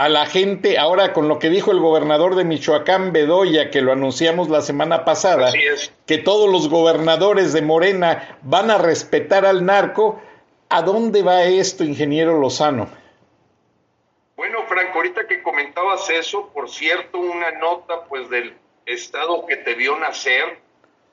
a 0.00 0.08
la 0.08 0.24
gente, 0.24 0.78
ahora 0.78 1.12
con 1.12 1.28
lo 1.28 1.38
que 1.38 1.50
dijo 1.50 1.72
el 1.72 1.78
gobernador 1.78 2.34
de 2.34 2.44
Michoacán, 2.44 3.12
Bedoya, 3.12 3.70
que 3.70 3.82
lo 3.82 3.92
anunciamos 3.92 4.48
la 4.48 4.62
semana 4.62 5.04
pasada, 5.04 5.52
que 6.06 6.16
todos 6.16 6.50
los 6.50 6.70
gobernadores 6.70 7.52
de 7.52 7.60
Morena 7.60 8.38
van 8.40 8.70
a 8.70 8.78
respetar 8.78 9.44
al 9.44 9.66
narco, 9.66 10.18
¿a 10.70 10.80
dónde 10.80 11.22
va 11.22 11.42
esto, 11.42 11.84
ingeniero 11.84 12.40
Lozano? 12.40 12.88
Bueno, 14.36 14.60
Franco, 14.66 14.96
ahorita 14.96 15.26
que 15.26 15.42
comentabas 15.42 16.08
eso, 16.08 16.48
por 16.54 16.70
cierto, 16.70 17.18
una 17.18 17.50
nota 17.58 18.04
pues 18.08 18.30
del 18.30 18.54
estado 18.92 19.46
que 19.46 19.56
te 19.56 19.74
vio 19.74 19.96
nacer, 19.96 20.58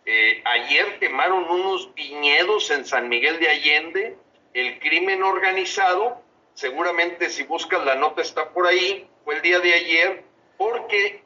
eh, 0.05 0.41
ayer 0.45 0.99
quemaron 0.99 1.43
unos 1.49 1.93
viñedos 1.93 2.71
en 2.71 2.85
San 2.85 3.09
Miguel 3.09 3.39
de 3.39 3.49
Allende, 3.49 4.17
el 4.53 4.79
crimen 4.79 5.23
organizado, 5.23 6.21
seguramente 6.53 7.29
si 7.29 7.43
buscas 7.43 7.83
la 7.85 7.95
nota 7.95 8.21
está 8.21 8.49
por 8.49 8.67
ahí, 8.67 9.07
fue 9.23 9.35
el 9.35 9.41
día 9.41 9.59
de 9.59 9.73
ayer, 9.73 10.23
porque 10.57 11.21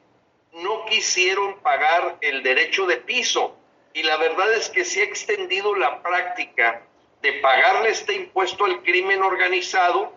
no 0.53 0.85
quisieron 0.85 1.59
pagar 1.59 2.17
el 2.21 2.43
derecho 2.43 2.85
de 2.85 2.97
piso. 2.97 3.55
Y 3.93 4.03
la 4.03 4.17
verdad 4.17 4.53
es 4.53 4.69
que 4.69 4.83
se 4.83 5.01
ha 5.01 5.03
extendido 5.03 5.75
la 5.75 6.01
práctica 6.01 6.83
de 7.21 7.33
pagarle 7.33 7.89
este 7.89 8.15
impuesto 8.15 8.65
al 8.65 8.81
crimen 8.83 9.21
organizado 9.21 10.13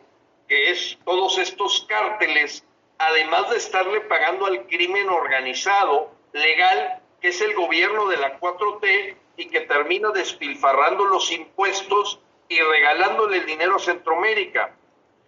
que 0.49 0.71
es 0.71 0.99
todos 1.05 1.39
estos 1.39 1.87
cárteles, 1.89 2.65
además 2.99 3.51
de 3.51 3.57
estarle 3.57 4.01
pagando 4.03 4.47
al 4.47 4.67
crimen 4.67 5.09
organizado, 5.09 6.14
legal, 6.35 7.01
que 7.21 7.29
es 7.29 7.41
el 7.41 7.55
gobierno 7.55 8.07
de 8.09 8.19
la 8.19 8.39
4T 8.39 9.17
y 9.37 9.49
que 9.49 9.63
termina 9.63 10.11
despilfarrando 10.11 11.07
los 11.07 11.33
impuestos 11.33 12.21
y 12.49 12.61
regalándole 12.61 13.39
el 13.39 13.47
dinero 13.47 13.77
a 13.77 13.79
Centroamérica. 13.79 14.75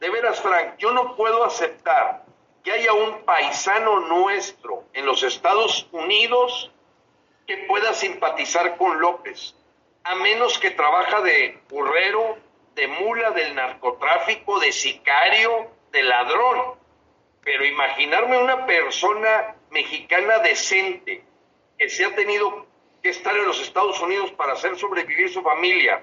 De 0.01 0.11
veras, 0.11 0.41
Frank, 0.43 0.77
yo 0.77 0.93
no 0.93 1.17
puedo 1.17 1.45
aceptar 1.45 2.25
que 2.63 2.73
haya 2.73 2.93
un 2.93 3.23
paisano 3.23 4.01
nuestro 4.01 4.85
en 4.93 5.07
los 5.07 5.23
Estados 5.23 5.89
Unidos 5.93 6.71
que 7.47 7.59
pueda 7.69 7.95
simpatizar 7.95 8.77
con 8.77 9.01
López, 9.01 9.55
a 10.05 10.17
menos 10.17 10.59
que 10.59 10.73
trabaja 10.73 11.21
de 11.23 11.61
burrero, 11.69 12.37
de 12.75 12.89
mula 12.89 13.31
del 13.31 13.55
narcotráfico, 13.55 14.59
de 14.59 14.73
sicario, 14.73 15.71
de 15.93 16.03
ladrón. 16.03 16.75
Pero 17.43 17.65
imaginarme 17.65 18.37
una 18.39 18.67
persona 18.67 19.56
mexicana 19.77 20.39
decente 20.39 21.23
que 21.79 21.89
se 21.91 22.07
ha 22.07 22.15
tenido 22.15 22.67
que 23.03 23.11
estar 23.11 23.37
en 23.37 23.45
los 23.45 23.61
Estados 23.61 24.01
Unidos 24.01 24.33
para 24.33 24.55
hacer 24.55 24.75
sobrevivir 24.79 25.29
su 25.29 25.43
familia, 25.43 26.03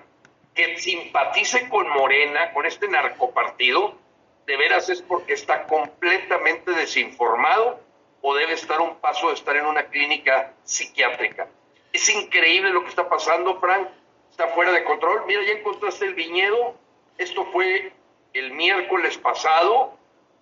que 0.53 0.77
simpatice 0.77 1.67
con 1.69 1.89
Morena, 1.89 2.53
con 2.53 2.67
este 2.67 2.87
narcopartido, 2.87 3.97
de 4.45 4.57
veras 4.57 4.89
es 4.89 5.01
porque 5.01 5.33
está 5.33 5.65
completamente 5.65 6.71
desinformado 6.71 7.79
o 8.21 8.35
debe 8.35 8.53
estar 8.53 8.79
un 8.79 8.95
paso 8.97 9.29
de 9.29 9.33
estar 9.33 9.55
en 9.55 9.65
una 9.65 9.85
clínica 9.85 10.53
psiquiátrica. 10.63 11.47
Es 11.91 12.07
increíble 12.09 12.69
lo 12.69 12.83
que 12.83 12.89
está 12.89 13.09
pasando, 13.09 13.59
Frank 13.59 13.87
está 14.29 14.49
fuera 14.49 14.71
de 14.71 14.83
control. 14.83 15.25
Mira, 15.25 15.41
ya 15.43 15.53
encontraste 15.53 16.05
el 16.05 16.13
viñedo. 16.13 16.75
Esto 17.17 17.45
fue 17.51 17.91
el 18.33 18.51
miércoles 18.51 19.17
pasado 19.17 19.97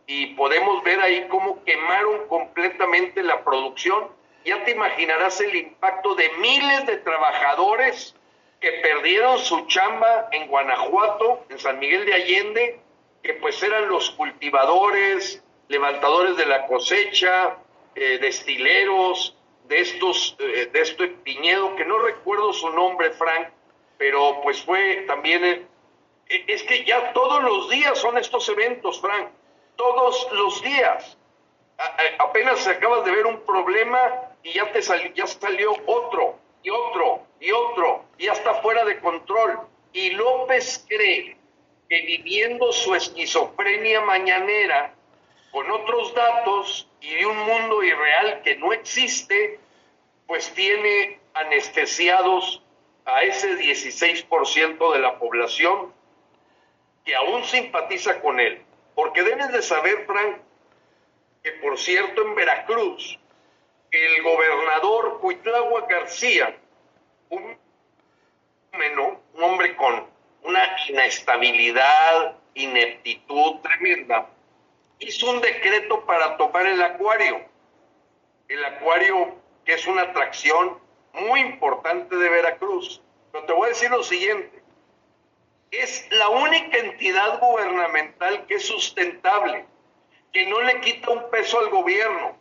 y 0.07 0.27
podemos 0.35 0.83
ver 0.83 0.99
ahí 0.99 1.27
cómo 1.29 1.63
quemaron 1.63 2.27
completamente 2.27 3.23
la 3.23 3.43
producción. 3.43 4.09
Ya 4.43 4.63
te 4.63 4.71
imaginarás 4.71 5.39
el 5.41 5.55
impacto 5.55 6.15
de 6.15 6.29
miles 6.39 6.85
de 6.87 6.97
trabajadores 6.97 8.15
que 8.59 8.71
perdieron 8.73 9.39
su 9.39 9.65
chamba 9.67 10.29
en 10.31 10.47
Guanajuato, 10.47 11.45
en 11.49 11.59
San 11.59 11.79
Miguel 11.79 12.05
de 12.05 12.13
Allende, 12.13 12.79
que 13.23 13.33
pues 13.35 13.61
eran 13.63 13.87
los 13.87 14.11
cultivadores, 14.11 15.43
levantadores 15.67 16.37
de 16.37 16.45
la 16.45 16.67
cosecha, 16.67 17.57
eh, 17.95 18.19
destileros, 18.19 19.35
de 19.67 19.79
estos, 19.79 20.35
eh, 20.39 20.69
de 20.71 20.81
este 20.81 21.07
viñedo, 21.23 21.75
que 21.75 21.85
no 21.85 21.99
recuerdo 21.99 22.51
su 22.53 22.69
nombre, 22.71 23.11
Frank, 23.11 23.49
pero 23.97 24.41
pues 24.43 24.61
fue 24.63 25.05
también, 25.07 25.43
eh, 25.45 25.67
es 26.47 26.63
que 26.63 26.83
ya 26.83 27.13
todos 27.13 27.41
los 27.43 27.69
días 27.69 27.97
son 27.97 28.17
estos 28.17 28.47
eventos, 28.49 28.99
Frank, 28.99 29.29
todos 29.75 30.27
los 30.31 30.61
días. 30.61 31.17
apenas 32.19 32.67
acabas 32.67 33.03
de 33.05 33.11
ver 33.11 33.25
un 33.25 33.41
problema 33.41 33.99
y 34.43 34.53
ya 34.53 34.71
te 34.71 34.81
salió, 34.81 35.11
ya 35.13 35.25
salió 35.25 35.71
otro 35.87 36.37
y 36.63 36.69
otro 36.69 37.25
y 37.39 37.51
otro, 37.51 38.05
y 38.17 38.25
ya 38.25 38.33
está 38.33 38.55
fuera 38.55 38.85
de 38.85 38.99
control. 38.99 39.59
Y 39.93 40.11
López 40.11 40.85
cree 40.87 41.37
que 41.89 42.01
viviendo 42.01 42.71
su 42.71 42.95
esquizofrenia 42.95 44.01
mañanera 44.01 44.93
con 45.51 45.69
otros 45.69 46.13
datos 46.13 46.87
y 47.01 47.15
de 47.15 47.25
un 47.25 47.37
mundo 47.37 47.83
irreal 47.83 48.41
que 48.43 48.55
no 48.57 48.71
existe, 48.71 49.59
pues 50.27 50.53
tiene 50.53 51.19
anestesiados 51.33 52.63
a 53.05 53.23
ese 53.23 53.57
16% 53.57 54.93
de 54.93 54.99
la 54.99 55.17
población 55.19 55.93
que 57.03 57.15
aún 57.15 57.43
simpatiza 57.43 58.21
con 58.21 58.39
él. 58.39 58.63
Porque 59.01 59.23
debes 59.23 59.51
de 59.51 59.63
saber, 59.63 60.05
Frank, 60.05 60.37
que 61.41 61.53
por 61.53 61.75
cierto 61.79 62.21
en 62.21 62.35
Veracruz, 62.35 63.17
el 63.89 64.21
gobernador 64.21 65.19
Cuitlagua 65.19 65.87
García, 65.89 66.55
un, 67.29 67.57
un 68.73 69.43
hombre 69.43 69.75
con 69.75 70.05
una 70.43 70.77
inestabilidad, 70.87 72.37
ineptitud 72.53 73.55
tremenda, 73.63 74.29
hizo 74.99 75.31
un 75.31 75.41
decreto 75.41 76.05
para 76.05 76.37
tomar 76.37 76.67
el 76.67 76.79
acuario. 76.83 77.41
El 78.49 78.63
acuario 78.63 79.35
que 79.65 79.73
es 79.73 79.87
una 79.87 80.03
atracción 80.03 80.77
muy 81.13 81.39
importante 81.39 82.15
de 82.15 82.29
Veracruz. 82.29 83.01
Pero 83.31 83.45
te 83.45 83.53
voy 83.53 83.65
a 83.65 83.69
decir 83.69 83.89
lo 83.89 84.03
siguiente, 84.03 84.60
es 85.71 86.05
la 86.11 86.27
única 86.29 86.77
entidad 86.77 87.39
gubernamental 87.39 88.45
que 88.45 88.55
es 88.55 88.67
sustentable, 88.67 89.65
que 90.33 90.45
no 90.45 90.61
le 90.61 90.81
quita 90.81 91.09
un 91.11 91.29
peso 91.31 91.59
al 91.59 91.69
gobierno, 91.69 92.37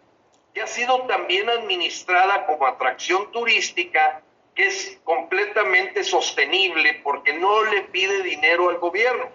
que 0.53 0.63
ha 0.63 0.67
sido 0.67 1.03
también 1.07 1.49
administrada 1.49 2.47
como 2.47 2.67
atracción 2.67 3.31
turística, 3.31 4.23
que 4.55 4.67
es 4.67 4.99
completamente 5.05 6.03
sostenible 6.03 7.01
porque 7.05 7.33
no 7.35 7.63
le 7.65 7.83
pide 7.83 8.23
dinero 8.23 8.69
al 8.69 8.79
gobierno. 8.79 9.29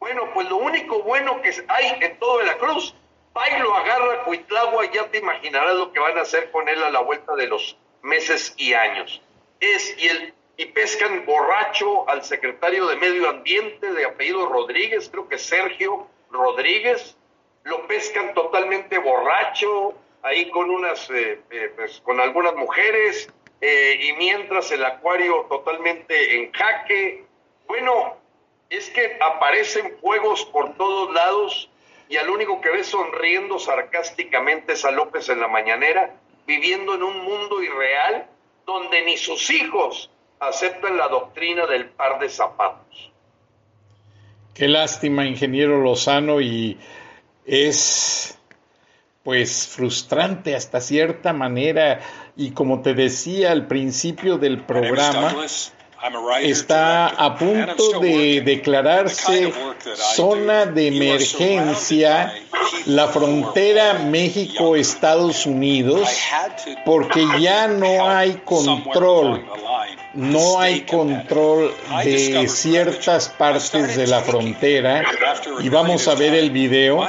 Bueno, 0.00 0.32
pues 0.34 0.48
lo 0.50 0.56
único 0.56 1.02
bueno 1.04 1.40
que 1.42 1.54
hay 1.68 1.96
en 2.00 2.18
todo 2.18 2.38
Veracruz, 2.38 2.92
va 3.36 3.48
y 3.48 3.60
lo 3.60 3.72
agarra 3.74 4.24
Cuitlagua, 4.24 4.90
ya 4.90 5.08
te 5.08 5.18
imaginarás 5.18 5.76
lo 5.76 5.92
que 5.92 6.00
van 6.00 6.18
a 6.18 6.22
hacer 6.22 6.50
con 6.50 6.68
él 6.68 6.82
a 6.82 6.90
la 6.90 7.00
vuelta 7.00 7.36
de 7.36 7.46
los 7.46 7.78
meses 8.02 8.52
y 8.56 8.74
años. 8.74 9.22
Es, 9.60 9.96
y, 9.96 10.08
el, 10.08 10.34
y 10.56 10.66
pescan 10.66 11.24
borracho 11.24 12.08
al 12.08 12.24
secretario 12.24 12.86
de 12.86 12.96
Medio 12.96 13.28
Ambiente 13.28 13.92
de 13.92 14.04
apellido 14.04 14.46
Rodríguez, 14.46 15.08
creo 15.10 15.28
que 15.28 15.38
Sergio 15.38 16.06
Rodríguez, 16.30 17.16
lo 17.64 17.86
pescan 17.86 18.34
totalmente 18.34 18.98
borracho, 18.98 19.94
ahí 20.22 20.50
con 20.50 20.70
unas, 20.70 21.08
eh, 21.10 21.40
eh, 21.50 21.72
pues, 21.76 22.00
con 22.00 22.20
algunas 22.20 22.54
mujeres, 22.54 23.28
eh, 23.60 23.96
y 24.00 24.12
mientras 24.14 24.72
el 24.72 24.84
acuario 24.84 25.46
totalmente 25.48 26.36
en 26.36 26.52
jaque. 26.52 27.24
Bueno, 27.66 28.16
es 28.68 28.90
que 28.90 29.18
aparecen 29.20 29.96
fuegos 30.00 30.44
por 30.46 30.76
todos 30.76 31.14
lados 31.14 31.70
y 32.08 32.16
al 32.16 32.28
único 32.28 32.60
que 32.60 32.70
ve 32.70 32.84
sonriendo 32.84 33.58
sarcásticamente 33.58 34.72
es 34.72 34.84
a 34.84 34.90
López 34.90 35.28
en 35.28 35.40
la 35.40 35.48
mañanera 35.48 36.14
viviendo 36.46 36.94
en 36.94 37.02
un 37.02 37.18
mundo 37.18 37.62
irreal 37.62 38.26
donde 38.66 39.02
ni 39.02 39.16
sus 39.16 39.48
hijos 39.50 40.10
aceptan 40.48 40.96
la 40.96 41.08
doctrina 41.08 41.66
del 41.66 41.86
par 41.86 42.18
de 42.18 42.28
zapatos. 42.28 43.12
Qué 44.54 44.68
lástima, 44.68 45.24
ingeniero 45.24 45.80
Lozano, 45.80 46.40
y 46.40 46.78
es 47.46 48.38
pues 49.22 49.68
frustrante 49.68 50.56
hasta 50.56 50.80
cierta 50.80 51.32
manera. 51.32 52.00
Y 52.36 52.50
como 52.50 52.82
te 52.82 52.94
decía 52.94 53.52
al 53.52 53.66
principio 53.66 54.36
del 54.36 54.64
programa, 54.64 55.34
está 56.40 57.06
a 57.06 57.36
punto 57.36 58.00
de 58.00 58.42
declararse 58.44 59.52
zona 60.16 60.66
de 60.66 60.88
emergencia 60.88 62.34
la 62.86 63.06
frontera 63.08 63.94
México-Estados 63.94 65.46
Unidos 65.46 66.08
porque 66.84 67.24
ya 67.38 67.68
no 67.68 68.08
hay 68.08 68.34
control, 68.44 69.46
no 70.14 70.60
hay 70.60 70.82
control 70.82 71.72
de 72.04 72.46
ciertas 72.48 73.28
partes 73.28 73.96
de 73.96 74.06
la 74.06 74.20
frontera 74.20 75.04
y 75.60 75.68
vamos 75.68 76.08
a 76.08 76.14
ver 76.14 76.34
el 76.34 76.50
video. 76.50 77.06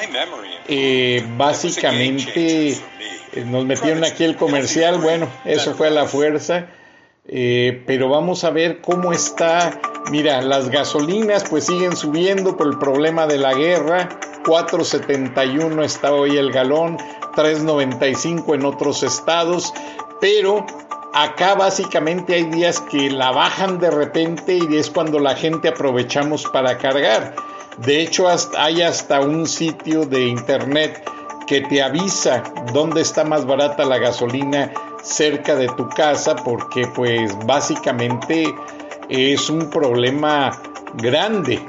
Eh, 0.68 1.26
básicamente 1.38 2.78
nos 3.46 3.66
metieron 3.66 4.04
aquí 4.04 4.24
el 4.24 4.36
comercial, 4.36 5.00
bueno, 5.00 5.28
eso 5.46 5.74
fue 5.74 5.88
a 5.88 5.92
la 5.92 6.06
fuerza. 6.06 6.68
Eh, 7.26 7.84
pero 7.88 8.10
vamos 8.10 8.44
a 8.44 8.50
ver 8.50 8.82
cómo 8.82 9.14
está. 9.14 9.80
Mira, 10.12 10.42
las 10.42 10.70
gasolinas 10.70 11.46
pues 11.50 11.66
siguen 11.66 11.96
subiendo 11.96 12.58
por 12.58 12.68
el 12.68 12.78
problema 12.78 13.28
de 13.28 13.38
la 13.38 13.54
guerra. 13.54 14.10
4.71 14.44 15.84
está 15.86 16.14
hoy 16.14 16.36
el 16.36 16.52
galón, 16.52 16.98
3.95 17.34 18.56
en 18.56 18.66
otros 18.66 19.04
estados, 19.04 19.74
pero 20.20 20.66
acá 21.14 21.56
básicamente 21.56 22.34
hay 22.34 22.46
días 22.46 22.82
que 22.82 23.10
la 23.10 23.32
bajan 23.32 23.80
de 23.80 23.92
repente 23.92 24.60
y 24.70 24.78
es 24.78 24.90
cuando 24.90 25.20
la 25.20 25.36
gente 25.36 25.70
aprovechamos 25.70 26.46
para 26.46 26.78
cargar. 26.78 27.36
De 27.78 28.02
hecho, 28.02 28.28
hay 28.58 28.82
hasta 28.82 29.22
un 29.22 29.48
sitio 29.48 30.06
de 30.06 30.22
internet 30.22 31.04
que 31.48 31.62
te 31.62 31.82
avisa 31.82 32.44
dónde 32.72 33.02
está 33.02 33.24
más 33.24 33.46
barata 33.46 33.86
la 33.86 33.98
gasolina 33.98 34.72
cerca 35.02 35.56
de 35.56 35.68
tu 35.70 35.90
casa 35.90 36.36
porque 36.36 36.88
pues 36.96 37.38
básicamente 37.46 38.46
es 39.10 39.50
un 39.50 39.70
problema 39.70 40.52
grande. 40.96 41.60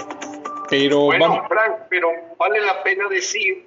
Pero 0.71 1.01
bueno, 1.01 1.45
Frank, 1.49 1.87
pero 1.91 2.09
vale 2.39 2.61
la 2.61 2.83
pena 2.83 3.09
decir, 3.09 3.67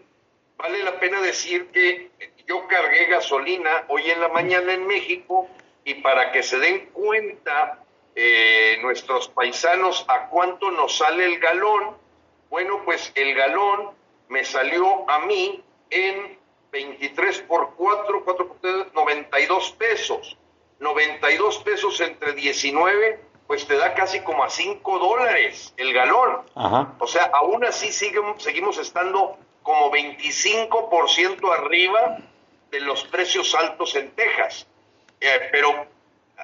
vale 0.57 0.83
la 0.83 0.99
pena 0.99 1.21
decir 1.21 1.67
que 1.71 2.09
yo 2.47 2.65
cargué 2.67 3.05
gasolina 3.09 3.69
hoy 3.89 4.09
en 4.09 4.21
la 4.21 4.29
mañana 4.29 4.73
en 4.73 4.87
México 4.87 5.47
y 5.87 5.95
para 5.95 6.33
que 6.33 6.43
se 6.43 6.59
den 6.59 6.87
cuenta 6.87 7.79
eh, 8.13 8.77
nuestros 8.81 9.29
paisanos 9.29 10.03
a 10.09 10.27
cuánto 10.27 10.69
nos 10.69 10.97
sale 10.97 11.23
el 11.23 11.39
galón, 11.39 11.95
bueno, 12.49 12.81
pues 12.83 13.13
el 13.15 13.33
galón 13.33 13.91
me 14.27 14.43
salió 14.43 15.09
a 15.09 15.19
mí 15.19 15.63
en 15.89 16.37
23 16.73 17.39
por 17.43 17.73
4, 17.75 18.21
4 18.25 18.47
por 18.49 18.57
3, 18.59 18.93
92 18.93 19.71
pesos. 19.79 20.37
92 20.79 21.59
pesos 21.59 22.01
entre 22.01 22.33
19, 22.33 23.21
pues 23.47 23.65
te 23.65 23.77
da 23.77 23.93
casi 23.93 24.19
como 24.19 24.43
a 24.43 24.49
5 24.49 24.99
dólares 24.99 25.73
el 25.77 25.93
galón. 25.93 26.41
O 26.99 27.07
sea, 27.07 27.31
aún 27.33 27.63
así 27.63 27.93
seguimos, 27.93 28.43
seguimos 28.43 28.77
estando 28.77 29.37
como 29.63 29.89
25% 29.89 31.49
arriba 31.53 32.17
de 32.71 32.81
los 32.81 33.05
precios 33.05 33.55
altos 33.55 33.95
en 33.95 34.11
Texas. 34.11 34.67
Eh, 35.19 35.49
pero, 35.51 35.87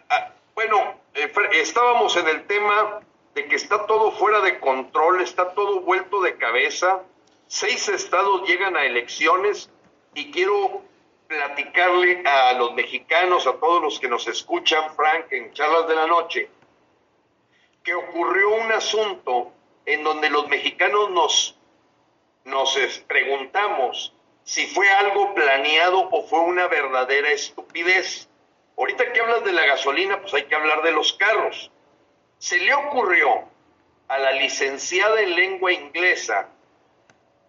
ah, 0.10 0.34
bueno, 0.56 1.00
eh, 1.14 1.32
estábamos 1.54 2.16
en 2.18 2.28
el 2.28 2.46
tema 2.48 3.02
de 3.36 3.48
que 3.48 3.56
está 3.56 3.86
todo 3.86 4.12
fuera 4.12 4.42
de 4.42 4.60
control, 4.60 5.22
está 5.22 5.54
todo 5.54 5.82
vuelto 5.82 6.22
de 6.22 6.38
cabeza. 6.38 7.02
Seis 7.48 7.88
estados 7.90 8.48
llegan 8.48 8.76
a 8.76 8.86
elecciones 8.86 9.70
y 10.14 10.32
quiero 10.32 10.82
platicarle 11.28 12.24
a 12.26 12.54
los 12.54 12.74
mexicanos, 12.74 13.48
a 13.48 13.54
todos 13.54 13.82
los 13.82 14.00
que 14.00 14.08
nos 14.08 14.28
escuchan, 14.28 14.96
Frank, 14.96 15.32
en 15.32 15.52
charlas 15.54 15.88
de 15.88 15.96
la 15.96 16.08
noche, 16.08 16.50
que 17.84 17.96
ocurrió 17.96 18.56
un 18.56 18.72
asunto 18.72 19.52
en 19.86 20.04
donde 20.04 20.30
los 20.30 20.48
mexicanos 20.48 21.10
nos, 21.10 21.58
nos 22.46 22.78
preguntamos 23.08 24.14
si 24.44 24.68
fue 24.68 24.90
algo 24.92 25.34
planeado 25.34 26.10
o 26.12 26.24
fue 26.28 26.40
una 26.42 26.68
verdadera 26.68 27.32
estupidez. 27.32 28.30
Ahorita 28.78 29.12
que 29.12 29.20
hablas 29.20 29.44
de 29.44 29.52
la 29.52 29.66
gasolina, 29.66 30.22
pues 30.22 30.34
hay 30.34 30.44
que 30.44 30.56
hablar 30.56 30.82
de 30.82 30.92
los 30.92 31.14
carros. 31.14 31.72
Se 32.40 32.58
le 32.58 32.74
ocurrió 32.74 33.44
a 34.08 34.18
la 34.18 34.32
licenciada 34.34 35.22
en 35.22 35.36
lengua 35.36 35.72
inglesa, 35.72 36.50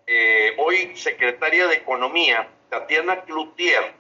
eh, 0.07 0.55
hoy 0.59 0.97
secretaria 0.97 1.67
de 1.67 1.77
Economía, 1.77 2.49
Tatiana 2.69 3.23
Cloutier, 3.23 3.95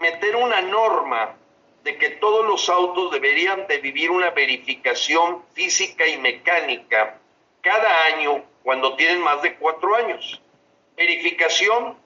meter 0.00 0.36
una 0.36 0.60
norma 0.60 1.36
de 1.82 1.98
que 1.98 2.10
todos 2.10 2.46
los 2.46 2.68
autos 2.68 3.12
deberían 3.12 3.66
de 3.66 3.78
vivir 3.78 4.10
una 4.10 4.30
verificación 4.30 5.44
física 5.52 6.06
y 6.06 6.16
mecánica 6.18 7.18
cada 7.60 8.04
año 8.06 8.42
cuando 8.62 8.96
tienen 8.96 9.20
más 9.20 9.42
de 9.42 9.56
cuatro 9.56 9.94
años. 9.94 10.40
Verificación 10.96 11.96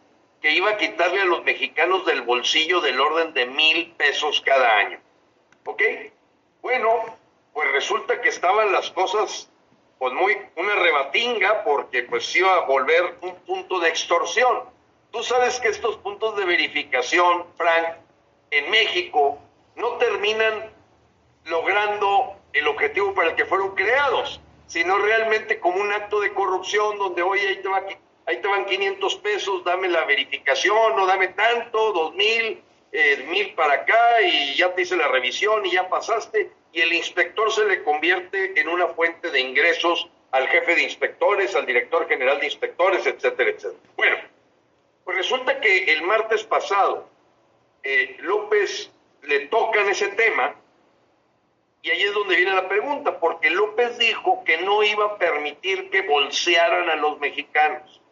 que 0.40 0.53
iba 0.53 0.70
a 0.70 0.77
quitarle 0.77 1.22
a 1.22 1.24
los 1.24 1.44
mexicanos 1.44 2.07
del 2.07 2.22
bolsillo 2.22 2.81
del 2.81 3.01
orden 3.01 3.35
de 3.35 3.46
mil 3.46 3.92
pesos 3.92 4.40
cada 4.40 4.77
año. 4.79 5.01
¿Ok? 5.64 5.83
Bueno, 6.62 7.16
pues 7.53 7.72
resulta 7.72 8.20
que 8.20 8.29
estaban 8.29 8.72
las 8.72 8.90
cosas 8.90 9.51
pues 9.98 10.12
muy 10.12 10.37
una 10.55 10.77
rebatinga 10.77 11.64
porque 11.64 12.05
pues 12.05 12.35
iba 12.37 12.55
a 12.55 12.66
volver 12.66 13.16
un 13.20 13.35
punto 13.46 13.81
de 13.81 13.88
extorsión. 13.88 14.62
Tú 15.11 15.22
sabes 15.22 15.59
que 15.59 15.68
estos 15.68 15.96
puntos 15.98 16.37
de 16.37 16.44
verificación, 16.44 17.46
Frank, 17.57 17.96
en 18.51 18.70
México 18.70 19.38
no 19.74 19.96
terminan 19.96 20.70
logrando 21.46 22.37
el 22.53 22.68
objetivo 22.68 23.14
para 23.14 23.31
el 23.31 23.37
que 23.37 23.44
fueron 23.44 23.74
creados, 23.74 24.40
sino 24.66 24.98
realmente 24.98 25.59
como 25.61 25.81
un 25.81 25.92
acto 25.92 26.20
de 26.20 26.33
corrupción 26.33 26.98
donde, 26.98 27.22
oye, 27.22 27.48
ahí 27.48 27.57
te, 27.62 27.68
va, 27.68 27.83
ahí 28.28 28.36
te 28.42 28.48
van 28.48 28.66
500 28.66 29.16
pesos, 29.16 29.64
dame 29.64 29.88
la 29.88 30.04
verificación, 30.04 30.98
o 30.98 31.06
dame 31.06 31.28
tanto, 31.28 31.92
dos 31.92 32.14
mil, 32.14 32.62
eh, 32.92 33.26
mil 33.28 33.54
para 33.54 33.72
acá, 33.72 34.22
y 34.22 34.54
ya 34.54 34.74
te 34.74 34.82
hice 34.82 34.96
la 34.96 35.08
revisión 35.08 35.64
y 35.64 35.72
ya 35.72 35.88
pasaste, 35.88 36.50
y 36.72 36.80
el 36.82 36.92
inspector 36.92 37.50
se 37.50 37.64
le 37.64 37.82
convierte 37.82 38.60
en 38.60 38.68
una 38.68 38.88
fuente 38.88 39.30
de 39.30 39.40
ingresos 39.40 40.08
al 40.30 40.46
jefe 40.48 40.74
de 40.74 40.82
inspectores, 40.82 41.56
al 41.56 41.64
director 41.64 42.06
general 42.06 42.38
de 42.38 42.46
inspectores, 42.46 43.06
etcétera, 43.06 43.50
etcétera. 43.50 43.80
Bueno, 43.96 44.16
pues 45.04 45.16
resulta 45.16 45.58
que 45.58 45.90
el 45.90 46.02
martes 46.02 46.44
pasado 46.44 47.08
eh, 47.82 48.18
López 48.20 48.90
le 49.22 49.46
tocan 49.46 49.88
ese 49.88 50.08
tema 50.08 50.54
y 51.80 51.90
ahí 51.90 52.02
es 52.02 52.12
donde 52.12 52.36
viene 52.36 52.52
la 52.52 52.68
pregunta, 52.68 53.18
porque 53.18 53.48
López 53.48 53.96
dijo 53.96 54.44
que 54.44 54.58
no 54.58 54.82
iba 54.82 55.06
a 55.06 55.16
permitir 55.16 55.88
que 55.88 56.02
bolsearan 56.02 56.90
a 56.90 56.96
los 56.96 57.18
mexicanos, 57.20 58.02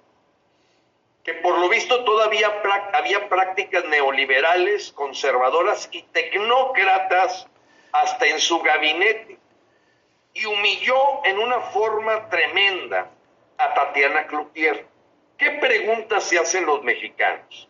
que 1.26 1.34
por 1.34 1.58
lo 1.58 1.68
visto 1.68 2.04
todavía 2.04 2.62
había 2.92 3.28
prácticas 3.28 3.84
neoliberales, 3.86 4.92
conservadoras 4.92 5.88
y 5.90 6.02
tecnócratas 6.02 7.48
hasta 7.90 8.26
en 8.26 8.38
su 8.38 8.60
gabinete, 8.60 9.36
y 10.34 10.44
humilló 10.44 11.24
en 11.24 11.40
una 11.40 11.58
forma 11.58 12.28
tremenda 12.28 13.10
a 13.58 13.74
Tatiana 13.74 14.28
Cloutier. 14.28 14.86
¿Qué 15.36 15.50
preguntas 15.50 16.22
se 16.22 16.38
hacen 16.38 16.64
los 16.64 16.84
mexicanos? 16.84 17.68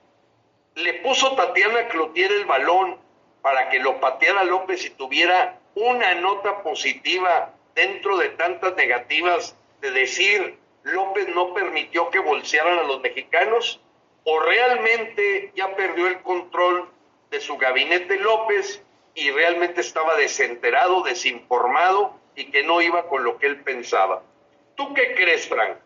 Le 0.75 0.93
puso 1.01 1.35
Tatiana 1.35 1.89
Cloutier 1.89 2.31
el 2.33 2.45
balón 2.45 3.01
para 3.41 3.71
que 3.71 3.79
lo 3.79 3.99
pateara 4.01 4.45
López 4.45 4.85
y 4.85 4.91
tuviera 4.91 5.59
una 5.75 6.13
nota 6.17 6.63
positiva 6.63 7.55
dentro 7.75 8.19
de 8.19 8.29
tantas 8.31 8.77
negativas 8.77 9.57
de 9.81 9.93
decir 9.93 10.66
López 10.87 11.29
no 11.35 11.53
permitió 11.55 12.11
que 12.11 12.19
bolsearan 12.19 12.79
a 12.79 12.83
los 12.85 13.01
mexicanos 13.01 13.81
o 14.25 14.41
realmente 14.41 15.53
ya 15.55 15.75
perdió 15.77 16.07
el 16.09 16.21
control 16.23 16.89
de 17.31 17.41
su 17.41 17.57
gabinete 17.57 18.19
López 18.19 18.83
y 19.15 19.31
realmente 19.31 19.81
estaba 19.81 20.17
desenterado, 20.17 21.03
desinformado 21.03 22.19
y 22.35 22.51
que 22.51 22.63
no 22.63 22.81
iba 22.81 23.09
con 23.09 23.25
lo 23.25 23.39
que 23.39 23.47
él 23.47 23.63
pensaba. 23.63 24.23
¿Tú 24.75 24.93
qué 24.95 25.15
crees, 25.15 25.49
Frank? 25.49 25.79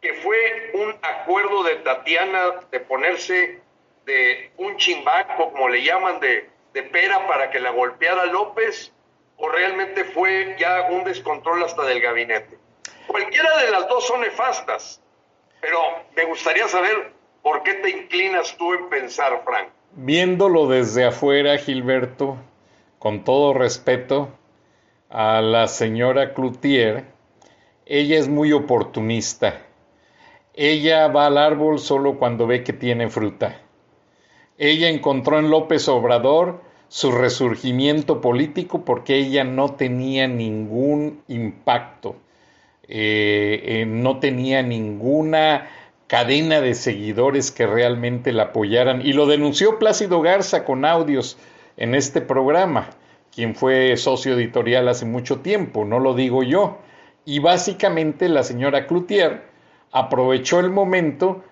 que 0.00 0.14
fue 0.14 0.70
un 0.74 0.94
acuerdo 1.02 1.62
de 1.64 1.76
Tatiana 1.76 2.60
de 2.70 2.80
ponerse 2.80 3.60
de 4.04 4.50
un 4.56 4.76
chimbaco, 4.76 5.52
como 5.52 5.68
le 5.68 5.82
llaman, 5.82 6.20
de, 6.20 6.48
de 6.72 6.82
pera 6.84 7.26
para 7.26 7.50
que 7.50 7.60
la 7.60 7.70
golpeara 7.70 8.26
López, 8.26 8.92
o 9.36 9.48
realmente 9.48 10.04
fue 10.04 10.56
ya 10.58 10.88
un 10.90 11.04
descontrol 11.04 11.62
hasta 11.62 11.84
del 11.84 12.00
gabinete. 12.00 12.57
Cualquiera 13.08 13.58
de 13.58 13.72
las 13.72 13.88
dos 13.88 14.06
son 14.06 14.20
nefastas, 14.20 15.02
pero 15.60 15.78
me 16.16 16.24
gustaría 16.26 16.68
saber 16.68 17.12
por 17.42 17.64
qué 17.64 17.74
te 17.74 17.90
inclinas 17.90 18.56
tú 18.56 18.72
en 18.74 18.88
pensar, 18.88 19.42
Frank. 19.44 19.70
Viéndolo 19.92 20.68
desde 20.68 21.06
afuera, 21.06 21.58
Gilberto, 21.58 22.36
con 23.00 23.24
todo 23.24 23.52
respeto 23.52 24.28
a 25.10 25.40
la 25.40 25.66
señora 25.66 26.34
Cloutier, 26.34 27.04
ella 27.86 28.18
es 28.18 28.28
muy 28.28 28.52
oportunista 28.52 29.64
ella 30.60 31.06
va 31.06 31.26
al 31.26 31.38
árbol 31.38 31.78
solo 31.78 32.18
cuando 32.18 32.48
ve 32.48 32.64
que 32.64 32.72
tiene 32.72 33.08
fruta. 33.08 33.60
Ella 34.58 34.88
encontró 34.88 35.38
en 35.38 35.50
López 35.50 35.86
Obrador 35.86 36.62
su 36.88 37.12
resurgimiento 37.12 38.20
político 38.20 38.84
porque 38.84 39.14
ella 39.14 39.44
no 39.44 39.74
tenía 39.74 40.26
ningún 40.26 41.22
impacto, 41.28 42.16
eh, 42.88 43.62
eh, 43.64 43.86
no 43.86 44.18
tenía 44.18 44.62
ninguna 44.62 45.68
cadena 46.06 46.60
de 46.62 46.74
seguidores 46.74 47.52
que 47.52 47.66
realmente 47.66 48.32
la 48.32 48.44
apoyaran. 48.44 49.06
Y 49.06 49.12
lo 49.12 49.26
denunció 49.26 49.78
Plácido 49.78 50.22
Garza 50.22 50.64
con 50.64 50.84
audios 50.84 51.36
en 51.76 51.94
este 51.94 52.20
programa, 52.20 52.90
quien 53.34 53.54
fue 53.54 53.96
socio 53.96 54.34
editorial 54.34 54.88
hace 54.88 55.04
mucho 55.04 55.40
tiempo, 55.40 55.84
no 55.84 56.00
lo 56.00 56.14
digo 56.14 56.42
yo. 56.42 56.78
Y 57.24 57.40
básicamente 57.40 58.28
la 58.28 58.42
señora 58.42 58.86
Cloutier 58.86 59.42
aprovechó 59.92 60.60
el 60.60 60.70
momento 60.70 61.44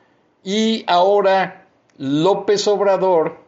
y 0.43 0.84
ahora 0.87 1.66
López 1.99 2.66
Obrador 2.66 3.39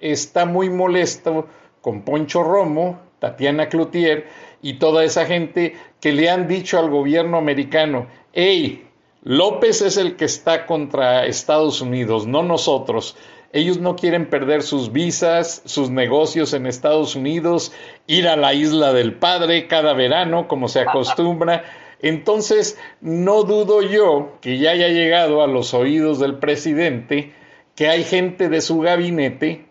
está 0.00 0.44
muy 0.44 0.70
molesto 0.70 1.46
con 1.80 2.02
Poncho 2.02 2.42
Romo, 2.42 3.00
Tatiana 3.18 3.68
Cloutier 3.68 4.26
y 4.60 4.74
toda 4.74 5.04
esa 5.04 5.24
gente 5.26 5.74
que 6.00 6.12
le 6.12 6.30
han 6.30 6.46
dicho 6.48 6.78
al 6.78 6.90
gobierno 6.90 7.38
americano, 7.38 8.06
hey, 8.32 8.88
López 9.22 9.82
es 9.82 9.96
el 9.96 10.16
que 10.16 10.24
está 10.24 10.66
contra 10.66 11.26
Estados 11.26 11.80
Unidos, 11.80 12.26
no 12.26 12.42
nosotros. 12.42 13.16
Ellos 13.52 13.78
no 13.78 13.96
quieren 13.96 14.28
perder 14.28 14.62
sus 14.62 14.92
visas, 14.92 15.62
sus 15.64 15.90
negocios 15.90 16.52
en 16.52 16.66
Estados 16.66 17.16
Unidos, 17.16 17.72
ir 18.06 18.28
a 18.28 18.36
la 18.36 18.54
isla 18.54 18.92
del 18.92 19.14
padre 19.14 19.66
cada 19.66 19.94
verano, 19.94 20.48
como 20.48 20.68
se 20.68 20.80
acostumbra. 20.80 21.64
Entonces, 22.00 22.78
no 23.00 23.42
dudo 23.42 23.82
yo 23.82 24.38
que 24.40 24.58
ya 24.58 24.70
haya 24.70 24.88
llegado 24.88 25.42
a 25.42 25.46
los 25.46 25.74
oídos 25.74 26.18
del 26.20 26.36
presidente 26.36 27.32
que 27.74 27.88
hay 27.88 28.04
gente 28.04 28.48
de 28.48 28.60
su 28.60 28.80
gabinete 28.80 29.66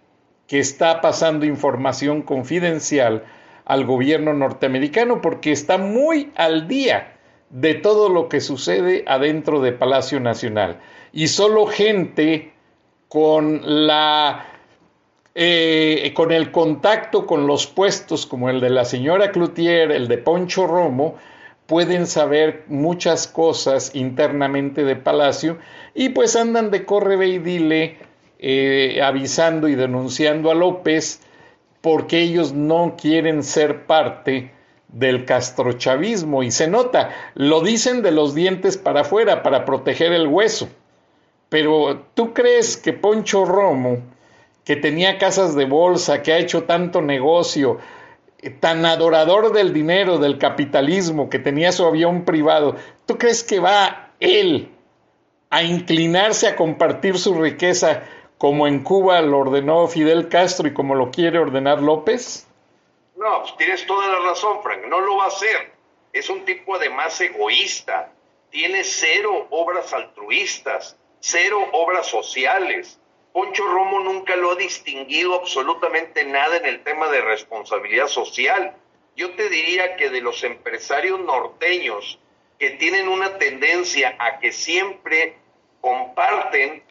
que 0.48 0.60
está 0.60 1.02
pasando 1.02 1.46
información 1.46 2.22
confidencial 2.22 3.24
al 3.68 3.86
gobierno 3.86 4.34
norteamericano 4.34 5.22
porque 5.22 5.52
está 5.52 5.78
muy 5.78 6.32
al 6.36 6.70
día 6.70 7.18
de 7.50 7.74
todo 7.74 8.08
lo 8.08 8.30
que 8.30 8.40
sucede 8.40 9.04
adentro 9.06 9.60
de 9.60 9.74
Palacio 9.74 10.22
Nacional. 10.22 10.80
Y 11.12 11.28
solo 11.28 11.68
gente 11.68 12.54
con 13.10 13.62
la 13.86 14.46
eh, 15.36 16.14
con 16.16 16.32
el 16.32 16.52
contacto 16.52 17.28
con 17.28 17.46
los 17.46 17.68
puestos 17.68 18.26
como 18.26 18.50
el 18.50 18.62
de 18.62 18.70
la 18.70 18.86
señora 18.86 19.32
Cloutier, 19.32 19.92
el 19.92 20.08
de 20.08 20.18
Poncho 20.18 20.66
Romo, 20.66 21.16
pueden 21.68 22.08
saber 22.08 22.64
muchas 22.68 23.28
cosas 23.28 23.94
internamente 23.94 24.86
de 24.86 24.96
Palacio 24.96 25.58
y 25.94 26.10
pues 26.10 26.38
andan 26.38 26.72
de 26.72 26.86
corre 26.86 27.28
y 27.28 27.40
dile 27.40 27.98
eh, 28.40 29.02
avisando 29.04 29.68
y 29.68 29.76
denunciando 29.76 30.52
a 30.52 30.56
López 30.56 31.22
porque 31.82 32.22
ellos 32.22 32.54
no 32.54 32.96
quieren 33.00 33.44
ser 33.44 33.86
parte 33.86 34.52
del 34.88 35.26
castrochavismo 35.26 36.44
y 36.44 36.52
se 36.52 36.68
nota, 36.68 37.12
lo 37.36 37.62
dicen 37.62 38.02
de 38.02 38.12
los 38.12 38.34
dientes 38.34 38.78
para 38.78 39.02
afuera 39.02 39.44
para 39.44 39.66
proteger 39.66 40.14
el 40.14 40.28
hueso. 40.28 40.70
Pero 41.50 42.06
tú 42.14 42.34
crees 42.34 42.78
que 42.78 42.94
Poncho 42.94 43.46
Romo, 43.46 44.00
que 44.64 44.76
tenía 44.76 45.18
casas 45.18 45.56
de 45.56 45.66
bolsa, 45.66 46.22
que 46.22 46.34
ha 46.34 46.38
hecho 46.38 46.64
tanto 46.64 47.02
negocio, 47.02 47.80
eh, 48.42 48.50
tan 48.50 48.86
adorador 48.86 49.54
del 49.54 49.74
dinero, 49.74 50.18
del 50.18 50.38
capitalismo, 50.38 51.30
que 51.30 51.40
tenía 51.40 51.72
su 51.72 51.86
avión 51.86 52.26
privado, 52.26 52.76
¿tú 53.06 53.18
crees 53.18 53.44
que 53.44 53.60
va 53.60 54.12
él 54.20 54.72
a 55.50 55.64
inclinarse 55.64 56.48
a 56.48 56.56
compartir 56.56 57.18
su 57.18 57.34
riqueza 57.34 58.04
como 58.38 58.68
en 58.68 58.84
Cuba 58.84 59.22
lo 59.22 59.40
ordenó 59.40 59.88
Fidel 59.88 60.30
Castro 60.30 60.68
y 60.68 60.74
como 60.74 60.96
lo 60.96 61.12
quiere 61.12 61.40
ordenar 61.40 61.82
López? 61.82 62.48
No, 63.16 63.42
pues 63.42 63.58
tienes 63.58 63.86
toda 63.86 64.08
la 64.08 64.30
razón, 64.30 64.62
Frank, 64.62 64.86
no 64.88 65.00
lo 65.02 65.18
va 65.18 65.26
a 65.26 65.28
hacer. 65.28 65.72
Es 66.14 66.30
un 66.30 66.46
tipo 66.46 66.76
además 66.76 67.20
egoísta, 67.20 68.12
tiene 68.52 68.84
cero 68.84 69.48
obras 69.50 69.92
altruistas, 69.94 70.98
cero 71.20 71.58
obras 71.74 72.08
sociales. 72.08 73.00
Poncho 73.34 73.68
Romo 73.68 74.00
nunca 74.00 74.36
lo 74.36 74.52
ha 74.52 74.56
distinguido 74.56 75.36
absolutamente 75.36 76.24
nada 76.26 76.58
en 76.58 76.66
el 76.66 76.84
tema 76.84 77.10
de 77.10 77.22
responsabilidad 77.22 78.08
social. 78.08 78.76
Yo 79.16 79.32
te 79.32 79.50
diría 79.50 79.96
que 79.96 80.10
de 80.10 80.22
los 80.22 80.44
empresarios 80.44 81.20
norteños 81.20 82.20
que 82.60 82.72
tienen 82.72 83.08
una 83.08 83.38
tendencia 83.38 84.16
a 84.20 84.40
que 84.40 84.52
siempre 84.52 85.38
comparten 85.82 86.84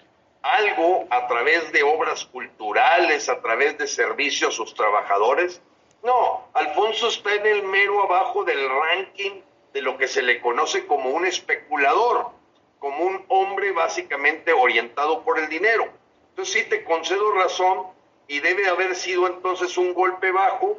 algo 0.55 1.07
a 1.11 1.27
través 1.27 1.73
de 1.73 1.83
obras 1.83 2.25
culturales, 2.27 3.29
a 3.29 3.41
través 3.41 3.77
de 3.79 3.87
servicios 3.87 4.55
a 4.55 4.57
sus 4.57 4.75
trabajadores. 4.75 5.61
No, 6.03 6.49
Alfonso 6.55 7.09
está 7.09 7.35
en 7.35 7.47
el 7.47 7.63
mero 7.65 8.03
abajo 8.05 8.45
del 8.45 8.69
ranking 8.69 9.41
de 9.73 9.83
lo 9.83 9.99
que 9.99 10.09
se 10.09 10.23
le 10.23 10.41
conoce 10.41 10.87
como 10.87 11.11
un 11.11 11.27
especulador, 11.27 12.31
como 12.79 13.05
un 13.05 13.25
hombre 13.29 13.73
básicamente 13.73 14.53
orientado 14.53 15.23
por 15.23 15.39
el 15.39 15.49
dinero. 15.49 15.89
Entonces 16.31 16.55
sí 16.55 16.69
te 16.69 16.85
concedo 16.85 17.33
razón 17.33 17.87
y 18.29 18.41
debe 18.41 18.69
haber 18.69 18.95
sido 18.95 19.27
entonces 19.27 19.77
un 19.77 19.95
golpe 19.95 20.31
bajo 20.31 20.79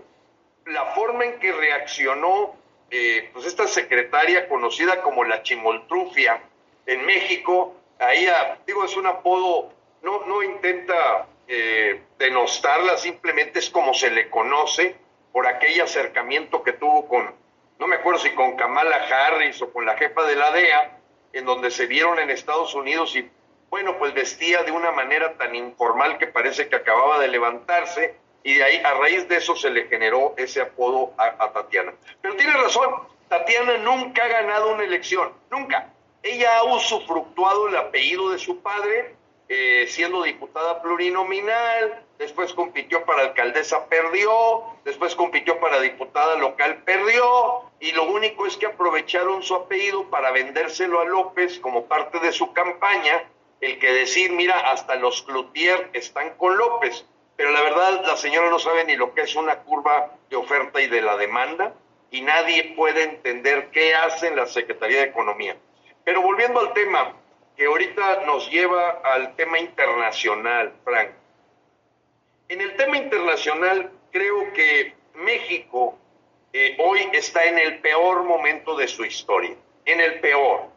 la 0.65 0.85
forma 0.93 1.25
en 1.25 1.39
que 1.39 1.51
reaccionó 1.51 2.55
eh, 2.89 3.29
pues 3.33 3.45
esta 3.45 3.67
secretaria 3.67 4.47
conocida 4.47 5.01
como 5.01 5.23
la 5.23 5.43
chimoltrufia 5.43 6.41
en 6.85 7.05
México, 7.05 7.75
ahí 7.99 8.27
digo 8.65 8.85
es 8.85 8.95
un 8.97 9.07
apodo, 9.07 9.71
no, 10.01 10.25
no 10.25 10.43
intenta 10.43 11.27
eh, 11.47 12.01
denostarla, 12.17 12.97
simplemente 12.97 13.59
es 13.59 13.69
como 13.69 13.93
se 13.93 14.11
le 14.11 14.29
conoce 14.29 14.95
por 15.31 15.47
aquel 15.47 15.81
acercamiento 15.81 16.63
que 16.63 16.73
tuvo 16.73 17.07
con, 17.07 17.33
no 17.79 17.87
me 17.87 17.97
acuerdo 17.97 18.19
si 18.19 18.31
con 18.31 18.55
Kamala 18.55 18.97
Harris 18.97 19.61
o 19.61 19.71
con 19.71 19.85
la 19.85 19.97
jefa 19.97 20.23
de 20.23 20.35
la 20.35 20.51
DEA, 20.51 20.99
en 21.33 21.45
donde 21.45 21.71
se 21.71 21.85
vieron 21.85 22.19
en 22.19 22.29
Estados 22.29 22.73
Unidos 22.73 23.15
y 23.15 23.29
bueno, 23.69 23.97
pues 23.97 24.13
vestía 24.13 24.63
de 24.63 24.71
una 24.71 24.91
manera 24.91 25.33
tan 25.37 25.53
informal 25.53 26.17
que 26.17 26.27
parece 26.27 26.69
que 26.69 26.77
acababa 26.77 27.19
de 27.19 27.27
levantarse 27.27 28.15
y 28.43 28.53
de 28.53 28.63
ahí, 28.63 28.77
a 28.77 28.93
raíz 28.93 29.27
de 29.27 29.37
eso 29.37 29.55
se 29.55 29.69
le 29.69 29.87
generó 29.87 30.33
ese 30.37 30.61
apodo 30.61 31.13
a, 31.17 31.51
Tatiana. 31.51 31.93
Pero 32.21 32.35
tiene 32.35 32.53
razón, 32.53 32.89
Tatiana 33.27 33.77
nunca 33.79 34.23
ha 34.23 34.27
ganado 34.29 34.73
una 34.73 34.83
elección, 34.83 35.33
nunca. 35.51 35.89
Ella 36.23 36.57
ha 36.57 36.63
usufructuado 36.63 37.67
el 37.67 37.77
apellido 37.77 38.29
de 38.31 38.39
su 38.39 38.61
padre, 38.61 39.15
eh, 39.49 39.85
siendo 39.87 40.23
diputada 40.23 40.81
plurinominal, 40.81 42.03
después 42.17 42.53
compitió 42.53 43.05
para 43.05 43.21
alcaldesa, 43.21 43.87
perdió, 43.87 44.63
después 44.83 45.15
compitió 45.15 45.59
para 45.59 45.79
diputada 45.79 46.35
local, 46.35 46.83
perdió, 46.83 47.61
y 47.79 47.91
lo 47.93 48.03
único 48.11 48.45
es 48.45 48.57
que 48.57 48.65
aprovecharon 48.65 49.43
su 49.43 49.55
apellido 49.55 50.09
para 50.09 50.31
vendérselo 50.31 50.99
a 50.99 51.05
López 51.05 51.59
como 51.59 51.85
parte 51.85 52.19
de 52.19 52.33
su 52.33 52.51
campaña, 52.51 53.23
el 53.61 53.79
que 53.79 53.91
decir, 53.91 54.31
mira, 54.33 54.71
hasta 54.71 54.95
los 54.95 55.23
Cloutier 55.23 55.89
están 55.93 56.35
con 56.37 56.57
López, 56.57 57.05
pero 57.37 57.51
la 57.51 57.61
verdad 57.61 58.03
la 58.05 58.17
señora 58.17 58.49
no 58.49 58.59
sabe 58.59 58.83
ni 58.83 58.95
lo 58.95 59.13
que 59.13 59.21
es 59.21 59.35
una 59.35 59.59
curva 59.59 60.11
de 60.29 60.35
oferta 60.35 60.81
y 60.81 60.87
de 60.87 61.01
la 61.01 61.15
demanda, 61.15 61.73
y 62.11 62.21
nadie 62.21 62.73
puede 62.75 63.03
entender 63.03 63.69
qué 63.71 63.95
hace 63.95 64.27
en 64.27 64.35
la 64.35 64.47
Secretaría 64.47 64.99
de 64.99 65.07
Economía. 65.07 65.55
Pero 66.07 66.21
volviendo 66.21 66.61
al 66.61 66.71
tema, 66.71 67.17
que 67.57 67.65
ahorita 67.65 68.23
nos 68.25 68.49
lleva 68.49 69.01
al 69.03 69.35
tema 69.35 69.59
internacional, 69.59 70.73
Frank. 70.85 71.09
En 72.47 72.61
el 72.61 72.77
tema 72.77 72.95
internacional, 72.95 73.91
creo 74.09 74.53
que 74.53 74.93
México 75.15 75.97
eh, 76.53 76.77
hoy 76.79 77.09
está 77.11 77.43
en 77.43 77.59
el 77.59 77.79
peor 77.79 78.23
momento 78.23 78.77
de 78.77 78.87
su 78.87 79.03
historia, 79.03 79.53
en 79.83 79.99
el 79.99 80.21
peor. 80.21 80.69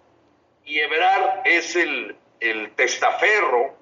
Y 0.65 0.81
Ebrard 0.81 1.43
es 1.45 1.77
el, 1.77 2.17
el 2.41 2.73
testaferro 2.73 3.77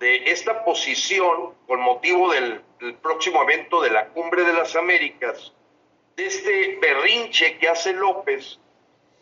de 0.00 0.32
esta 0.32 0.64
posición 0.64 1.54
con 1.68 1.80
motivo 1.82 2.32
del, 2.32 2.62
del, 2.80 2.96
próximo 2.96 3.44
evento 3.44 3.80
de 3.80 3.90
la 3.90 4.08
Cumbre 4.08 4.42
de 4.42 4.54
las 4.54 4.74
Américas, 4.74 5.52
de 6.16 6.26
este 6.26 6.78
berrinche 6.82 7.58
que 7.58 7.68
hace 7.68 7.92
López 7.92 8.58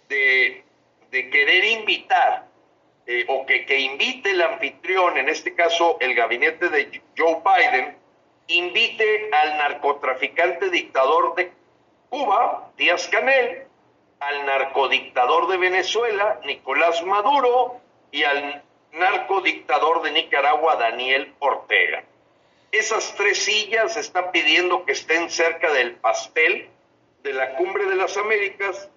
de, 0.08 0.64
de 1.10 1.30
querer 1.30 1.64
invitar 1.64 2.46
eh, 3.06 3.24
o 3.28 3.46
que, 3.46 3.64
que 3.64 3.78
invite 3.78 4.30
el 4.30 4.42
anfitrión, 4.42 5.16
en 5.16 5.28
este 5.28 5.54
caso 5.54 5.96
el 6.00 6.14
gabinete 6.14 6.68
de 6.68 7.02
Joe 7.16 7.38
Biden, 7.44 7.96
invite 8.48 9.30
al 9.32 9.58
narcotraficante 9.58 10.70
dictador 10.70 11.34
de 11.34 11.52
Cuba, 12.10 12.70
Díaz 12.76 13.08
Canel, 13.08 13.64
al 14.20 14.46
narcodictador 14.46 15.48
de 15.48 15.56
Venezuela, 15.58 16.40
Nicolás 16.44 17.02
Maduro, 17.04 17.80
y 18.10 18.24
al 18.24 18.62
narcodictador 18.92 20.02
de 20.02 20.12
Nicaragua, 20.12 20.76
Daniel 20.76 21.34
Ortega. 21.38 22.04
Esas 22.72 23.14
tres 23.16 23.44
sillas 23.44 23.96
están 23.96 24.30
pidiendo 24.32 24.84
que 24.84 24.92
estén 24.92 25.30
cerca 25.30 25.72
del 25.72 25.94
pastel 25.96 26.68
de 27.22 27.32
la 27.32 27.54
cumbre 27.56 27.86
de 27.86 27.96
las 27.96 28.16
Américas 28.16 28.90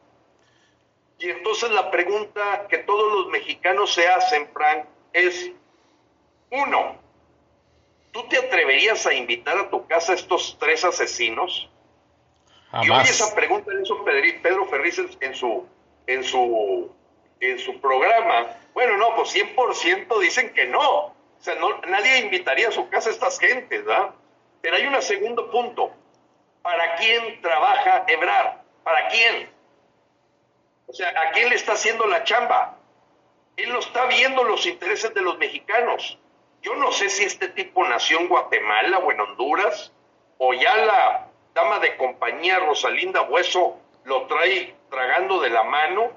y 1.22 1.30
entonces 1.30 1.70
la 1.70 1.92
pregunta 1.92 2.66
que 2.68 2.80
todos 2.80 3.14
los 3.14 3.28
mexicanos 3.28 3.94
se 3.94 4.08
hacen, 4.08 4.50
Frank, 4.52 4.86
es, 5.14 5.52
uno, 6.50 6.96
¿tú 8.12 8.28
te 8.28 8.40
atreverías 8.40 9.06
a 9.06 9.14
invitar 9.14 9.56
a 9.56 9.70
tu 9.70 9.86
casa 9.86 10.14
a 10.14 10.16
estos 10.16 10.58
tres 10.60 10.84
asesinos? 10.84 11.70
Y 12.82 12.90
hoy 12.90 13.02
esa 13.04 13.36
pregunta 13.36 13.72
le 13.72 13.84
hizo 13.84 14.04
Pedro 14.04 14.66
Ferriz 14.66 14.98
en 14.98 15.36
su, 15.36 15.68
en 16.08 16.24
su, 16.24 16.92
en 17.40 17.60
su 17.60 17.80
programa. 17.80 18.58
Bueno, 18.74 18.98
no, 18.98 19.16
pues 19.16 19.36
100% 19.36 20.20
dicen 20.22 20.52
que 20.54 20.66
no. 20.66 20.82
O 20.82 21.16
sea, 21.38 21.54
no, 21.56 21.82
nadie 21.82 22.18
invitaría 22.18 22.70
a 22.70 22.72
su 22.72 22.90
casa 22.90 23.10
a 23.10 23.14
estas 23.14 23.38
gentes, 23.38 23.86
¿verdad? 23.86 24.16
Pero 24.62 24.76
hay 24.76 24.88
un 24.88 25.00
segundo 25.04 25.52
punto. 25.52 25.92
¿Para 26.64 26.96
quién 26.96 27.40
trabaja 27.42 28.06
Ebrar? 28.08 28.64
¿Para 28.84 29.08
quién? 29.10 29.51
O 30.92 30.94
sea, 30.94 31.08
¿a 31.08 31.32
quién 31.32 31.48
le 31.48 31.56
está 31.56 31.72
haciendo 31.72 32.06
la 32.06 32.26
chamba? 32.26 32.78
Él 33.56 33.72
no 33.72 33.80
está 33.80 34.08
viendo 34.08 34.44
los 34.44 34.66
intereses 34.66 35.14
de 35.14 35.22
los 35.22 35.38
mexicanos. 35.38 36.20
Yo 36.62 36.76
no 36.76 36.92
sé 36.92 37.10
si 37.10 37.24
este 37.24 37.48
tipo 37.48 37.88
nació 37.88 38.20
en 38.20 38.28
Guatemala 38.28 38.98
o 38.98 39.10
en 39.10 39.22
Honduras, 39.22 39.94
o 40.38 40.54
ya 40.54 40.76
la 40.76 41.30
dama 41.54 41.80
de 41.80 41.96
compañía 41.96 42.60
Rosalinda 42.60 43.22
Hueso 43.22 43.80
lo 44.04 44.28
trae 44.28 44.76
tragando 44.90 45.40
de 45.40 45.52
la 45.52 45.64
mano, 45.64 46.12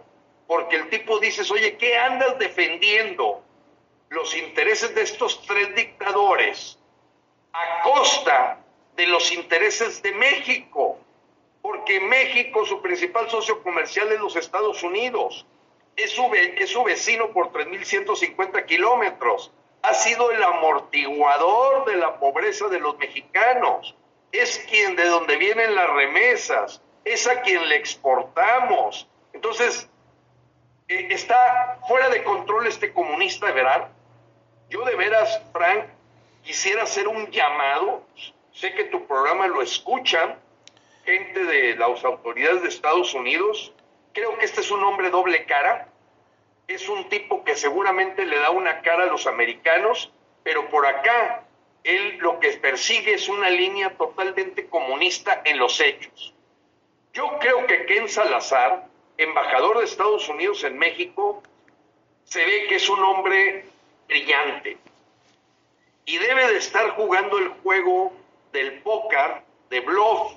porque 0.49 0.75
el 0.75 0.91
tipo 0.91 1.21
dices, 1.21 1.53
oye, 1.53 1.77
¿qué 1.77 1.97
andas 1.97 2.37
defendiendo? 2.41 3.45
Los 4.09 4.37
intereses 4.37 4.93
de 4.93 5.03
estos 5.03 5.41
tres 5.47 5.73
dictadores 5.77 6.81
a 7.53 7.83
costa 7.83 8.59
de 8.97 9.07
los 9.07 9.31
intereses 9.31 10.03
de 10.03 10.11
México, 10.11 10.99
porque 11.65 11.99
México, 11.99 12.67
su 12.67 12.83
principal 12.83 13.31
socio 13.31 13.63
comercial 13.63 14.13
es 14.13 14.21
los 14.21 14.37
Estados 14.37 14.83
Unidos, 14.83 15.47
es 15.97 16.11
su, 16.11 16.85
vecino 16.85 17.31
por 17.33 17.53
3.150 17.53 18.67
kilómetros, 18.67 19.51
ha 19.81 19.95
sido 19.95 20.31
el 20.31 20.43
amortiguador 20.43 21.87
de 21.87 21.97
la 21.97 22.21
pobreza 22.21 22.69
de 22.69 22.81
los 22.81 22.99
mexicanos, 22.99 23.97
es 24.31 24.59
quien 24.69 24.95
de 24.95 25.07
donde 25.07 25.39
vienen 25.39 25.75
las 25.75 25.89
remesas, 25.89 26.83
es 27.03 27.27
a 27.27 27.41
quien 27.41 27.67
le 27.67 27.77
exportamos. 27.77 29.09
Entonces, 29.33 29.89
eh, 30.89 31.09
está 31.13 31.79
fuera 31.89 32.11
de 32.11 32.25
control 32.25 32.67
este 32.67 32.93
comunista, 32.93 33.51
¿verdad? 33.53 33.89
Yo 34.69 34.85
de 34.85 34.97
veras, 34.97 35.41
Frank, 35.51 35.87
quisiera 36.43 36.83
hacer 36.83 37.09
un 37.09 37.31
llamado, 37.31 38.03
sé 38.53 38.75
que 38.75 38.85
tu 38.85 39.07
programa 39.07 39.47
lo 39.47 39.63
escuchan, 39.63 40.44
gente 41.05 41.45
de 41.45 41.77
las 41.77 42.05
autoridades 42.05 42.63
de 42.63 42.69
Estados 42.69 43.15
Unidos, 43.15 43.73
creo 44.13 44.37
que 44.39 44.45
este 44.45 44.61
es 44.61 44.71
un 44.71 44.83
hombre 44.83 45.11
doble 45.11 45.45
cara, 45.45 45.89
es 46.67 46.89
un 46.89 47.09
tipo 47.09 47.45
que 47.45 47.57
seguramente 47.57 48.25
le 48.25 48.39
da 48.39 48.51
una 48.51 48.81
cara 48.81 49.05
a 49.05 49.07
los 49.07 49.27
americanos, 49.27 50.11
pero 50.43 50.69
por 50.71 50.87
acá 50.87 51.45
él 51.83 52.17
lo 52.19 52.41
que 52.41 52.51
persigue 52.53 53.15
es 53.15 53.29
una 53.29 53.51
línea 53.51 53.91
totalmente 53.97 54.67
comunista 54.69 55.43
en 55.45 55.59
los 55.59 55.79
hechos. 55.81 56.35
Yo 57.13 57.39
creo 57.39 57.67
que 57.67 57.85
Ken 57.85 58.09
Salazar, 58.09 58.87
embajador 59.19 59.79
de 59.79 59.85
Estados 59.85 60.29
Unidos 60.29 60.65
en 60.65 60.79
México, 60.79 61.43
se 62.25 62.45
ve 62.45 62.67
que 62.69 62.77
es 62.77 62.89
un 62.89 63.01
hombre 63.01 63.67
brillante 64.09 64.79
y 66.07 66.19
debe 66.19 66.49
de 66.49 66.59
estar 66.59 66.91
jugando 66.91 67.39
el 67.39 67.49
juego 67.49 68.13
del 68.53 68.81
póker, 68.83 69.43
de 69.71 69.81
bluff, 69.81 70.35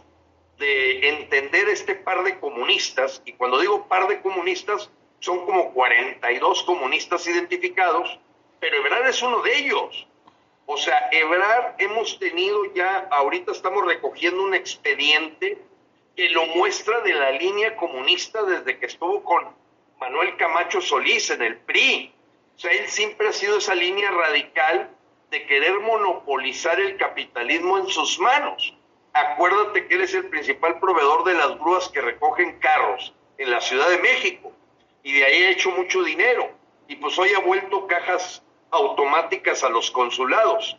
de 0.57 1.09
entender 1.09 1.69
este 1.69 1.95
par 1.95 2.23
de 2.23 2.39
comunistas, 2.39 3.21
y 3.25 3.33
cuando 3.33 3.59
digo 3.59 3.87
par 3.87 4.07
de 4.07 4.21
comunistas, 4.21 4.89
son 5.19 5.45
como 5.45 5.73
42 5.73 6.63
comunistas 6.63 7.27
identificados, 7.27 8.19
pero 8.59 8.77
Ebrard 8.77 9.07
es 9.07 9.21
uno 9.21 9.41
de 9.41 9.57
ellos. 9.57 10.07
O 10.65 10.77
sea, 10.77 11.09
Ebrard 11.11 11.75
hemos 11.79 12.19
tenido 12.19 12.73
ya, 12.73 13.07
ahorita 13.11 13.51
estamos 13.51 13.85
recogiendo 13.85 14.43
un 14.43 14.53
expediente 14.53 15.57
que 16.15 16.29
lo 16.29 16.45
muestra 16.47 17.01
de 17.01 17.13
la 17.13 17.31
línea 17.31 17.75
comunista 17.75 18.43
desde 18.43 18.79
que 18.79 18.87
estuvo 18.87 19.23
con 19.23 19.45
Manuel 19.99 20.35
Camacho 20.37 20.81
Solís 20.81 21.29
en 21.29 21.43
el 21.43 21.57
PRI. 21.57 22.13
O 22.55 22.59
sea, 22.59 22.71
él 22.71 22.87
siempre 22.87 23.27
ha 23.29 23.33
sido 23.33 23.59
esa 23.59 23.75
línea 23.75 24.09
radical 24.11 24.89
de 25.29 25.45
querer 25.45 25.79
monopolizar 25.79 26.79
el 26.79 26.97
capitalismo 26.97 27.77
en 27.77 27.87
sus 27.87 28.19
manos. 28.19 28.73
Acuérdate 29.17 29.87
que 29.87 29.95
él 29.95 30.01
es 30.01 30.13
el 30.13 30.29
principal 30.29 30.79
proveedor 30.79 31.23
de 31.23 31.33
las 31.33 31.57
grúas 31.57 31.89
que 31.89 32.01
recogen 32.01 32.59
carros 32.59 33.15
en 33.39 33.49
la 33.49 33.59
Ciudad 33.61 33.89
de 33.89 33.97
México 33.97 34.51
y 35.01 35.13
de 35.13 35.25
ahí 35.25 35.43
ha 35.43 35.49
hecho 35.49 35.71
mucho 35.71 36.03
dinero. 36.03 36.51
Y 36.87 36.97
pues 36.97 37.17
hoy 37.17 37.33
ha 37.33 37.39
vuelto 37.39 37.87
cajas 37.87 38.43
automáticas 38.69 39.63
a 39.63 39.69
los 39.69 39.89
consulados. 39.89 40.77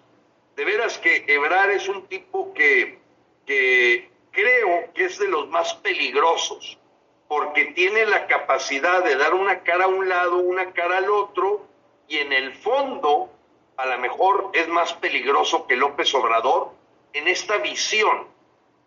De 0.55 0.65
veras 0.65 0.99
que 0.99 1.25
Ebrar 1.27 1.71
es 1.71 1.89
un 1.89 2.07
tipo 2.07 2.55
que, 2.55 3.01
que 3.45 4.09
creo 4.31 4.93
que 4.95 5.07
es 5.07 5.19
de 5.19 5.27
los 5.27 5.49
más 5.49 5.75
peligrosos, 5.75 6.79
porque 7.27 7.67
tiene 7.67 8.07
la 8.07 8.29
capacidad 8.29 9.03
de 9.03 9.17
dar 9.17 9.35
una 9.35 9.65
cara 9.65 9.87
a 9.87 9.89
un 9.89 10.09
lado, 10.09 10.37
una 10.37 10.73
cara 10.73 10.99
al 10.99 11.11
otro, 11.11 11.67
y 12.07 12.19
en 12.19 12.33
el 12.33 12.55
fondo 12.55 13.33
a 13.77 13.87
lo 13.87 13.99
mejor 13.99 14.51
es 14.53 14.69
más 14.69 14.93
peligroso 14.95 15.67
que 15.67 15.75
López 15.75 16.15
Obrador 16.15 16.78
en 17.13 17.29
esta 17.29 17.59
visión 17.59 18.29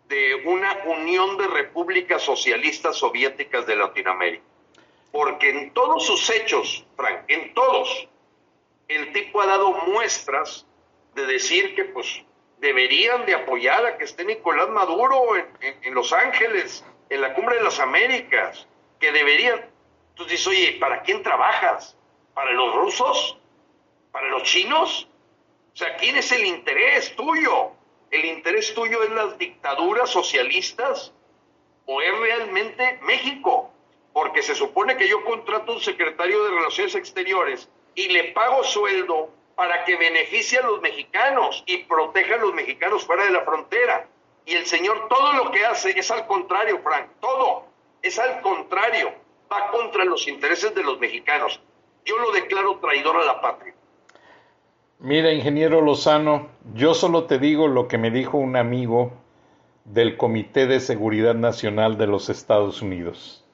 de 0.08 0.34
una 0.44 0.82
unión 0.84 1.38
de 1.38 1.46
repúblicas 1.46 2.22
socialistas 2.22 2.96
soviéticas 2.96 3.66
de 3.66 3.76
Latinoamérica. 3.76 4.44
Porque 5.10 5.50
en 5.50 5.72
todos 5.72 6.06
sus 6.06 6.28
hechos, 6.30 6.84
Frank, 6.96 7.24
en 7.28 7.54
todos, 7.54 8.08
el 8.88 9.12
tipo 9.12 9.40
ha 9.40 9.46
dado 9.46 9.72
muestras 9.86 10.66
de 11.14 11.26
decir 11.26 11.74
que 11.74 11.84
pues 11.84 12.22
deberían 12.58 13.26
de 13.26 13.34
apoyar 13.34 13.84
a 13.84 13.98
que 13.98 14.04
esté 14.04 14.24
Nicolás 14.24 14.68
Maduro 14.68 15.34
en, 15.36 15.94
Los 15.94 16.12
Ángeles, 16.12 16.84
en 17.10 17.20
la 17.20 17.34
Cumbre 17.34 17.56
de 17.56 17.62
las 17.62 17.80
Américas, 17.80 18.66
que 19.00 19.12
deberían. 19.12 19.60
Entonces 20.10 20.32
dices, 20.32 20.46
oye, 20.46 20.76
¿para 20.78 21.02
quién 21.02 21.22
trabajas? 21.22 21.96
¿Para 22.34 22.52
los 22.52 22.74
rusos? 22.74 23.38
¿Para 24.10 24.28
los 24.28 24.42
chinos? 24.44 25.08
O 25.74 25.76
sea, 25.76 25.96
¿quién 25.96 26.16
es 26.16 26.30
el 26.32 26.44
interés 26.44 27.16
tuyo? 27.16 27.72
¿El 28.12 28.26
interés 28.26 28.74
tuyo 28.74 29.02
es 29.02 29.10
las 29.10 29.38
dictaduras 29.38 30.10
socialistas 30.10 31.14
o 31.86 32.02
es 32.02 32.18
realmente 32.18 33.00
México? 33.04 33.72
Porque 34.12 34.42
se 34.42 34.54
supone 34.54 34.98
que 34.98 35.08
yo 35.08 35.24
contrato 35.24 35.72
un 35.72 35.80
secretario 35.80 36.44
de 36.44 36.50
Relaciones 36.50 36.94
Exteriores 36.94 37.70
y 37.94 38.08
le 38.08 38.24
pago 38.32 38.62
sueldo 38.64 39.30
para 39.54 39.86
que 39.86 39.96
beneficie 39.96 40.58
a 40.58 40.66
los 40.66 40.82
mexicanos 40.82 41.64
y 41.64 41.84
proteja 41.84 42.34
a 42.34 42.38
los 42.38 42.52
mexicanos 42.52 43.06
fuera 43.06 43.24
de 43.24 43.30
la 43.30 43.46
frontera. 43.46 44.06
Y 44.44 44.56
el 44.56 44.66
Señor 44.66 45.08
todo 45.08 45.32
lo 45.32 45.50
que 45.50 45.64
hace 45.64 45.98
es 45.98 46.10
al 46.10 46.26
contrario, 46.26 46.80
Frank, 46.82 47.08
todo 47.18 47.64
es 48.02 48.18
al 48.18 48.42
contrario, 48.42 49.14
va 49.50 49.70
contra 49.70 50.04
los 50.04 50.28
intereses 50.28 50.74
de 50.74 50.82
los 50.82 50.98
mexicanos. 50.98 51.62
Yo 52.04 52.18
lo 52.18 52.30
declaro 52.32 52.78
traidor 52.78 53.16
a 53.16 53.24
la 53.24 53.40
patria. 53.40 53.74
Mira, 55.04 55.32
ingeniero 55.32 55.80
Lozano, 55.80 56.46
yo 56.74 56.94
solo 56.94 57.24
te 57.24 57.40
digo 57.40 57.66
lo 57.66 57.88
que 57.88 57.98
me 57.98 58.12
dijo 58.12 58.38
un 58.38 58.54
amigo 58.54 59.10
del 59.84 60.16
Comité 60.16 60.68
de 60.68 60.78
Seguridad 60.78 61.34
Nacional 61.34 61.98
de 61.98 62.06
los 62.06 62.30
Estados 62.30 62.82
Unidos. 62.82 63.44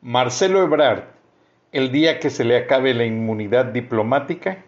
Marcelo 0.00 0.60
Ebrard, 0.60 1.04
el 1.70 1.92
día 1.92 2.18
que 2.18 2.28
se 2.28 2.42
le 2.42 2.56
acabe 2.56 2.92
la 2.92 3.04
inmunidad 3.04 3.66
diplomática, 3.66 4.64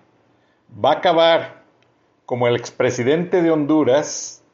va 0.73 0.91
a 0.91 0.99
acabar 0.99 1.64
como 2.25 2.47
el 2.47 2.55
expresidente 2.55 3.43
de 3.43 3.51
Honduras, 3.51 4.45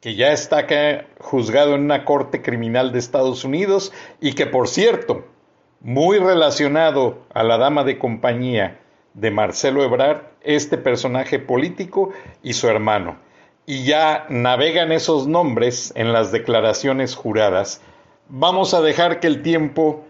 que 0.00 0.14
ya 0.14 0.30
está 0.30 0.58
acá 0.58 1.08
juzgado 1.18 1.74
en 1.74 1.80
una 1.80 2.04
corte 2.04 2.42
criminal 2.42 2.92
de 2.92 3.00
Estados 3.00 3.44
Unidos 3.44 3.92
y 4.20 4.34
que, 4.34 4.46
por 4.46 4.68
cierto, 4.68 5.24
muy 5.80 6.20
relacionado 6.20 7.26
a 7.34 7.42
la 7.42 7.58
dama 7.58 7.82
de 7.82 7.98
compañía 7.98 8.78
de 9.14 9.30
Marcelo 9.30 9.82
Ebrard, 9.82 10.22
este 10.42 10.78
personaje 10.78 11.38
político 11.38 12.10
y 12.42 12.52
su 12.52 12.68
hermano. 12.68 13.18
Y 13.66 13.84
ya 13.84 14.26
navegan 14.28 14.92
esos 14.92 15.26
nombres 15.26 15.92
en 15.94 16.12
las 16.12 16.32
declaraciones 16.32 17.14
juradas. 17.14 17.82
Vamos 18.28 18.74
a 18.74 18.80
dejar 18.80 19.20
que 19.20 19.26
el 19.26 19.42
tiempo 19.42 20.06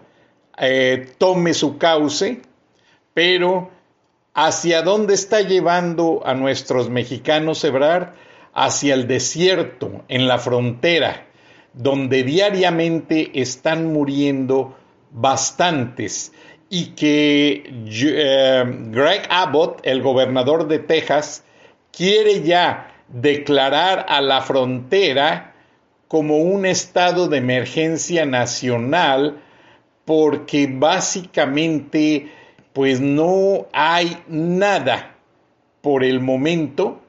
eh, 0.59 1.09
tome 1.19 1.55
su 1.55 1.79
cauce, 1.79 2.43
pero 3.15 3.71
¿Hacia 4.41 4.83
dónde 4.83 5.15
está 5.15 5.41
llevando 5.41 6.23
a 6.25 6.33
nuestros 6.33 6.91
mexicanos 6.91 7.65
Ebrar? 7.65 8.15
Hacia 8.55 8.95
el 8.95 9.09
desierto, 9.09 10.05
en 10.07 10.29
la 10.29 10.39
frontera, 10.39 11.27
donde 11.73 12.23
diariamente 12.23 13.33
están 13.35 13.93
muriendo 13.93 14.77
bastantes 15.11 16.33
y 16.71 16.87
que 16.91 17.64
eh, 17.66 18.64
Greg 18.91 19.23
Abbott, 19.31 19.81
el 19.85 20.03
gobernador 20.03 20.69
de 20.69 20.79
Texas, 20.79 21.45
quiere 21.93 22.43
ya 22.43 22.93
declarar 23.09 24.07
a 24.09 24.21
la 24.21 24.43
frontera 24.43 25.55
como 26.09 26.39
un 26.39 26.66
estado 26.66 27.29
de 27.29 27.39
emergencia 27.39 28.27
nacional 28.27 29.41
porque 30.05 30.69
básicamente 30.71 32.29
pues 32.73 33.01
no 33.01 33.66
hay 33.73 34.16
nada 34.29 35.16
por 35.81 36.05
el 36.05 36.21
momento 36.21 37.01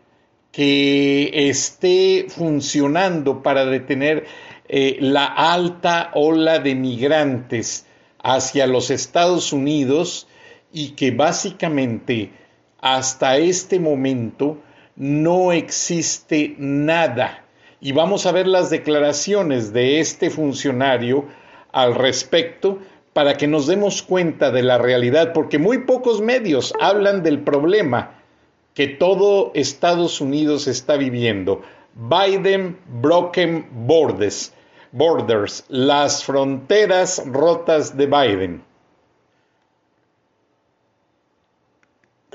que 0.52 1.32
esté 1.50 2.26
funcionando 2.30 3.44
para 3.44 3.66
detener 3.66 4.26
eh, 4.68 4.98
la 5.00 5.26
alta 5.26 6.12
ola 6.14 6.60
de 6.60 6.76
migrantes 6.76 7.86
hacia 8.24 8.68
los 8.68 8.90
Estados 8.92 9.54
Unidos 9.54 10.28
y 10.72 10.92
que 10.92 11.12
básicamente 11.12 12.32
hasta 12.80 13.38
este 13.38 13.80
momento 13.80 14.58
no 14.96 15.52
existe 15.52 16.56
nada. 16.58 17.46
Y 17.82 17.94
vamos 17.94 18.26
a 18.26 18.32
ver 18.32 18.48
las 18.48 18.70
declaraciones 18.70 19.72
de 19.72 20.00
este 20.00 20.30
funcionario 20.30 21.26
al 21.72 21.96
respecto 21.96 22.80
para 23.14 23.36
que 23.36 23.48
nos 23.48 23.68
demos 23.68 24.02
cuenta 24.02 24.52
de 24.52 24.64
la 24.64 24.78
realidad, 24.78 25.34
porque 25.34 25.58
muy 25.58 25.80
pocos 25.80 26.22
medios 26.22 26.74
hablan 26.80 27.24
del 27.24 27.40
problema 27.40 28.20
que 28.74 28.88
todo 28.88 29.52
Estados 29.56 30.22
Unidos 30.22 30.68
está 30.68 30.96
viviendo. 30.96 31.62
Biden 31.96 32.78
Broken 33.02 33.68
Borders, 33.72 34.54
Borders, 34.92 35.64
las 35.70 36.24
fronteras 36.24 37.22
rotas 37.26 37.96
de 37.96 38.08
Biden. 38.08 38.64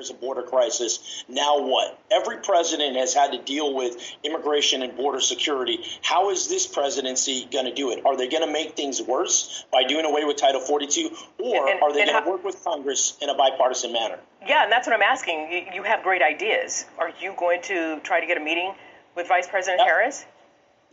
there's 0.05 0.11
a 0.11 0.21
border 0.21 0.43
crisis. 0.43 1.25
Now 1.29 1.67
what? 1.67 1.99
Every 2.11 2.39
president 2.39 2.97
has 2.97 3.15
had 3.15 3.33
to 3.33 3.39
deal 3.39 3.75
with 3.75 3.97
immigration 4.23 4.83
and 4.83 4.97
border 4.97 5.21
security. 5.21 5.79
How 6.03 6.31
is 6.31 6.49
this 6.49 6.67
presidency 6.67 7.49
going 7.51 7.65
to 7.65 7.75
do 7.75 7.91
it? 7.91 8.05
Are 8.05 8.17
they 8.17 8.29
going 8.29 8.47
to 8.47 8.53
make 8.53 8.77
things 8.77 9.01
worse 9.01 9.65
by 9.73 9.85
doing 9.85 10.05
away 10.05 10.25
with 10.25 10.37
Title 10.37 10.61
42, 10.61 11.11
or 11.39 11.69
and, 11.69 11.81
are 11.81 11.93
they 11.93 12.05
going 12.05 12.23
to 12.23 12.31
work 12.31 12.45
with 12.45 12.63
Congress 12.65 13.17
in 13.23 13.31
a 13.31 13.35
bipartisan 13.35 13.93
manner? 13.93 14.19
Yeah, 14.47 14.65
and 14.65 14.73
that's 14.73 14.87
what 14.87 14.95
I'm 14.95 15.03
asking. 15.03 15.51
You, 15.51 15.77
you 15.77 15.83
have 15.85 16.03
great 16.03 16.23
ideas. 16.23 16.85
Are 16.99 17.11
you 17.21 17.35
going 17.39 17.63
to 17.63 18.01
try 18.01 18.21
to 18.21 18.27
get 18.27 18.37
a 18.37 18.45
meeting 18.45 18.75
with 19.17 19.29
Vice 19.29 19.49
President 19.49 19.81
yeah. 19.81 19.87
Harris? 19.87 20.27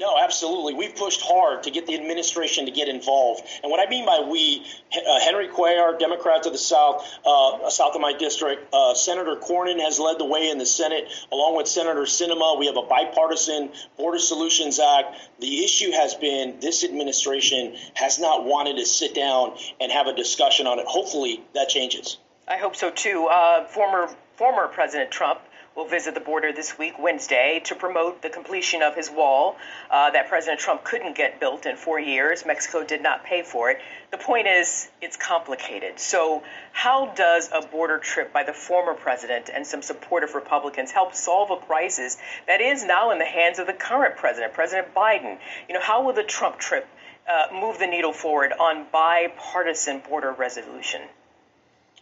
No, 0.01 0.17
absolutely. 0.17 0.73
We've 0.73 0.95
pushed 0.95 1.21
hard 1.21 1.61
to 1.63 1.69
get 1.69 1.85
the 1.85 1.93
administration 1.93 2.65
to 2.65 2.71
get 2.71 2.87
involved. 2.87 3.43
And 3.61 3.71
what 3.71 3.79
I 3.79 3.87
mean 3.87 4.03
by 4.03 4.27
we, 4.27 4.65
uh, 4.91 5.19
Henry 5.19 5.47
Cuellar, 5.47 5.99
Democrat 5.99 6.43
of 6.47 6.53
the 6.53 6.57
South, 6.57 7.07
uh, 7.23 7.69
south 7.69 7.93
of 7.93 8.01
my 8.01 8.11
district, 8.11 8.73
uh, 8.73 8.95
Senator 8.95 9.35
Cornyn 9.35 9.79
has 9.79 9.99
led 9.99 10.17
the 10.17 10.25
way 10.25 10.49
in 10.49 10.57
the 10.57 10.65
Senate, 10.65 11.07
along 11.31 11.55
with 11.55 11.67
Senator 11.67 12.01
Sinema. 12.01 12.57
We 12.57 12.65
have 12.65 12.77
a 12.77 12.81
bipartisan 12.81 13.69
Border 13.95 14.17
Solutions 14.17 14.79
Act. 14.79 15.15
The 15.39 15.63
issue 15.63 15.91
has 15.91 16.15
been 16.15 16.59
this 16.59 16.83
administration 16.83 17.75
has 17.93 18.17
not 18.17 18.43
wanted 18.43 18.77
to 18.77 18.87
sit 18.87 19.13
down 19.13 19.55
and 19.79 19.91
have 19.91 20.07
a 20.07 20.13
discussion 20.15 20.65
on 20.65 20.79
it. 20.79 20.87
Hopefully 20.87 21.43
that 21.53 21.69
changes. 21.69 22.17
I 22.47 22.57
hope 22.57 22.75
so 22.75 22.89
too. 22.89 23.27
Uh, 23.27 23.65
former 23.65 24.09
former 24.35 24.67
President 24.67 25.11
Trump 25.11 25.41
will 25.76 25.88
visit 25.88 26.13
the 26.13 26.19
border 26.19 26.51
this 26.51 26.78
week, 26.78 26.99
Wednesday, 26.99 27.61
to 27.63 27.76
promote 27.76 28.22
the 28.22 28.30
completion 28.30 28.82
of 28.82 28.93
his 28.95 29.09
wall 29.09 29.55
uh, 29.89 30.11
that 30.11 30.28
President 30.28 30.59
Trump 30.59 30.84
couldn't 30.84 31.15
get 31.15 31.39
built 31.39 31.65
in 31.65 31.78
four 31.78 31.99
years. 31.99 32.45
Mexico 32.45 32.84
did 32.84 33.01
not 33.01 33.24
pay 33.24 33.41
for 33.41 33.72
it. 33.72 33.80
The 34.11 34.17
point 34.17 34.47
is, 34.47 34.89
it's 35.01 35.15
complicated. 35.15 35.99
So, 35.99 36.43
how 36.74 37.13
does 37.15 37.49
a 37.53 37.65
border 37.65 37.99
trip 37.99 38.34
by 38.34 38.43
the 38.43 38.53
former 38.53 38.93
president 38.93 39.49
and 39.53 39.65
some 39.65 39.82
supportive 39.82 40.36
Republicans 40.36 40.91
help 40.91 41.15
solve 41.15 41.51
a 41.51 41.57
crisis 41.57 42.17
that 42.47 42.59
is 42.59 42.84
now 42.84 43.11
in 43.11 43.19
the 43.19 43.26
hands 43.26 43.59
of 43.59 43.67
the 43.67 43.74
current 43.74 44.17
president, 44.17 44.53
President 44.53 44.93
Biden? 44.93 45.38
You 45.69 45.76
know, 45.76 45.82
how 45.82 46.03
will 46.03 46.13
the 46.13 46.24
Trump 46.24 46.57
trip 46.57 46.86
uh, 47.30 47.53
move 47.53 47.80
the 47.80 47.88
needle 47.88 48.13
forward 48.13 48.51
on 48.51 48.88
bipartisan 48.91 49.99
border 49.99 50.34
resolution? 50.34 51.01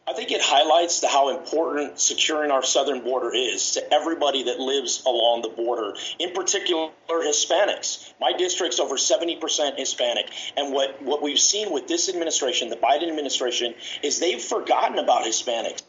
I 0.10 0.14
think 0.14 0.32
it 0.32 0.42
highlights 0.42 1.02
the, 1.02 1.08
how 1.08 1.30
important 1.38 2.00
securing 2.00 2.50
our 2.50 2.64
southern 2.64 3.02
border 3.02 3.32
is 3.32 3.74
to 3.74 3.94
everybody 3.94 4.42
that 4.46 4.60
lives 4.60 5.04
along 5.06 5.44
the 5.44 5.50
border, 5.50 5.94
in 6.18 6.34
particular 6.34 6.90
Hispanics. 7.08 8.12
My 8.20 8.34
district's 8.34 8.80
over 8.80 8.96
70% 8.96 9.78
Hispanic. 9.78 10.32
And 10.58 10.74
what, 10.74 11.00
what 11.04 11.22
we've 11.22 11.38
seen 11.38 11.72
with 11.72 11.88
this 11.88 12.10
administration, 12.10 12.70
the 12.70 12.76
Biden 12.76 13.08
administration, 13.08 13.76
is 14.02 14.18
they've 14.18 14.42
forgotten 14.42 14.98
about 14.98 15.26
Hispanics. 15.26 15.84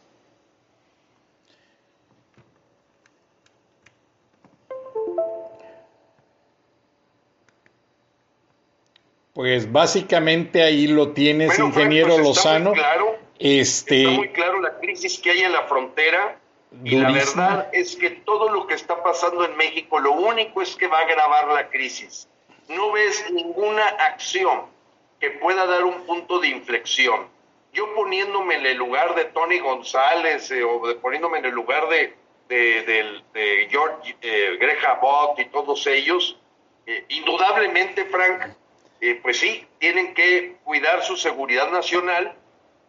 Pues 9.33 9.73
básicamente 9.73 10.62
ahí 10.62 10.89
lo 10.89 11.12
tienes, 11.12 11.49
bueno, 11.49 11.68
ingeniero 11.68 12.16
pues 12.16 12.27
Lozano. 12.27 12.75
Claro 12.75 13.20
este, 13.41 14.03
Está 14.03 14.14
muy 14.14 14.28
claro 14.28 14.61
la 14.61 14.78
crisis 14.78 15.18
que 15.18 15.30
hay 15.30 15.41
en 15.41 15.53
la 15.53 15.62
frontera 15.62 16.38
y 16.84 16.97
la 16.97 17.11
verdad 17.11 17.68
es 17.72 17.97
que 17.97 18.11
todo 18.11 18.51
lo 18.51 18.66
que 18.66 18.74
está 18.74 19.03
pasando 19.03 19.45
en 19.45 19.57
México, 19.57 19.99
lo 19.99 20.12
único 20.12 20.62
es 20.62 20.76
que 20.76 20.86
va 20.86 20.99
a 20.99 21.03
agravar 21.03 21.49
la 21.49 21.68
crisis. 21.68 22.28
No 22.68 22.93
ves 22.93 23.24
ninguna 23.32 23.84
acción 23.88 24.66
que 25.18 25.30
pueda 25.30 25.66
dar 25.66 25.84
un 25.84 26.07
punto 26.07 26.38
de 26.38 26.49
inflexión. 26.49 27.28
Yo 27.72 27.93
poniéndome 27.95 28.57
en 28.57 28.66
el 28.66 28.76
lugar 28.76 29.14
de 29.14 29.24
Tony 29.26 29.59
González 29.59 30.51
eh, 30.51 30.62
o 30.62 30.82
poniéndome 31.01 31.38
en 31.38 31.47
el 31.47 31.53
lugar 31.53 31.88
de, 31.88 32.14
de, 32.51 33.68
George 33.70 34.16
eh, 34.20 34.57
Greg 34.61 34.84
Abbott 34.84 35.38
y 35.38 35.47
todos 35.47 35.86
ellos, 35.86 36.38
eh, 36.86 37.05
indudablemente, 37.09 38.05
Frank, 38.07 38.55
eh, 39.01 39.18
pues 39.22 39.38
sí, 39.38 39.66
tienen 39.78 40.14
que 40.14 40.57
cuidar 40.64 41.03
su 41.03 41.16
seguridad 41.16 41.70
nacional 41.70 42.34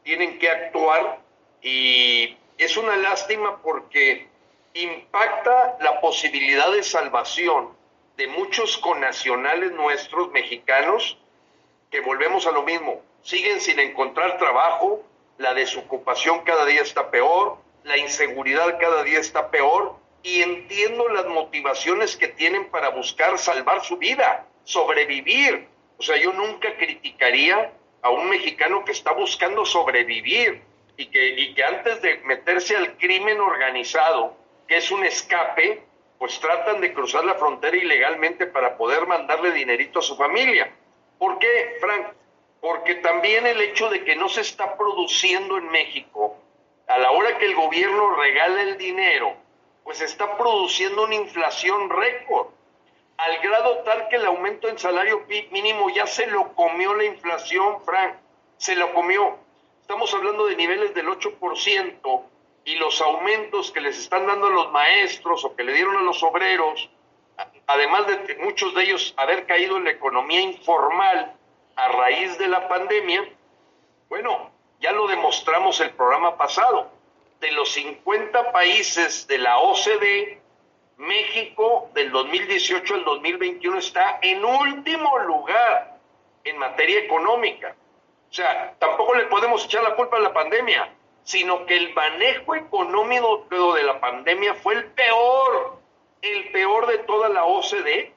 tienen 0.04 0.40
que 0.40 0.50
actuar 0.50 1.20
y 1.62 2.38
es 2.58 2.78
una 2.78 2.96
lástima 2.96 3.62
porque 3.62 4.28
impacta 4.74 5.78
la 5.82 6.00
posibilidad 6.02 6.72
de 6.72 6.84
salvación 6.84 7.70
de 8.18 8.28
muchos 8.28 8.78
connacionales 8.78 9.72
nuestros 9.72 10.32
mexicanos 10.32 11.18
que 11.90 12.02
volvemos 12.02 12.48
a 12.48 12.52
lo 12.52 12.64
mismo, 12.64 13.02
siguen 13.22 13.60
sin 13.60 13.80
encontrar 13.80 14.38
trabajo, 14.38 15.04
la 15.38 15.54
desocupación 15.54 16.42
cada 16.42 16.66
día 16.66 16.82
está 16.82 17.12
peor, 17.12 17.58
la 17.84 17.98
inseguridad 17.98 18.80
cada 18.80 19.04
día 19.04 19.20
está 19.20 19.50
peor 19.50 19.96
y 20.24 20.42
entiendo 20.42 21.10
las 21.10 21.26
motivaciones 21.26 22.16
que 22.16 22.28
tienen 22.28 22.70
para 22.70 22.90
buscar 22.90 23.38
salvar 23.38 23.84
su 23.84 23.98
vida, 23.98 24.46
sobrevivir. 24.64 25.68
O 25.98 26.04
sea, 26.04 26.18
yo 26.18 26.32
nunca 26.34 26.76
criticaría 26.78 27.74
a 28.02 28.10
un 28.10 28.30
mexicano 28.30 28.84
que 28.84 28.92
está 28.92 29.12
buscando 29.14 29.66
sobrevivir 29.66 30.62
y 30.98 31.08
que, 31.08 31.64
antes 31.64 32.02
de 32.02 32.18
meterse 32.20 32.76
al 32.76 32.98
crimen 32.98 33.40
organizado, 33.40 34.36
que 34.68 34.78
es 34.78 34.92
un 34.92 35.04
escape, 35.04 35.84
pues 36.18 36.40
tratan 36.40 36.82
de 36.82 36.94
cruzar 36.94 37.26
la 37.26 37.36
frontera 37.36 37.76
ilegalmente 37.76 38.46
para 38.46 38.78
poder 38.78 39.08
mandarle 39.08 39.52
dinerito 39.52 40.00
a 40.00 40.04
su 40.04 40.16
familia. 40.16 40.72
¿Por 41.18 41.40
qué, 41.40 41.78
Frank? 41.80 42.08
Porque 42.60 42.96
también 42.96 43.48
el 43.48 43.60
hecho 43.62 43.90
de 43.90 44.04
que 44.04 44.16
no 44.16 44.30
se 44.30 44.42
está 44.42 44.78
produciendo 44.78 45.58
en 45.58 45.70
México, 45.70 46.38
a 46.88 46.98
la 46.98 47.12
hora 47.12 47.38
que 47.38 47.46
el 47.46 47.56
gobierno 47.56 48.16
regala 48.16 48.62
el 48.62 48.78
dinero, 48.78 49.36
pues 49.84 50.02
está 50.02 50.38
produciendo 50.38 51.06
una 51.06 51.16
inflación 51.16 51.90
récord 51.90 52.48
al 53.22 53.38
grado 53.38 53.78
tal 53.84 54.08
que 54.10 54.16
el 54.16 54.26
aumento 54.26 54.68
en 54.68 54.80
salario 54.80 55.24
mínimo 55.52 55.92
ya 55.92 56.08
se 56.08 56.26
lo 56.26 56.56
comió 56.56 56.96
la 56.96 57.04
inflación, 57.04 57.80
Frank, 57.86 58.16
se 58.58 58.76
lo 58.76 58.92
comió. 58.96 59.38
Estamos 59.80 60.12
hablando 60.16 60.48
de 60.48 60.56
niveles 60.56 60.96
del 60.96 61.08
8% 61.08 62.24
y 62.66 62.76
los 62.78 63.00
aumentos 63.00 63.70
que 63.70 63.80
les 63.80 64.00
están 64.00 64.26
dando 64.26 64.48
a 64.48 64.50
los 64.50 64.72
maestros 64.72 65.46
o 65.46 65.56
que 65.56 65.64
le 65.64 65.74
dieron 65.74 65.98
a 65.98 66.02
los 66.02 66.24
obreros, 66.24 66.90
además 67.68 68.08
de 68.08 68.38
muchos 68.38 68.74
de 68.74 68.86
ellos 68.86 69.14
haber 69.18 69.46
caído 69.46 69.78
en 69.78 69.84
la 69.84 69.92
economía 69.92 70.42
informal 70.42 71.36
a 71.76 71.88
raíz 71.90 72.40
de 72.40 72.48
la 72.48 72.68
pandemia, 72.68 73.24
bueno, 74.10 74.50
ya 74.80 74.94
lo 74.94 75.06
demostramos 75.08 75.80
el 75.80 75.92
programa 75.92 76.38
pasado. 76.38 76.90
De 77.40 77.52
los 77.52 77.72
50 77.72 78.52
países 78.52 79.28
de 79.28 79.38
la 79.38 79.60
OCDE, 79.60 80.41
México 80.98 81.90
del 81.94 82.12
2018 82.12 82.94
al 82.94 83.04
2021 83.06 83.78
está 83.80 84.20
en 84.22 84.44
último 84.46 85.18
lugar 85.20 85.98
en 86.44 86.58
materia 86.58 87.00
económica. 87.00 87.76
O 88.30 88.34
sea, 88.34 88.76
tampoco 88.80 89.16
le 89.16 89.26
podemos 89.26 89.66
echar 89.66 89.84
la 89.84 89.96
culpa 89.96 90.18
a 90.18 90.22
la 90.22 90.34
pandemia, 90.34 90.90
sino 91.24 91.66
que 91.66 91.76
el 91.76 91.94
manejo 91.94 92.56
económico 92.56 93.46
de 93.74 93.84
la 93.84 94.00
pandemia 94.00 94.56
fue 94.56 94.76
el 94.76 94.86
peor, 94.86 95.80
el 96.22 96.52
peor 96.52 96.88
de 96.88 97.00
toda 97.00 97.30
la 97.30 97.46
OCDE, 97.46 98.14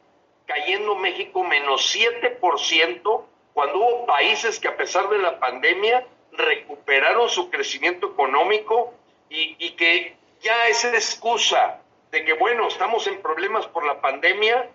cayendo 0.47 0.95
México 0.97 1.43
menos 1.43 1.95
7%, 1.97 3.25
cuando 3.55 3.79
hubo 3.79 4.07
países 4.07 4.61
que 4.61 4.68
a 4.68 4.77
pesar 4.77 5.09
de 5.09 5.18
la 5.18 5.39
pandemia 5.39 6.07
recuperaron 6.33 7.29
su 7.29 7.51
crecimiento 7.51 8.09
económico 8.09 8.93
y, 9.31 9.57
y 9.59 9.70
que 9.72 10.16
ya 10.43 10.68
esa 10.68 10.91
excusa 10.91 11.81
de 12.15 12.25
que, 12.25 12.35
bueno, 12.35 12.69
estamos 12.69 13.09
en 13.09 13.21
problemas 13.21 13.67
por 13.67 13.85
la 13.85 14.01
pandemia, 14.01 14.71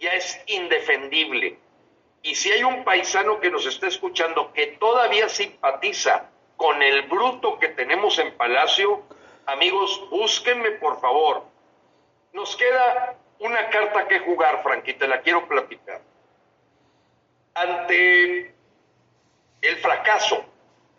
ya 0.00 0.12
es 0.14 0.42
indefendible. 0.48 1.58
Y 2.22 2.34
si 2.34 2.50
hay 2.50 2.64
un 2.64 2.82
paisano 2.82 3.38
que 3.38 3.52
nos 3.52 3.66
está 3.66 3.86
escuchando 3.86 4.52
que 4.52 4.66
todavía 4.78 5.28
simpatiza 5.28 6.28
con 6.56 6.82
el 6.82 7.02
bruto 7.02 7.60
que 7.60 7.68
tenemos 7.68 8.18
en 8.18 8.36
Palacio, 8.36 9.04
amigos, 9.46 10.10
búsquenme 10.10 10.72
por 10.72 11.00
favor. 11.00 11.44
Nos 12.32 12.56
queda 12.56 13.16
una 13.38 13.70
carta 13.70 14.08
que 14.08 14.18
jugar, 14.18 14.60
Franquita, 14.64 15.06
la 15.06 15.20
quiero 15.20 15.46
platicar. 15.46 16.02
Ante 17.54 18.54
el 19.62 19.76
fracaso 19.76 20.44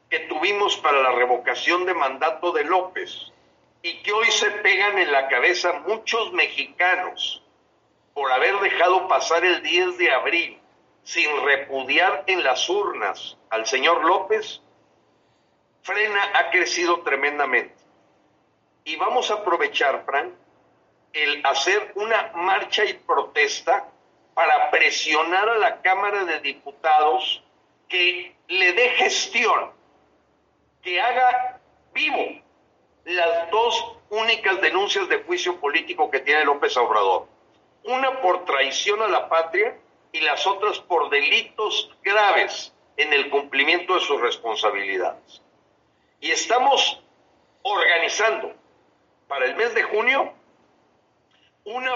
que 0.09 0.19
tuvimos 0.21 0.77
para 0.77 1.01
la 1.01 1.11
revocación 1.11 1.85
de 1.85 1.93
mandato 1.93 2.53
de 2.53 2.63
López, 2.63 3.33
y 3.87 4.03
que 4.03 4.11
hoy 4.11 4.29
se 4.31 4.51
pegan 4.51 4.97
en 4.97 5.13
la 5.13 5.29
cabeza 5.29 5.71
muchos 5.87 6.33
mexicanos 6.33 7.41
por 8.13 8.29
haber 8.29 8.59
dejado 8.59 9.07
pasar 9.07 9.45
el 9.45 9.63
10 9.63 9.97
de 9.97 10.11
abril 10.11 10.59
sin 11.03 11.29
repudiar 11.45 12.25
en 12.27 12.43
las 12.43 12.69
urnas 12.69 13.37
al 13.49 13.65
señor 13.65 14.03
López, 14.03 14.61
Frena 15.83 16.31
ha 16.33 16.49
crecido 16.49 17.01
tremendamente. 17.01 17.75
Y 18.83 18.97
vamos 18.97 19.31
a 19.31 19.35
aprovechar, 19.35 20.03
Fran, 20.03 20.35
el 21.13 21.45
hacer 21.45 21.93
una 21.95 22.33
marcha 22.35 22.83
y 22.83 22.93
protesta 22.93 23.89
para 24.33 24.69
presionar 24.69 25.47
a 25.47 25.57
la 25.59 25.81
Cámara 25.81 26.25
de 26.25 26.41
Diputados 26.41 27.41
que 27.87 28.35
le 28.49 28.73
dé 28.73 28.89
gestión, 28.89 29.71
que 30.81 30.99
haga 30.99 31.61
vivo 31.93 32.46
las 33.13 33.49
dos 33.51 33.97
únicas 34.09 34.59
denuncias 34.61 35.07
de 35.07 35.23
juicio 35.23 35.59
político 35.59 36.11
que 36.11 36.19
tiene 36.19 36.43
López 36.43 36.75
Obrador. 36.77 37.27
Una 37.83 38.19
por 38.21 38.43
traición 38.45 39.01
a 39.01 39.07
la 39.07 39.29
patria 39.29 39.77
y 40.11 40.19
las 40.21 40.45
otras 40.45 40.79
por 40.79 41.09
delitos 41.09 41.95
graves 42.03 42.73
en 42.97 43.13
el 43.13 43.29
cumplimiento 43.29 43.95
de 43.95 44.01
sus 44.01 44.19
responsabilidades. 44.19 45.41
Y 46.19 46.31
estamos 46.31 47.01
organizando 47.61 48.53
para 49.27 49.45
el 49.45 49.55
mes 49.55 49.73
de 49.73 49.83
junio 49.83 50.33
una, 51.63 51.93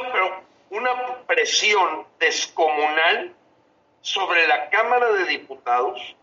una 0.69 1.25
presión 1.25 2.05
descomunal 2.19 3.33
sobre 4.01 4.47
la 4.47 4.69
Cámara 4.69 5.11
de 5.11 5.25
Diputados 5.25 6.15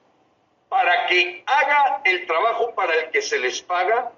para 0.68 1.06
que 1.06 1.42
haga 1.46 2.02
el 2.04 2.26
trabajo 2.26 2.74
para 2.74 2.94
el 2.94 3.10
que 3.10 3.22
se 3.22 3.38
les 3.38 3.62
paga 3.62 4.12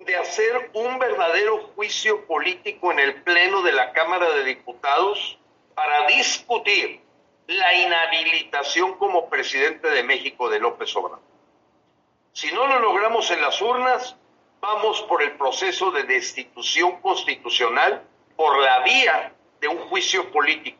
de 0.00 0.16
hacer 0.16 0.70
un 0.74 0.98
verdadero 0.98 1.70
juicio 1.74 2.26
político 2.26 2.92
en 2.92 2.98
el 2.98 3.22
Pleno 3.22 3.62
de 3.62 3.72
la 3.72 3.92
Cámara 3.92 4.30
de 4.30 4.44
Diputados 4.44 5.38
para 5.74 6.06
discutir 6.06 7.00
la 7.46 7.74
inhabilitación 7.74 8.94
como 8.98 9.28
presidente 9.28 9.88
de 9.88 10.02
México 10.02 10.48
de 10.48 10.60
López 10.60 10.94
Obrador. 10.96 11.20
Si 12.32 12.50
no 12.52 12.66
lo 12.66 12.78
logramos 12.80 13.30
en 13.30 13.40
las 13.40 13.60
urnas, 13.60 14.16
vamos 14.60 15.02
por 15.02 15.22
el 15.22 15.32
proceso 15.32 15.90
de 15.90 16.04
destitución 16.04 17.00
constitucional 17.00 18.02
por 18.36 18.58
la 18.58 18.80
vía 18.80 19.32
de 19.60 19.68
un 19.68 19.78
juicio 19.88 20.30
político. 20.32 20.78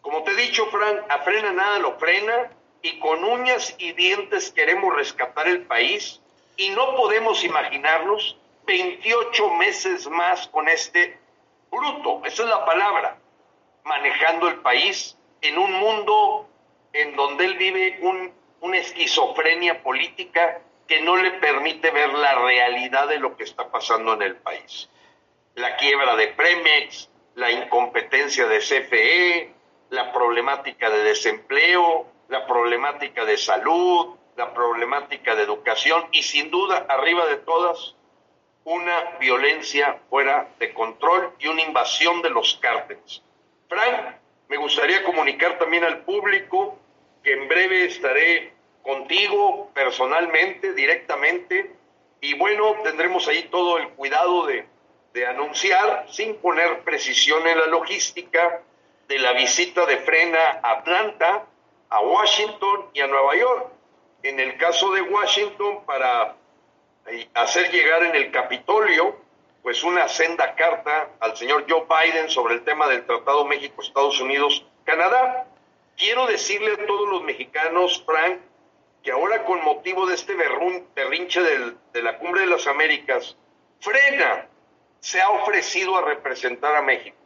Como 0.00 0.22
te 0.22 0.32
he 0.32 0.36
dicho, 0.36 0.66
Frank, 0.66 1.10
a 1.10 1.18
frena 1.20 1.52
nada 1.52 1.78
lo 1.78 1.98
frena 1.98 2.50
y 2.82 2.98
con 2.98 3.24
uñas 3.24 3.74
y 3.78 3.92
dientes 3.92 4.50
queremos 4.50 4.94
rescatar 4.94 5.48
el 5.48 5.62
país 5.62 6.20
y 6.56 6.70
no 6.70 6.96
podemos 6.96 7.42
imaginarnos 7.44 8.36
28 8.66 9.50
meses 9.54 10.08
más 10.08 10.48
con 10.48 10.68
este 10.68 11.18
bruto, 11.70 12.22
esa 12.24 12.44
es 12.44 12.48
la 12.48 12.64
palabra, 12.64 13.18
manejando 13.84 14.48
el 14.48 14.56
país 14.60 15.16
en 15.40 15.58
un 15.58 15.72
mundo 15.72 16.48
en 16.92 17.16
donde 17.16 17.44
él 17.44 17.54
vive 17.54 18.00
una 18.60 18.78
esquizofrenia 18.78 19.82
política 19.82 20.60
que 20.86 21.00
no 21.00 21.16
le 21.16 21.32
permite 21.32 21.90
ver 21.90 22.12
la 22.14 22.34
realidad 22.36 23.08
de 23.08 23.18
lo 23.18 23.36
que 23.36 23.44
está 23.44 23.70
pasando 23.70 24.14
en 24.14 24.22
el 24.22 24.36
país. 24.36 24.88
La 25.54 25.76
quiebra 25.76 26.16
de 26.16 26.28
Premex, 26.28 27.10
la 27.34 27.50
incompetencia 27.50 28.46
de 28.46 28.58
CFE, 28.58 29.52
la 29.90 30.12
problemática 30.12 30.90
de 30.90 31.02
desempleo, 31.02 32.06
la 32.28 32.46
problemática 32.46 33.24
de 33.24 33.36
salud, 33.36 34.16
la 34.36 34.52
problemática 34.52 35.34
de 35.34 35.42
educación 35.42 36.06
y 36.12 36.22
sin 36.22 36.50
duda, 36.50 36.86
arriba 36.88 37.26
de 37.26 37.36
todas, 37.36 37.94
una 38.64 39.18
violencia 39.20 40.00
fuera 40.08 40.48
de 40.58 40.72
control 40.72 41.34
y 41.38 41.48
una 41.48 41.62
invasión 41.62 42.22
de 42.22 42.30
los 42.30 42.58
cárteles. 42.60 43.22
Frank, 43.68 44.16
me 44.48 44.56
gustaría 44.56 45.04
comunicar 45.04 45.58
también 45.58 45.84
al 45.84 46.04
público 46.04 46.78
que 47.22 47.32
en 47.32 47.48
breve 47.48 47.84
estaré 47.84 48.52
contigo 48.82 49.70
personalmente, 49.74 50.74
directamente, 50.74 51.74
y 52.20 52.34
bueno, 52.34 52.76
tendremos 52.82 53.28
ahí 53.28 53.44
todo 53.44 53.78
el 53.78 53.88
cuidado 53.90 54.46
de, 54.46 54.66
de 55.12 55.26
anunciar, 55.26 56.06
sin 56.10 56.36
poner 56.36 56.80
precisión 56.84 57.46
en 57.46 57.58
la 57.58 57.66
logística, 57.66 58.62
de 59.08 59.18
la 59.18 59.32
visita 59.32 59.84
de 59.86 59.98
Frena 59.98 60.60
a 60.62 60.78
Atlanta, 60.78 61.46
a 61.90 62.00
Washington 62.00 62.90
y 62.94 63.00
a 63.00 63.06
Nueva 63.06 63.36
York. 63.36 63.73
En 64.24 64.40
el 64.40 64.56
caso 64.56 64.90
de 64.90 65.02
Washington, 65.02 65.84
para 65.84 66.34
eh, 67.06 67.28
hacer 67.34 67.70
llegar 67.70 68.02
en 68.04 68.16
el 68.16 68.32
Capitolio, 68.32 69.16
pues 69.62 69.84
una 69.84 70.08
senda 70.08 70.54
carta 70.54 71.10
al 71.20 71.36
señor 71.36 71.66
Joe 71.68 71.84
Biden 71.86 72.28
sobre 72.28 72.54
el 72.54 72.64
tema 72.64 72.88
del 72.88 73.06
Tratado 73.06 73.44
México-Estados 73.44 74.20
Unidos-Canadá. 74.20 75.46
Quiero 75.96 76.26
decirle 76.26 76.72
a 76.72 76.86
todos 76.86 77.08
los 77.08 77.22
mexicanos, 77.22 78.02
Frank, 78.04 78.40
que 79.02 79.12
ahora 79.12 79.44
con 79.44 79.62
motivo 79.62 80.06
de 80.06 80.14
este 80.14 80.34
berrinche 80.34 81.40
de 81.92 82.02
la 82.02 82.18
Cumbre 82.18 82.40
de 82.40 82.46
las 82.46 82.66
Américas, 82.66 83.36
Frena 83.80 84.48
se 85.00 85.20
ha 85.20 85.30
ofrecido 85.30 85.96
a 85.96 86.02
representar 86.02 86.74
a 86.74 86.82
México 86.82 87.16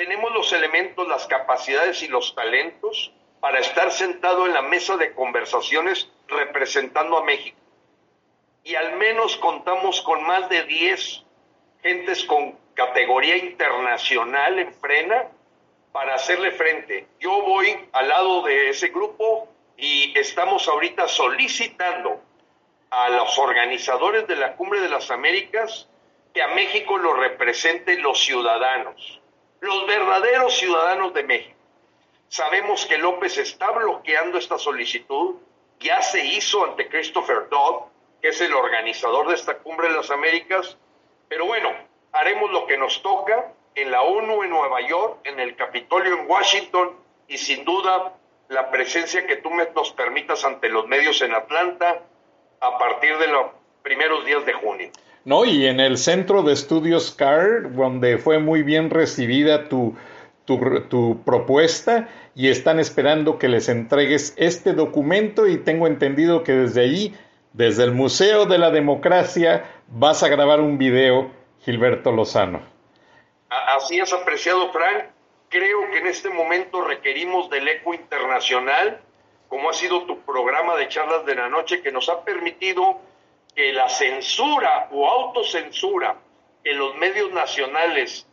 tenemos 0.00 0.32
los 0.32 0.50
elementos, 0.54 1.06
las 1.06 1.26
capacidades 1.26 2.02
y 2.02 2.08
los 2.08 2.34
talentos 2.34 3.12
para 3.40 3.58
estar 3.58 3.90
sentado 3.90 4.46
en 4.46 4.54
la 4.54 4.62
mesa 4.62 4.96
de 4.96 5.14
conversaciones 5.14 6.08
representando 6.28 7.18
a 7.18 7.24
México. 7.24 7.58
Y 8.64 8.74
al 8.74 8.96
menos 8.96 9.36
contamos 9.38 10.02
con 10.02 10.22
más 10.24 10.48
de 10.48 10.64
10 10.64 11.24
gentes 11.82 12.24
con 12.24 12.58
categoría 12.74 13.36
internacional 13.36 14.58
en 14.58 14.74
frena 14.74 15.28
para 15.92 16.14
hacerle 16.14 16.52
frente. 16.52 17.06
Yo 17.18 17.42
voy 17.42 17.88
al 17.92 18.08
lado 18.08 18.42
de 18.42 18.70
ese 18.70 18.88
grupo 18.88 19.48
y 19.76 20.16
estamos 20.18 20.68
ahorita 20.68 21.08
solicitando 21.08 22.20
a 22.90 23.08
los 23.08 23.38
organizadores 23.38 24.26
de 24.26 24.36
la 24.36 24.56
Cumbre 24.56 24.80
de 24.80 24.88
las 24.88 25.10
Américas 25.10 25.88
que 26.34 26.42
a 26.42 26.48
México 26.48 26.98
lo 26.98 27.14
representen 27.14 28.02
los 28.02 28.20
ciudadanos 28.20 29.20
los 29.60 29.86
verdaderos 29.86 30.56
ciudadanos 30.56 31.12
de 31.14 31.22
México. 31.22 31.56
Sabemos 32.30 32.86
que 32.86 32.96
López 32.96 33.38
está 33.38 33.72
bloqueando 33.72 34.38
esta 34.38 34.56
solicitud, 34.56 35.34
ya 35.80 36.00
se 36.00 36.24
hizo 36.24 36.64
ante 36.64 36.88
Christopher 36.88 37.48
Dodd, 37.50 37.88
que 38.22 38.28
es 38.28 38.40
el 38.40 38.54
organizador 38.54 39.26
de 39.26 39.34
esta 39.34 39.58
cumbre 39.58 39.88
de 39.88 39.94
las 39.94 40.12
Américas, 40.12 40.78
pero 41.28 41.46
bueno, 41.46 41.70
haremos 42.12 42.52
lo 42.52 42.68
que 42.68 42.78
nos 42.78 43.02
toca 43.02 43.52
en 43.74 43.90
la 43.90 44.02
ONU 44.02 44.44
en 44.44 44.50
Nueva 44.50 44.80
York, 44.86 45.18
en 45.24 45.40
el 45.40 45.56
Capitolio 45.56 46.20
en 46.20 46.30
Washington 46.30 46.92
y 47.26 47.36
sin 47.36 47.64
duda 47.64 48.14
la 48.48 48.70
presencia 48.70 49.26
que 49.26 49.38
tú 49.38 49.50
nos 49.74 49.90
permitas 49.94 50.44
ante 50.44 50.68
los 50.68 50.86
medios 50.86 51.20
en 51.22 51.34
Atlanta 51.34 52.00
a 52.60 52.78
partir 52.78 53.18
de 53.18 53.26
los 53.26 53.46
primeros 53.82 54.24
días 54.24 54.46
de 54.46 54.52
junio. 54.52 54.90
¿no? 55.24 55.44
Y 55.44 55.66
en 55.66 55.80
el 55.80 55.98
centro 55.98 56.44
de 56.44 56.52
estudios 56.52 57.10
CAR, 57.10 57.74
donde 57.74 58.18
fue 58.18 58.38
muy 58.38 58.62
bien 58.62 58.88
recibida 58.88 59.68
tu, 59.68 59.96
tu, 60.58 61.22
propuesta 61.24 62.08
y 62.34 62.48
están 62.48 62.78
esperando 62.78 63.38
que 63.38 63.48
les 63.48 63.68
entregues 63.68 64.34
este 64.36 64.72
documento 64.72 65.46
y 65.46 65.58
tengo 65.58 65.86
entendido 65.86 66.44
que 66.44 66.52
desde 66.52 66.82
allí, 66.82 67.14
desde 67.52 67.84
el 67.84 67.92
Museo 67.92 68.46
de 68.46 68.58
la 68.58 68.70
Democracia, 68.70 69.64
vas 69.88 70.22
a 70.22 70.28
grabar 70.28 70.60
un 70.60 70.78
video, 70.78 71.30
Gilberto 71.64 72.12
Lozano. 72.12 72.62
Así 73.48 73.98
es, 73.98 74.12
apreciado 74.12 74.70
Frank. 74.72 75.06
Creo 75.48 75.90
que 75.90 75.98
en 75.98 76.06
este 76.06 76.30
momento 76.30 76.82
requerimos 76.82 77.50
del 77.50 77.66
eco 77.66 77.92
internacional, 77.92 79.00
como 79.48 79.68
ha 79.68 79.72
sido 79.72 80.04
tu 80.04 80.20
programa 80.20 80.76
de 80.76 80.88
charlas 80.88 81.26
de 81.26 81.34
la 81.34 81.48
noche, 81.48 81.82
que 81.82 81.90
nos 81.90 82.08
ha 82.08 82.24
permitido 82.24 83.00
que 83.56 83.72
la 83.72 83.88
censura 83.88 84.88
o 84.92 85.08
autocensura 85.08 86.16
en 86.62 86.78
los 86.78 86.94
medios 86.96 87.32
nacionales 87.32 88.26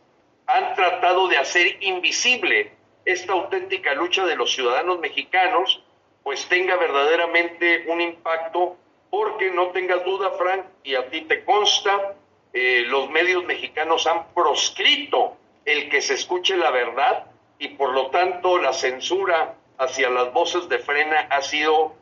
han 0.46 0.74
tratado 0.74 1.26
de 1.26 1.38
hacer 1.38 1.82
invisible 1.82 2.77
esta 3.08 3.32
auténtica 3.32 3.94
lucha 3.94 4.26
de 4.26 4.36
los 4.36 4.52
ciudadanos 4.52 4.98
mexicanos, 4.98 5.82
pues 6.22 6.46
tenga 6.46 6.76
verdaderamente 6.76 7.86
un 7.88 8.02
impacto, 8.02 8.76
porque 9.08 9.50
no 9.50 9.68
tengas 9.68 10.04
duda, 10.04 10.32
Frank, 10.32 10.66
y 10.84 10.94
a 10.94 11.08
ti 11.08 11.22
te 11.22 11.42
consta, 11.42 12.16
eh, 12.52 12.84
los 12.86 13.08
medios 13.08 13.44
mexicanos 13.44 14.06
han 14.06 14.28
proscrito 14.34 15.38
el 15.64 15.88
que 15.88 16.02
se 16.02 16.14
escuche 16.14 16.56
la 16.58 16.70
verdad 16.70 17.24
y 17.58 17.68
por 17.68 17.94
lo 17.94 18.08
tanto 18.08 18.58
la 18.58 18.74
censura 18.74 19.54
hacia 19.78 20.10
las 20.10 20.30
voces 20.34 20.68
de 20.68 20.78
frena 20.78 21.28
ha 21.30 21.40
sido 21.40 21.94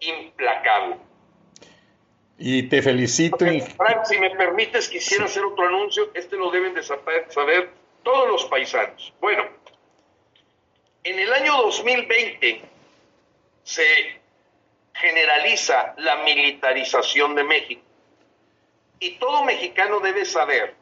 implacable. 0.00 0.96
Y 2.36 2.64
te 2.64 2.82
felicito. 2.82 3.38
Frank, 3.38 4.04
si 4.04 4.18
me 4.18 4.30
permites, 4.30 4.88
quisiera 4.88 5.24
hacer 5.24 5.44
otro 5.44 5.68
anuncio. 5.68 6.10
Este 6.14 6.36
lo 6.36 6.50
deben 6.50 6.74
de 6.74 6.82
saber 6.82 7.70
todos 8.02 8.28
los 8.28 8.44
paisanos. 8.46 9.14
Bueno, 9.20 9.44
en 11.10 11.18
el 11.18 11.32
año 11.32 11.56
2020 11.56 12.62
se 13.62 14.20
generaliza 14.94 15.94
la 15.98 16.16
militarización 16.16 17.34
de 17.34 17.44
México. 17.44 17.82
Y 18.98 19.12
todo 19.18 19.44
mexicano 19.44 20.00
debe 20.00 20.24
saber 20.24 20.74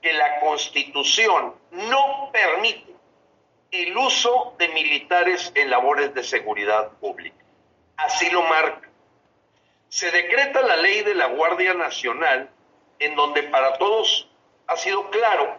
que 0.00 0.12
la 0.12 0.40
constitución 0.40 1.54
no 1.70 2.30
permite 2.32 2.94
el 3.70 3.96
uso 3.96 4.54
de 4.58 4.68
militares 4.68 5.52
en 5.54 5.70
labores 5.70 6.14
de 6.14 6.24
seguridad 6.24 6.90
pública. 6.98 7.44
Así 7.96 8.30
lo 8.30 8.42
marca 8.42 8.90
se 9.90 10.08
decreta 10.12 10.62
la 10.62 10.76
ley 10.76 11.02
de 11.02 11.16
la 11.16 11.26
Guardia 11.26 11.74
Nacional, 11.74 12.48
en 13.00 13.16
donde 13.16 13.42
para 13.42 13.76
todos 13.76 14.28
ha 14.68 14.76
sido 14.76 15.10
claro 15.10 15.58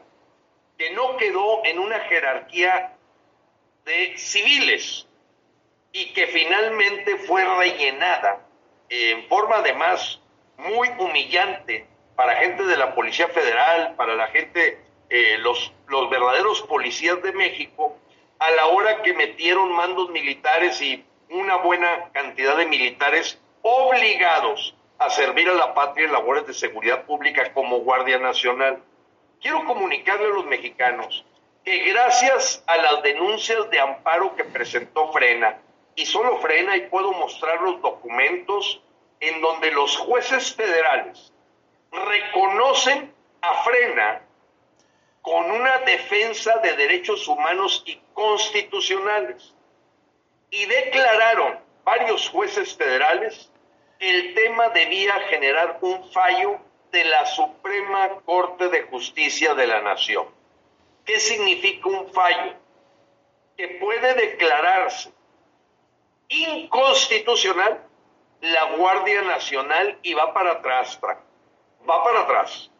que 0.77 0.89
no 0.91 1.17
quedó 1.17 1.63
en 1.65 1.79
una 1.79 1.99
jerarquía 1.99 2.95
de 3.85 4.17
civiles 4.17 5.07
y 5.91 6.13
que 6.13 6.27
finalmente 6.27 7.17
fue 7.17 7.43
rellenada 7.43 8.45
en 8.89 9.27
forma 9.27 9.57
además 9.57 10.19
muy 10.57 10.89
humillante 10.99 11.87
para 12.15 12.35
gente 12.35 12.63
de 12.63 12.77
la 12.77 12.93
Policía 12.93 13.27
Federal, 13.29 13.95
para 13.95 14.15
la 14.15 14.27
gente, 14.27 14.79
eh, 15.09 15.37
los, 15.39 15.73
los 15.87 16.09
verdaderos 16.09 16.61
policías 16.63 17.21
de 17.23 17.31
México, 17.31 17.97
a 18.39 18.51
la 18.51 18.67
hora 18.67 19.01
que 19.01 19.13
metieron 19.13 19.71
mandos 19.71 20.09
militares 20.11 20.81
y 20.81 21.03
una 21.29 21.57
buena 21.57 22.09
cantidad 22.11 22.57
de 22.57 22.65
militares 22.65 23.39
obligados 23.61 24.75
a 24.99 25.09
servir 25.09 25.49
a 25.49 25.53
la 25.53 25.73
patria 25.73 26.05
en 26.05 26.11
labores 26.11 26.45
de 26.45 26.53
seguridad 26.53 27.05
pública 27.05 27.51
como 27.53 27.79
Guardia 27.79 28.19
Nacional. 28.19 28.83
Quiero 29.41 29.63
comunicarle 29.65 30.25
a 30.25 30.29
los 30.29 30.45
mexicanos 30.45 31.25
que 31.63 31.79
gracias 31.91 32.63
a 32.67 32.77
las 32.77 33.03
denuncias 33.03 33.69
de 33.69 33.79
amparo 33.79 34.35
que 34.35 34.43
presentó 34.43 35.11
Frena, 35.11 35.59
y 35.95 36.05
solo 36.05 36.39
Frena, 36.39 36.75
y 36.77 36.87
puedo 36.87 37.11
mostrar 37.11 37.61
los 37.61 37.81
documentos 37.81 38.81
en 39.19 39.41
donde 39.41 39.71
los 39.71 39.97
jueces 39.97 40.55
federales 40.55 41.31
reconocen 41.91 43.13
a 43.41 43.63
Frena 43.63 44.21
con 45.21 45.51
una 45.51 45.77
defensa 45.79 46.57
de 46.59 46.75
derechos 46.75 47.27
humanos 47.27 47.83
y 47.85 47.99
constitucionales. 48.13 49.53
Y 50.49 50.65
declararon 50.65 51.59
varios 51.83 52.27
jueces 52.29 52.75
federales 52.75 53.51
que 53.99 54.09
el 54.09 54.33
tema 54.33 54.69
debía 54.69 55.13
generar 55.29 55.77
un 55.81 56.11
fallo 56.11 56.59
de 56.91 57.03
la 57.05 57.25
Suprema 57.25 58.09
Corte 58.25 58.69
de 58.69 58.81
Justicia 58.83 59.53
de 59.53 59.67
la 59.67 59.81
Nación. 59.81 60.40
¿Qué 61.11 61.19
significa 61.19 61.89
un 61.89 62.09
fallo? 62.13 62.53
Que 63.57 63.67
puede 63.81 64.13
declararse 64.13 65.11
inconstitucional 66.29 67.85
la 68.39 68.63
Guardia 68.77 69.21
Nacional 69.23 69.99
y 70.03 70.13
va 70.13 70.33
para 70.33 70.53
atrás, 70.53 70.97
va 71.03 72.03
para 72.05 72.21
atrás. 72.21 72.71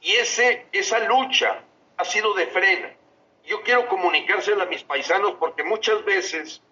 Y 0.00 0.12
ese, 0.12 0.68
esa 0.72 1.00
lucha 1.00 1.62
ha 1.98 2.04
sido 2.06 2.32
de 2.32 2.46
frena. 2.46 2.96
Yo 3.44 3.60
quiero 3.60 3.88
comunicárselo 3.88 4.62
a 4.62 4.66
mis 4.66 4.82
paisanos 4.82 5.34
porque 5.38 5.62
muchas 5.62 6.02
veces 6.06 6.62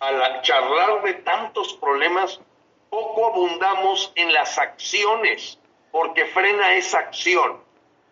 al 0.00 0.40
charlar 0.40 1.02
de 1.02 1.12
tantos 1.12 1.74
problemas, 1.74 2.40
poco 2.88 3.26
abundamos 3.26 4.12
en 4.14 4.32
las 4.32 4.56
acciones, 4.56 5.58
porque 5.92 6.24
frena 6.24 6.72
esa 6.72 7.00
acción, 7.00 7.62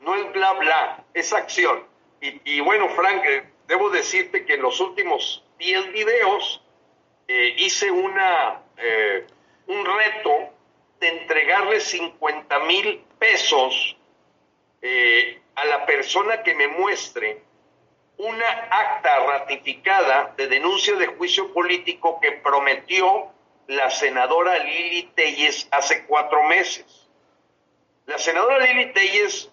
no 0.00 0.14
es 0.14 0.30
bla 0.34 0.52
bla, 0.52 1.04
es 1.14 1.32
acción. 1.32 1.85
Y, 2.20 2.60
bueno, 2.60 2.88
Frank, 2.90 3.24
eh, 3.26 3.44
debo 3.66 3.90
decirte 3.90 4.44
que 4.44 4.54
en 4.54 4.62
los 4.62 4.80
últimos 4.80 5.44
10 5.58 5.92
videos 5.92 6.62
eh, 7.28 7.54
hice 7.58 7.90
una, 7.90 8.62
eh, 8.76 9.26
un 9.66 9.84
reto 9.84 10.50
de 11.00 11.08
entregarle 11.08 11.80
50 11.80 12.58
mil 12.60 13.04
pesos 13.18 13.96
a 15.56 15.64
la 15.64 15.84
persona 15.84 16.44
que 16.44 16.54
me 16.54 16.68
muestre 16.68 17.42
una 18.18 18.48
acta 18.70 19.18
ratificada 19.26 20.32
de 20.36 20.46
denuncia 20.46 20.94
de 20.94 21.06
juicio 21.06 21.52
político 21.52 22.20
que 22.20 22.32
prometió 22.32 23.32
la 23.66 23.90
senadora 23.90 24.58
Lili 24.58 25.10
Telles 25.14 25.66
hace 25.72 26.06
cuatro 26.06 26.44
meses. 26.44 27.08
La 28.06 28.18
senadora 28.18 28.58
Lili 28.58 28.92
Telles, 28.92 29.50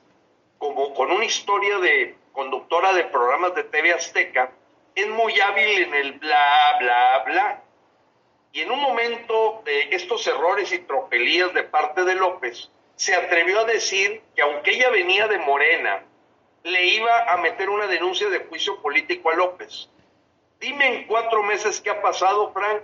como 0.59 0.93
con 0.93 1.11
una 1.11 1.25
historia 1.25 1.79
de 1.79 2.15
conductora 2.33 2.91
de 2.93 3.05
programas 3.05 3.55
de 3.55 3.63
TV 3.63 3.93
Azteca, 3.93 4.51
es 4.95 5.07
muy 5.07 5.39
hábil 5.39 5.83
en 5.83 5.93
el 5.93 6.13
bla, 6.13 6.77
bla, 6.79 7.23
bla. 7.25 7.63
Y 8.51 8.61
en 8.61 8.71
un 8.71 8.79
momento 8.79 9.61
de 9.65 9.89
estos 9.91 10.27
errores 10.27 10.71
y 10.73 10.79
tropelías 10.79 11.53
de 11.53 11.63
parte 11.63 12.03
de 12.03 12.15
López, 12.15 12.69
se 12.95 13.15
atrevió 13.15 13.61
a 13.61 13.65
decir 13.65 14.21
que 14.35 14.41
aunque 14.41 14.71
ella 14.71 14.89
venía 14.89 15.27
de 15.27 15.39
Morena, 15.39 16.03
le 16.63 16.85
iba 16.85 17.31
a 17.31 17.37
meter 17.37 17.69
una 17.69 17.87
denuncia 17.87 18.29
de 18.29 18.45
juicio 18.45 18.81
político 18.81 19.31
a 19.31 19.35
López. 19.35 19.89
Dime 20.59 20.87
en 20.87 21.07
cuatro 21.07 21.43
meses 21.43 21.81
qué 21.81 21.89
ha 21.89 22.01
pasado, 22.01 22.51
Frank. 22.53 22.83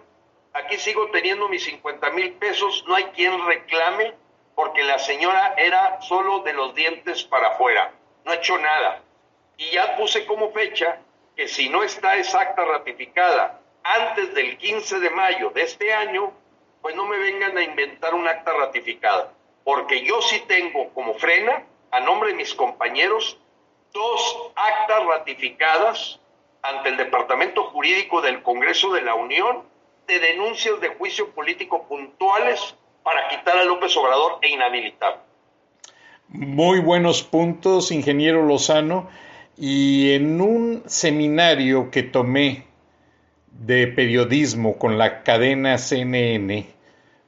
Aquí 0.53 0.77
sigo 0.77 1.09
teniendo 1.11 1.47
mis 1.47 1.63
50 1.63 2.09
mil 2.11 2.33
pesos, 2.33 2.83
no 2.87 2.95
hay 2.95 3.05
quien 3.15 3.45
reclame 3.45 4.13
porque 4.55 4.83
la 4.83 4.99
señora 4.99 5.53
era 5.57 6.01
solo 6.01 6.39
de 6.39 6.53
los 6.53 6.75
dientes 6.75 7.23
para 7.23 7.49
afuera, 7.49 7.93
no 8.25 8.31
ha 8.31 8.35
hecho 8.35 8.57
nada. 8.57 9.01
Y 9.59 9.71
ya 9.71 9.97
puse 9.97 10.25
como 10.25 10.51
fecha 10.51 10.99
que 11.35 11.49
si 11.49 11.67
no 11.67 11.83
está 11.83 12.17
exacta 12.17 12.63
ratificada 12.63 13.59
antes 13.83 14.33
del 14.33 14.57
15 14.57 14.99
de 15.01 15.09
mayo 15.09 15.49
de 15.49 15.63
este 15.63 15.93
año, 15.93 16.31
pues 16.81 16.95
no 16.95 17.05
me 17.05 17.17
vengan 17.17 17.57
a 17.57 17.63
inventar 17.63 18.13
un 18.13 18.25
acta 18.25 18.53
ratificada, 18.53 19.33
porque 19.65 20.05
yo 20.05 20.21
sí 20.21 20.41
tengo 20.47 20.89
como 20.93 21.13
frena, 21.15 21.65
a 21.91 21.99
nombre 21.99 22.29
de 22.29 22.35
mis 22.35 22.53
compañeros, 22.53 23.37
dos 23.91 24.51
actas 24.55 25.05
ratificadas 25.05 26.21
ante 26.61 26.89
el 26.89 26.97
Departamento 26.97 27.65
Jurídico 27.65 28.21
del 28.21 28.41
Congreso 28.41 28.93
de 28.93 29.01
la 29.01 29.15
Unión 29.15 29.63
de 30.07 30.19
denuncias 30.19 30.79
de 30.79 30.89
juicio 30.89 31.31
político 31.31 31.83
puntuales 31.83 32.75
para 33.03 33.27
quitar 33.27 33.57
a 33.57 33.65
López 33.65 33.95
Obrador 33.97 34.39
e 34.41 34.49
inhabilitar. 34.49 35.21
Muy 36.29 36.79
buenos 36.79 37.23
puntos, 37.23 37.91
ingeniero 37.91 38.45
Lozano. 38.45 39.09
Y 39.59 40.13
en 40.13 40.39
un 40.39 40.83
seminario 40.85 41.91
que 41.91 42.01
tomé 42.01 42.65
de 43.51 43.87
periodismo 43.87 44.77
con 44.77 44.97
la 44.97 45.23
cadena 45.23 45.77
CNN, 45.77 46.65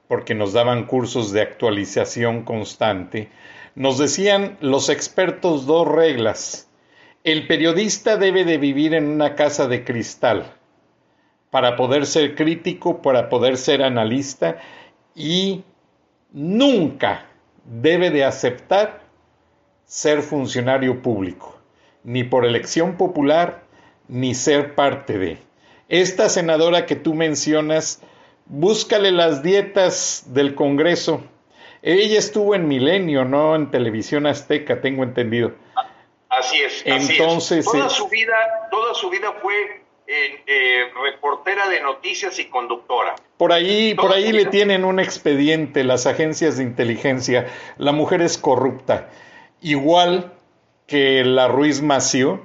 porque 0.07 0.34
nos 0.34 0.53
daban 0.53 0.86
cursos 0.86 1.34
de 1.34 1.41
actualización 1.41 2.43
constante, 2.43 3.29
nos 3.75 3.97
decían 3.97 4.57
los 4.61 4.88
expertos 4.88 5.65
dos 5.65 5.86
reglas. 5.88 6.69
El 7.25 7.47
periodista 7.47 8.15
debe 8.15 8.45
de 8.45 8.57
vivir 8.57 8.93
en 8.93 9.07
una 9.07 9.36
casa 9.36 9.67
de 9.67 9.84
cristal 9.84 10.53
para 11.49 11.75
poder 11.75 12.05
ser 12.05 12.36
crítico, 12.36 13.01
para 13.01 13.27
poder 13.27 13.57
ser 13.57 13.84
analista 13.84 14.57
y 15.13 15.63
nunca 16.32 17.25
debe 17.65 18.09
de 18.09 18.23
aceptar 18.23 19.01
ser 19.86 20.21
funcionario 20.21 21.01
público, 21.01 21.61
ni 22.03 22.23
por 22.23 22.45
elección 22.45 22.97
popular, 22.97 23.63
ni 24.07 24.33
ser 24.35 24.75
parte 24.75 25.17
de. 25.17 25.37
Esta 25.89 26.29
senadora 26.29 26.85
que 26.85 26.95
tú 26.95 27.13
mencionas, 27.13 28.01
búscale 28.45 29.11
las 29.11 29.43
dietas 29.43 30.23
del 30.27 30.55
Congreso 30.55 31.23
ella 31.81 32.19
estuvo 32.19 32.53
en 32.53 32.67
Milenio, 32.67 33.25
no 33.25 33.55
en 33.55 33.71
Televisión 33.71 34.27
Azteca, 34.27 34.81
tengo 34.81 35.03
entendido. 35.03 35.53
Así 36.29 36.61
es. 36.61 36.83
Entonces, 36.85 37.65
Toda, 37.65 37.89
su 37.89 38.07
vida, 38.07 38.35
toda 38.69 38.93
su 38.93 39.09
vida 39.09 39.33
fue 39.41 39.81
eh, 40.07 40.43
eh, 40.45 40.83
reportera 41.03 41.67
de 41.69 41.81
noticias 41.81 42.37
y 42.39 42.45
conductora. 42.45 43.15
Por 43.37 43.51
ahí, 43.51 43.95
por 43.95 44.13
ahí 44.13 44.31
le 44.31 44.45
tienen 44.45 44.85
un 44.85 44.99
expediente 44.99 45.83
las 45.83 46.05
agencias 46.05 46.57
de 46.57 46.63
inteligencia. 46.63 47.47
La 47.77 47.91
mujer 47.91 48.21
es 48.21 48.37
corrupta, 48.37 49.09
igual 49.61 50.31
que 50.91 51.23
la 51.23 51.47
Ruiz 51.47 51.81
Mació, 51.81 52.41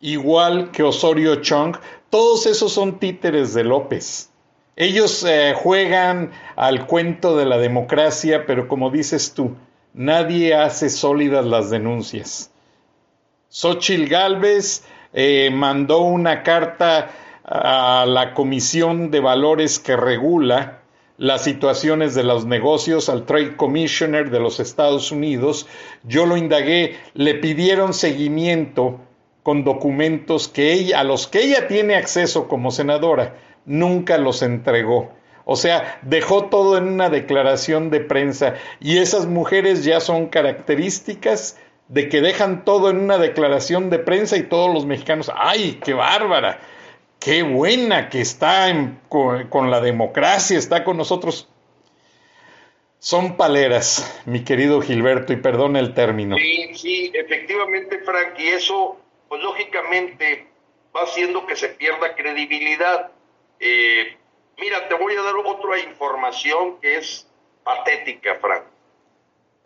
igual 0.00 0.70
que 0.70 0.82
Osorio 0.82 1.42
Chong. 1.42 1.76
Todos 2.08 2.46
esos 2.46 2.72
son 2.72 2.98
títeres 2.98 3.52
de 3.52 3.64
López. 3.64 4.30
Ellos 4.76 5.22
eh, 5.28 5.52
juegan 5.54 6.32
al 6.56 6.86
cuento 6.86 7.36
de 7.36 7.44
la 7.44 7.58
democracia, 7.58 8.46
pero 8.46 8.66
como 8.66 8.88
dices 8.88 9.34
tú, 9.34 9.56
nadie 9.92 10.54
hace 10.54 10.88
sólidas 10.88 11.44
las 11.44 11.68
denuncias. 11.68 12.50
Xochil 13.50 14.08
Gálvez 14.08 14.82
eh, 15.12 15.50
mandó 15.52 15.98
una 15.98 16.42
carta 16.44 17.10
a 17.44 18.06
la 18.08 18.32
Comisión 18.32 19.10
de 19.10 19.20
Valores 19.20 19.78
que 19.78 19.96
regula 19.96 20.80
las 21.16 21.44
situaciones 21.44 22.14
de 22.14 22.24
los 22.24 22.44
negocios 22.44 23.08
al 23.08 23.24
Trade 23.24 23.56
Commissioner 23.56 24.30
de 24.30 24.40
los 24.40 24.60
Estados 24.60 25.12
Unidos. 25.12 25.66
Yo 26.02 26.26
lo 26.26 26.36
indagué, 26.36 26.96
le 27.14 27.34
pidieron 27.34 27.94
seguimiento 27.94 29.00
con 29.42 29.62
documentos 29.62 30.48
que 30.48 30.72
ella, 30.72 31.00
a 31.00 31.04
los 31.04 31.26
que 31.26 31.42
ella 31.42 31.68
tiene 31.68 31.96
acceso 31.96 32.48
como 32.48 32.70
senadora 32.70 33.36
nunca 33.66 34.18
los 34.18 34.42
entregó. 34.42 35.12
O 35.44 35.56
sea, 35.56 35.98
dejó 36.02 36.46
todo 36.46 36.78
en 36.78 36.88
una 36.88 37.10
declaración 37.10 37.90
de 37.90 38.00
prensa 38.00 38.54
y 38.80 38.98
esas 38.98 39.26
mujeres 39.26 39.84
ya 39.84 40.00
son 40.00 40.26
características 40.26 41.58
de 41.88 42.08
que 42.08 42.22
dejan 42.22 42.64
todo 42.64 42.88
en 42.88 42.98
una 42.98 43.18
declaración 43.18 43.90
de 43.90 43.98
prensa 43.98 44.38
y 44.38 44.44
todos 44.44 44.72
los 44.72 44.86
mexicanos, 44.86 45.30
¡ay, 45.36 45.78
qué 45.84 45.92
bárbara! 45.92 46.60
¡Qué 47.24 47.42
buena 47.42 48.10
que 48.10 48.20
está 48.20 48.70
con, 49.08 49.70
la 49.70 49.80
democracia, 49.80 50.58
está 50.58 50.84
con 50.84 50.98
nosotros! 50.98 51.48
Son 52.98 53.38
paleras, 53.38 54.22
mi 54.26 54.44
querido 54.44 54.82
Gilberto, 54.82 55.32
y 55.32 55.36
perdona 55.36 55.80
el 55.80 55.94
término. 55.94 56.36
Sí, 56.36 56.74
sí, 56.74 57.12
efectivamente, 57.14 58.00
Frank, 58.00 58.38
y 58.38 58.48
eso, 58.48 59.00
pues 59.30 59.42
lógicamente 59.42 60.48
va 60.94 61.04
haciendo 61.04 61.46
que 61.46 61.56
se 61.56 61.70
pierda 61.70 62.14
credibilidad. 62.14 63.10
Eh, 63.58 64.18
mira, 64.58 64.86
te 64.86 64.94
voy 64.94 65.14
a 65.16 65.22
dar 65.22 65.34
otra 65.46 65.78
información 65.78 66.78
que 66.82 66.98
es 66.98 67.26
patética, 67.62 68.34
Frank. 68.38 68.64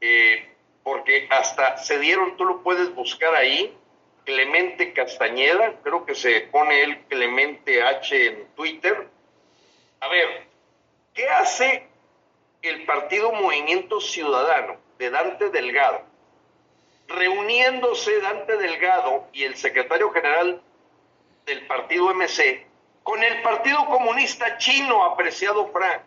Eh, 0.00 0.48
porque 0.84 1.26
hasta 1.28 1.76
se 1.78 1.98
dieron, 1.98 2.36
tú 2.36 2.44
lo 2.44 2.62
puedes 2.62 2.94
buscar 2.94 3.34
ahí, 3.34 3.76
Clemente 4.28 4.92
Castañeda, 4.92 5.80
creo 5.82 6.04
que 6.04 6.14
se 6.14 6.42
pone 6.52 6.82
el 6.82 6.98
Clemente 7.06 7.82
H 7.82 8.26
en 8.26 8.46
Twitter. 8.48 9.08
A 10.00 10.08
ver, 10.08 10.46
¿qué 11.14 11.26
hace 11.30 11.88
el 12.60 12.84
partido 12.84 13.32
Movimiento 13.32 14.02
Ciudadano 14.02 14.76
de 14.98 15.08
Dante 15.08 15.48
Delgado? 15.48 16.02
Reuniéndose 17.06 18.20
Dante 18.20 18.58
Delgado 18.58 19.26
y 19.32 19.44
el 19.44 19.56
secretario 19.56 20.10
general 20.10 20.60
del 21.46 21.66
partido 21.66 22.12
MC 22.12 22.66
con 23.04 23.24
el 23.24 23.40
Partido 23.40 23.86
Comunista 23.86 24.58
Chino, 24.58 25.04
apreciado 25.06 25.72
Frank. 25.72 26.02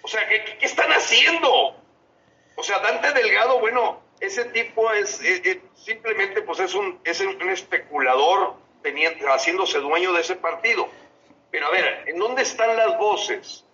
O 0.00 0.08
sea, 0.08 0.26
¿qué, 0.26 0.56
qué 0.58 0.64
están 0.64 0.90
haciendo? 0.92 1.76
O 2.56 2.62
sea, 2.62 2.78
Dante 2.78 3.12
Delgado, 3.12 3.60
bueno, 3.60 4.00
ese 4.20 4.44
tipo 4.46 4.92
es, 4.92 5.20
simplemente 5.74 6.42
pues 6.42 6.60
es 6.60 6.74
un, 6.74 7.00
es 7.04 7.20
un 7.20 7.48
especulador 7.48 8.54
teniendo, 8.82 9.26
haciéndose 9.26 9.78
dueño 9.78 10.12
de 10.12 10.20
ese 10.20 10.36
partido. 10.36 10.88
Pero 11.50 11.66
a 11.66 11.70
ver, 11.70 12.04
¿en 12.06 12.18
dónde 12.18 12.42
están 12.42 12.76
las 12.76 12.96
voces 12.98 13.64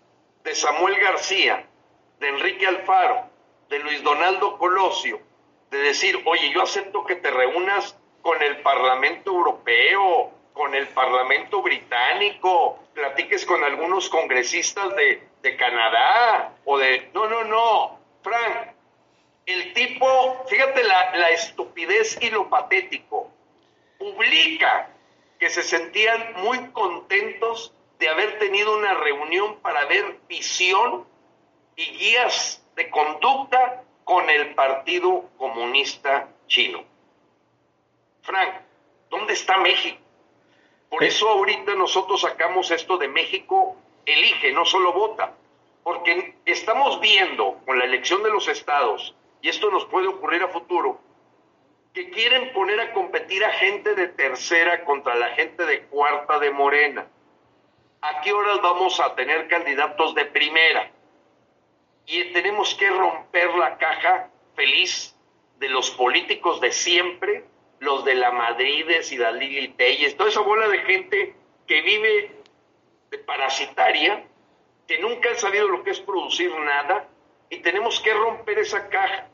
de 0.45 0.55
Samuel 0.55 0.99
García, 1.01 1.67
de 2.21 2.29
Enrique 2.29 2.67
Alfaro, 2.67 3.29
de 3.69 3.79
Luis 3.81 4.03
Donaldo 4.03 4.57
Colosio, 4.59 5.21
de 5.71 5.79
decir, 5.79 6.23
oye, 6.25 6.51
yo 6.53 6.63
acepto 6.63 7.05
que 7.05 7.17
te 7.17 7.31
reúnas 7.31 7.99
con 8.23 8.41
el 8.43 8.63
Parlamento 8.63 9.33
Europeo, 9.33 10.31
con 10.53 10.75
el 10.75 10.89
Parlamento 10.89 11.61
Británico, 11.61 12.79
platiques 12.95 13.45
con 13.45 13.63
algunos 13.63 14.09
congresistas 14.09 14.95
de, 14.97 15.23
de 15.43 15.57
Canadá 15.57 16.55
o 16.65 16.79
de... 16.79 17.11
No, 17.13 17.29
no, 17.29 17.45
no, 17.45 17.99
Frank, 18.23 18.76
el 19.47 19.73
tipo, 19.73 20.45
fíjate 20.49 20.83
la, 20.83 21.31
estupidez 21.31 22.19
y 22.21 22.31
lo 22.31 22.51
patético, 22.51 23.31
publica 23.99 24.91
que 25.39 25.49
se 25.49 25.63
sentían 25.63 26.35
muy 26.43 26.59
contentos 26.71 27.73
de 27.99 28.09
haber 28.09 28.39
tenido 28.39 28.77
una 28.77 28.95
reunión 28.95 29.57
para 29.61 29.85
ver 29.87 30.19
visión 30.29 31.07
y 31.77 31.85
guías 31.85 32.63
de 32.75 32.91
conducta 32.91 33.85
con 34.05 34.29
el 34.29 34.55
Partido 34.55 35.31
Comunista 35.39 36.29
Chino. 36.49 36.85
Frank, 38.23 38.55
¿dónde 39.09 39.33
está 39.33 39.57
México? 39.59 39.99
Por 40.91 41.05
eso 41.05 41.29
ahorita 41.29 41.75
nosotros 41.75 42.21
sacamos 42.21 42.71
esto 42.71 42.99
de 42.99 43.09
México, 43.09 43.77
elige, 44.05 44.53
no 44.53 44.65
solo 44.65 44.93
vota, 44.93 45.35
porque 45.83 46.35
estamos 46.45 47.01
viendo 47.01 47.61
con 47.65 47.79
la 47.79 47.85
elección 47.85 48.23
de 48.23 48.31
los 48.31 48.49
estados 48.49 49.15
y 49.41 49.49
esto 49.49 49.71
nos 49.71 49.85
puede 49.87 50.09
ocurrir 50.09 50.43
a 50.43 50.49
futuro, 50.49 51.01
que 51.93 52.11
quieren 52.11 52.53
poner 52.53 52.79
a 52.81 52.93
competir 52.93 53.45
a 53.45 53.53
gente 53.53 53.95
de 53.95 54.09
tercera 54.09 54.85
contra 54.85 55.15
la 55.15 55.31
gente 55.31 55.65
de 55.65 55.83
cuarta 55.85 56.39
de 56.39 56.51
Morena. 56.51 57.07
¿A 58.03 58.21
qué 58.21 58.33
horas 58.33 58.61
vamos 58.61 59.01
a 59.01 59.15
tener 59.15 59.49
candidatos 59.49 60.15
de 60.15 60.27
primera? 60.27 60.91
Y 62.05 62.33
tenemos 62.33 62.75
que 62.75 62.89
romper 62.91 63.55
la 63.55 63.79
caja 63.79 64.31
feliz 64.55 65.17
de 65.59 65.69
los 65.69 65.91
políticos 65.91 66.61
de 66.61 66.71
siempre, 66.71 67.45
los 67.79 68.05
de 68.05 68.15
la 68.15 68.31
Madrides 68.31 69.11
y 69.13 69.17
la 69.17 69.33
Lili 69.33 69.69
Telles, 69.69 70.17
toda 70.17 70.31
esa 70.31 70.41
bola 70.41 70.69
de 70.69 70.79
gente 70.81 71.35
que 71.67 71.81
vive 71.83 72.31
de 73.11 73.19
parasitaria, 73.19 74.25
que 74.87 74.99
nunca 74.99 75.31
han 75.31 75.37
sabido 75.37 75.69
lo 75.69 75.83
que 75.83 75.91
es 75.91 76.01
producir 76.01 76.53
nada, 76.59 77.09
y 77.51 77.59
tenemos 77.59 78.01
que 78.01 78.13
romper 78.13 78.59
esa 78.59 78.89
caja. 78.89 79.29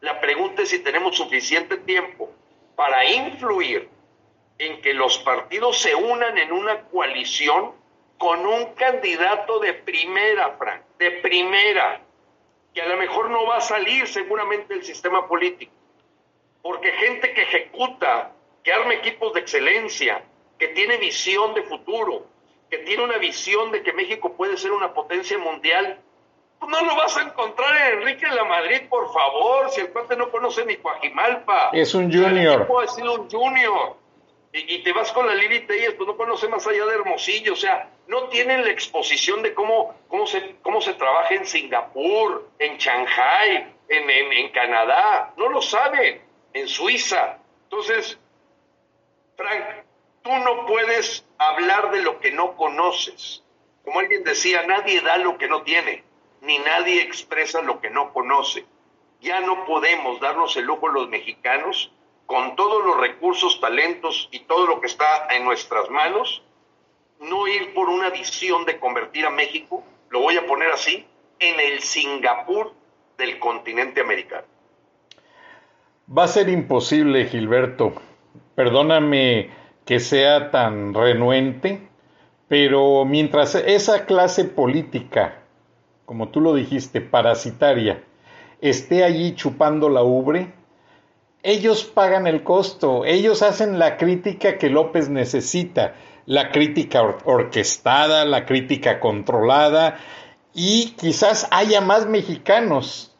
La 0.00 0.20
pregunta 0.20 0.62
es 0.62 0.70
si 0.70 0.80
tenemos 0.80 1.16
suficiente 1.16 1.76
tiempo 1.78 2.30
para 2.74 3.04
influir 3.04 3.88
en 4.58 4.80
que 4.80 4.94
los 4.94 5.18
partidos 5.18 5.78
se 5.78 5.94
unan 5.94 6.38
en 6.38 6.52
una 6.52 6.82
coalición 6.82 7.72
con 8.18 8.46
un 8.46 8.74
candidato 8.74 9.58
de 9.58 9.74
primera, 9.74 10.56
Frank, 10.56 10.82
de 10.98 11.10
primera, 11.10 12.00
que 12.72 12.82
a 12.82 12.88
lo 12.88 12.96
mejor 12.96 13.30
no 13.30 13.46
va 13.46 13.56
a 13.56 13.60
salir 13.60 14.06
seguramente 14.06 14.74
del 14.74 14.84
sistema 14.84 15.26
político, 15.26 15.72
porque 16.62 16.92
gente 16.92 17.34
que 17.34 17.42
ejecuta, 17.42 18.32
que 18.62 18.72
arma 18.72 18.94
equipos 18.94 19.32
de 19.34 19.40
excelencia, 19.40 20.24
que 20.58 20.68
tiene 20.68 20.96
visión 20.98 21.54
de 21.54 21.64
futuro, 21.64 22.26
que 22.70 22.78
tiene 22.78 23.02
una 23.02 23.18
visión 23.18 23.72
de 23.72 23.82
que 23.82 23.92
México 23.92 24.34
puede 24.36 24.56
ser 24.56 24.72
una 24.72 24.94
potencia 24.94 25.36
mundial, 25.38 26.00
no 26.68 26.84
lo 26.84 26.96
vas 26.96 27.16
a 27.16 27.22
encontrar 27.22 27.74
en 27.76 27.98
Enrique 27.98 28.28
de 28.28 28.34
la 28.34 28.44
Madrid, 28.44 28.82
por 28.88 29.12
favor, 29.12 29.70
si 29.70 29.80
el 29.80 29.90
cuate 29.90 30.16
no 30.16 30.30
conoce 30.30 30.64
ni 30.64 30.76
Coajimalpa. 30.76 31.70
Es 31.72 31.94
un 31.94 32.12
junior. 32.12 32.68
Ha 32.82 32.88
sido 32.88 33.14
un 33.14 33.30
junior. 33.30 33.96
Y, 34.54 34.82
te 34.82 34.92
vas 34.92 35.10
con 35.12 35.26
la 35.26 35.34
Lili 35.34 35.60
Telles, 35.60 35.94
pues 35.94 36.06
no 36.06 36.14
conoce 36.14 36.46
más 36.46 36.66
allá 36.66 36.84
de 36.84 36.94
Hermosillo, 36.94 37.54
o 37.54 37.56
sea, 37.56 37.88
no 38.06 38.24
tienen 38.24 38.62
la 38.62 38.70
exposición 38.70 39.42
de 39.42 39.54
cómo, 39.54 39.94
cómo, 40.08 40.26
se, 40.26 40.56
cómo 40.60 40.82
se 40.82 40.92
trabaja 40.92 41.34
en 41.34 41.46
Singapur, 41.46 42.50
en 42.58 42.76
Shanghai, 42.76 43.74
en, 43.88 44.10
en, 44.10 44.32
en 44.32 44.48
Canadá, 44.50 45.32
no 45.38 45.48
lo 45.48 45.62
saben, 45.62 46.20
en 46.52 46.68
Suiza. 46.68 47.38
Entonces, 47.62 48.18
Frank, 49.38 49.64
tú 50.20 50.30
no 50.30 50.66
puedes 50.66 51.24
hablar 51.38 51.90
de 51.90 52.02
lo 52.02 52.20
que 52.20 52.30
no 52.30 52.54
conoces. 52.54 53.42
Como 53.84 54.00
alguien 54.00 54.22
decía, 54.22 54.66
nadie 54.66 55.00
da 55.00 55.16
lo 55.16 55.38
que 55.38 55.48
no 55.48 55.62
tiene 55.62 56.04
ni 56.42 56.58
nadie 56.58 57.02
expresa 57.02 57.62
lo 57.62 57.80
que 57.80 57.88
no 57.88 58.12
conoce. 58.12 58.66
Ya 59.20 59.40
no 59.40 59.64
podemos 59.64 60.20
darnos 60.20 60.56
el 60.56 60.64
lujo 60.64 60.88
los 60.88 61.08
mexicanos, 61.08 61.92
con 62.26 62.56
todos 62.56 62.84
los 62.84 63.00
recursos, 63.00 63.60
talentos 63.60 64.28
y 64.32 64.40
todo 64.40 64.66
lo 64.66 64.80
que 64.80 64.88
está 64.88 65.28
en 65.30 65.44
nuestras 65.44 65.88
manos, 65.90 66.42
no 67.20 67.46
ir 67.46 67.72
por 67.74 67.88
una 67.88 68.10
visión 68.10 68.64
de 68.64 68.80
convertir 68.80 69.24
a 69.24 69.30
México, 69.30 69.84
lo 70.10 70.20
voy 70.20 70.36
a 70.36 70.46
poner 70.46 70.70
así, 70.70 71.06
en 71.38 71.60
el 71.60 71.80
Singapur 71.80 72.72
del 73.16 73.38
continente 73.38 74.00
americano. 74.00 74.46
Va 76.16 76.24
a 76.24 76.28
ser 76.28 76.48
imposible, 76.48 77.26
Gilberto. 77.26 77.94
Perdóname 78.56 79.50
que 79.84 80.00
sea 80.00 80.50
tan 80.50 80.94
renuente, 80.94 81.88
pero 82.48 83.04
mientras 83.04 83.54
esa 83.54 84.04
clase 84.06 84.44
política 84.44 85.41
como 86.12 86.28
tú 86.28 86.42
lo 86.42 86.52
dijiste, 86.52 87.00
parasitaria, 87.00 88.04
esté 88.60 89.02
allí 89.02 89.34
chupando 89.34 89.88
la 89.88 90.02
ubre, 90.02 90.52
ellos 91.42 91.84
pagan 91.84 92.26
el 92.26 92.44
costo, 92.44 93.06
ellos 93.06 93.40
hacen 93.40 93.78
la 93.78 93.96
crítica 93.96 94.58
que 94.58 94.68
López 94.68 95.08
necesita, 95.08 95.94
la 96.26 96.50
crítica 96.50 97.00
orquestada, 97.24 98.26
la 98.26 98.44
crítica 98.44 99.00
controlada, 99.00 99.96
y 100.52 100.90
quizás 100.98 101.48
haya 101.50 101.80
más 101.80 102.06
mexicanos 102.06 103.16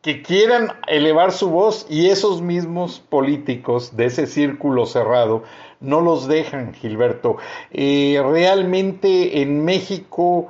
que 0.00 0.22
quieran 0.22 0.74
elevar 0.86 1.32
su 1.32 1.50
voz 1.50 1.84
y 1.90 2.10
esos 2.10 2.42
mismos 2.42 3.00
políticos 3.00 3.96
de 3.96 4.04
ese 4.04 4.28
círculo 4.28 4.86
cerrado 4.86 5.42
no 5.80 6.00
los 6.00 6.28
dejan, 6.28 6.74
Gilberto. 6.74 7.38
Eh, 7.72 8.22
realmente 8.24 9.42
en 9.42 9.64
México 9.64 10.48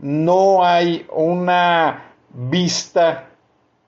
no 0.00 0.64
hay 0.64 1.06
una 1.10 2.14
vista 2.30 3.30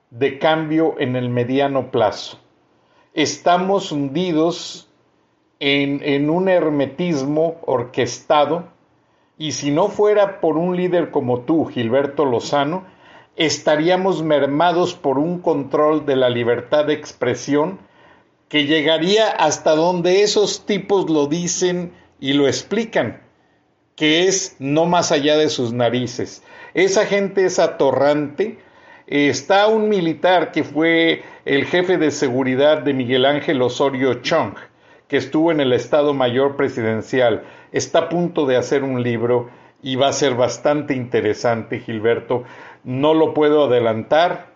de 0.09 0.39
cambio 0.39 0.95
en 0.99 1.15
el 1.15 1.29
mediano 1.29 1.89
plazo. 1.89 2.37
Estamos 3.13 3.91
hundidos 3.91 4.89
en, 5.59 6.29
un 6.29 6.49
hermetismo 6.49 7.57
orquestado 7.65 8.65
y 9.37 9.53
si 9.53 9.71
no 9.71 9.87
fuera 9.87 10.41
por 10.41 10.57
un 10.57 10.75
líder 10.75 11.11
como 11.11 11.41
tú, 11.41 11.65
Gilberto 11.65 12.25
Lozano, 12.25 12.83
estaríamos 13.35 14.21
mermados 14.21 14.93
por 14.93 15.17
un 15.17 15.39
control 15.39 16.05
de 16.05 16.15
la 16.15 16.29
libertad 16.29 16.85
de 16.85 16.93
expresión 16.93 17.79
que 18.49 18.65
llegaría 18.65 19.29
hasta 19.29 19.75
donde 19.75 20.23
esos 20.23 20.65
tipos 20.65 21.09
lo 21.09 21.27
dicen 21.27 21.93
y 22.19 22.33
lo 22.33 22.47
explican 22.47 23.21
que 24.01 24.27
es 24.27 24.55
no 24.57 24.87
más 24.87 25.11
allá 25.11 25.37
de 25.37 25.47
sus 25.47 25.73
narices. 25.73 26.41
Esa 26.73 27.05
gente 27.05 27.45
es 27.45 27.59
atorrante. 27.59 28.57
Está 29.05 29.67
un 29.67 29.89
militar 29.89 30.51
que 30.51 30.63
fue 30.63 31.21
el 31.45 31.65
jefe 31.65 31.99
de 31.99 32.09
seguridad 32.09 32.79
de 32.79 32.95
Miguel 32.95 33.25
Ángel 33.25 33.61
Osorio 33.61 34.15
Chong, 34.23 34.55
que 35.07 35.17
estuvo 35.17 35.51
en 35.51 35.59
el 35.59 35.71
Estado 35.71 36.15
Mayor 36.15 36.55
Presidencial. 36.55 37.43
Está 37.71 37.99
a 37.99 38.09
punto 38.09 38.47
de 38.47 38.57
hacer 38.57 38.83
un 38.83 39.03
libro 39.03 39.51
y 39.83 39.97
va 39.97 40.07
a 40.07 40.13
ser 40.13 40.33
bastante 40.33 40.95
interesante, 40.95 41.77
Gilberto. 41.77 42.43
No 42.83 43.13
lo 43.13 43.35
puedo 43.35 43.65
adelantar, 43.65 44.47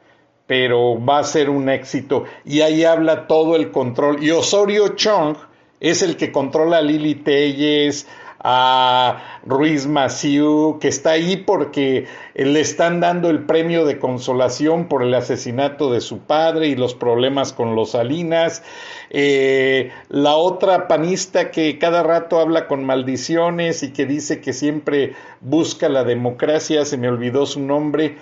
pero 0.47 0.99
va 1.05 1.19
a 1.19 1.23
ser 1.23 1.51
un 1.51 1.69
éxito. 1.69 2.23
Y 2.45 2.61
ahí 2.61 2.83
habla 2.83 3.27
todo 3.27 3.55
el 3.55 3.69
control. 3.69 4.23
Y 4.23 4.31
Osorio 4.31 4.95
Chong 4.95 5.37
es 5.79 6.01
el 6.01 6.17
que 6.17 6.31
controla 6.31 6.77
a 6.77 6.81
Lili 6.81 7.13
Telles, 7.13 8.07
a 8.47 9.39
Ruiz 9.43 9.87
Maciú, 9.87 10.77
que 10.79 10.87
está 10.87 11.11
ahí 11.11 11.35
porque 11.35 12.05
le 12.35 12.61
están 12.61 12.99
dando 12.99 13.31
el 13.31 13.43
premio 13.43 13.85
de 13.85 13.97
consolación 13.97 14.87
por 14.87 15.01
el 15.01 15.15
asesinato 15.15 15.91
de 15.91 15.99
su 15.99 16.19
padre 16.19 16.67
y 16.67 16.75
los 16.75 16.93
problemas 16.93 17.53
con 17.53 17.75
los 17.75 17.91
Salinas. 17.91 18.61
Eh, 19.09 19.91
la 20.09 20.35
otra 20.35 20.87
panista 20.87 21.49
que 21.49 21.79
cada 21.79 22.03
rato 22.03 22.39
habla 22.39 22.67
con 22.67 22.85
maldiciones 22.85 23.81
y 23.81 23.91
que 23.91 24.05
dice 24.05 24.41
que 24.41 24.53
siempre 24.53 25.15
busca 25.41 25.89
la 25.89 26.03
democracia, 26.03 26.85
se 26.85 26.97
me 26.97 27.09
olvidó 27.09 27.47
su 27.47 27.61
nombre. 27.61 28.15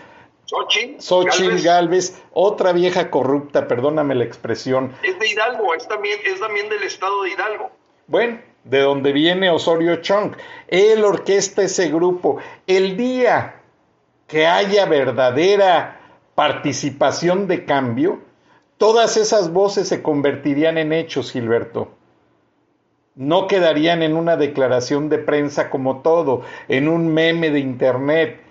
Xochitl, 1.00 1.62
Galvez. 1.62 2.18
otra 2.32 2.72
vieja 2.72 3.12
corrupta, 3.12 3.68
perdóname 3.68 4.16
la 4.16 4.24
expresión. 4.24 4.94
Es 5.04 5.20
de 5.20 5.28
Hidalgo, 5.28 5.74
es 5.74 5.86
también, 5.86 6.18
es 6.24 6.40
también 6.40 6.70
del 6.70 6.84
estado 6.84 7.24
de 7.24 7.32
Hidalgo. 7.32 7.72
Bueno, 8.08 8.40
de 8.64 8.80
donde 8.80 9.12
viene 9.12 9.50
Osorio 9.50 9.98
Chong. 9.98 10.36
Él 10.68 11.04
orquesta 11.04 11.64
ese 11.64 11.90
grupo. 11.90 12.38
El 12.68 12.98
día 12.98 13.56
que 14.28 14.48
haya 14.48 14.86
verdadera 14.86 16.00
participación 16.36 17.48
de 17.48 17.66
cambio, 17.66 18.20
todas 18.78 19.18
esas 19.18 19.52
voces 19.52 19.88
se 19.88 20.02
convertirían 20.02 20.78
en 20.78 20.94
hechos, 20.94 21.32
Gilberto. 21.32 21.90
No 23.16 23.48
quedarían 23.48 24.02
en 24.02 24.16
una 24.16 24.38
declaración 24.38 25.10
de 25.10 25.20
prensa 25.20 25.70
como 25.70 26.02
todo, 26.02 26.42
en 26.68 26.88
un 26.88 27.14
meme 27.14 27.52
de 27.52 27.60
internet. 27.60 28.42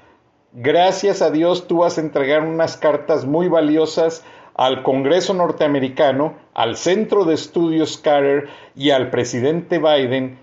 Gracias 0.53 1.23
a 1.23 1.31
Dios 1.31 1.67
tú 1.67 1.79
vas 1.79 1.99
a 1.99 2.03
entregar 2.03 2.43
unas 2.43 2.77
cartas 2.77 3.25
muy 3.25 3.49
valiosas 3.49 4.23
al 4.55 4.83
Congreso 4.83 5.35
norteamericano, 5.35 6.37
al 6.55 6.77
Centro 6.77 7.25
de 7.25 7.35
Estudios 7.35 7.99
Carter 7.99 8.49
y 8.77 8.91
al 8.91 9.11
presidente 9.11 9.79
Biden 9.79 10.39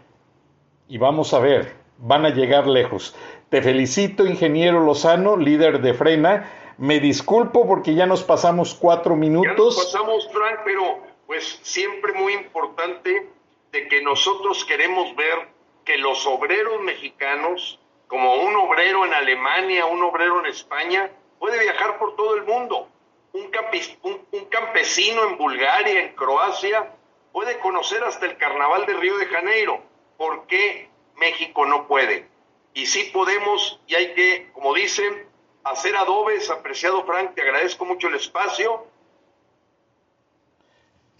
y 0.89 0.97
vamos 0.97 1.33
a 1.35 1.39
ver, 1.39 1.75
van 1.99 2.25
a 2.25 2.29
llegar 2.29 2.67
lejos. 2.67 3.15
Te 3.49 3.61
felicito, 3.61 4.25
ingeniero 4.25 4.79
Lozano, 4.83 5.37
líder 5.37 5.81
de 5.81 5.93
Frena. 5.93 6.51
Me 6.79 6.99
disculpo 6.99 7.67
porque 7.67 7.93
ya 7.93 8.07
nos 8.07 8.23
pasamos 8.23 8.73
cuatro 8.73 9.15
minutos. 9.15 9.51
Ya 9.55 9.63
nos 9.63 9.85
pasamos, 9.85 10.29
Frank, 10.31 10.61
pero 10.65 10.99
pues 11.27 11.59
siempre 11.61 12.13
muy 12.13 12.33
importante 12.33 13.29
de 13.71 13.87
que 13.87 14.01
nosotros 14.01 14.65
queremos 14.65 15.15
ver 15.15 15.49
que 15.85 15.99
los 15.99 16.25
obreros 16.25 16.81
mexicanos, 16.81 17.79
como 18.07 18.33
un 18.35 18.55
obrero 18.55 19.05
en 19.05 19.13
Alemania, 19.13 19.85
un 19.85 20.03
obrero 20.03 20.39
en 20.39 20.47
España, 20.47 21.11
puede 21.37 21.59
viajar 21.59 21.99
por 21.99 22.15
todo 22.15 22.35
el 22.35 22.45
mundo 22.45 22.88
un, 23.33 24.45
campesino 24.49 25.23
en 25.25 25.37
Bulgaria, 25.37 26.01
en 26.01 26.15
Croacia, 26.15 26.91
puede 27.31 27.59
conocer 27.59 28.03
hasta 28.03 28.25
el 28.25 28.37
carnaval 28.37 28.85
de 28.85 28.93
Río 28.93 29.17
de 29.17 29.25
Janeiro. 29.27 29.81
¿Por 30.17 30.47
qué 30.47 30.89
México 31.15 31.65
no 31.65 31.87
puede? 31.87 32.27
Y 32.73 32.85
sí 32.85 33.09
podemos, 33.13 33.79
y 33.87 33.95
hay 33.95 34.13
que, 34.13 34.49
como 34.53 34.73
dicen, 34.73 35.27
hacer 35.63 35.95
adobes. 35.95 36.49
Apreciado 36.49 37.05
Frank, 37.05 37.35
te 37.35 37.41
agradezco 37.41 37.85
mucho 37.85 38.07
el 38.07 38.15
espacio. 38.15 38.87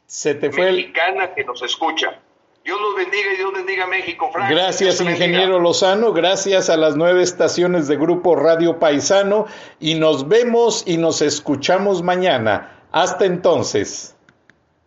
Se 0.05 0.35
te 0.35 0.51
fue 0.51 0.71
Mexicana 0.71 1.33
que 1.35 1.43
nos 1.43 1.61
escucha. 1.61 2.19
Dios 2.63 2.79
los 2.81 2.95
bendiga 2.95 3.33
y 3.33 3.37
Dios 3.37 3.53
bendiga 3.53 3.85
a 3.85 3.87
México, 3.87 4.29
Frank. 4.31 4.51
Gracias, 4.51 4.99
ingeniero 5.01 5.59
Lozano. 5.59 6.11
Gracias 6.11 6.69
a 6.69 6.77
las 6.77 6.95
nueve 6.95 7.23
estaciones 7.23 7.87
de 7.87 7.95
Grupo 7.95 8.35
Radio 8.35 8.79
Paisano. 8.79 9.45
Y 9.79 9.95
nos 9.95 10.27
vemos 10.27 10.83
y 10.85 10.97
nos 10.97 11.21
escuchamos 11.21 12.03
mañana. 12.03 12.85
Hasta 12.91 13.25
entonces. 13.25 14.15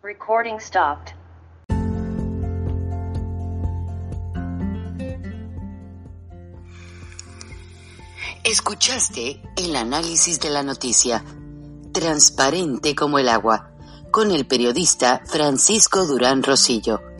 Recording 0.03 0.59
stopped. 0.59 1.13
Escuchaste 8.43 9.41
el 9.57 9.75
análisis 9.75 10.39
de 10.41 10.49
la 10.49 10.63
noticia, 10.63 11.23
transparente 11.93 12.93
como 12.93 13.17
el 13.17 13.29
agua, 13.29 13.71
con 14.11 14.31
el 14.31 14.45
periodista 14.45 15.21
Francisco 15.25 16.05
Durán 16.05 16.43
Rosillo 16.43 17.12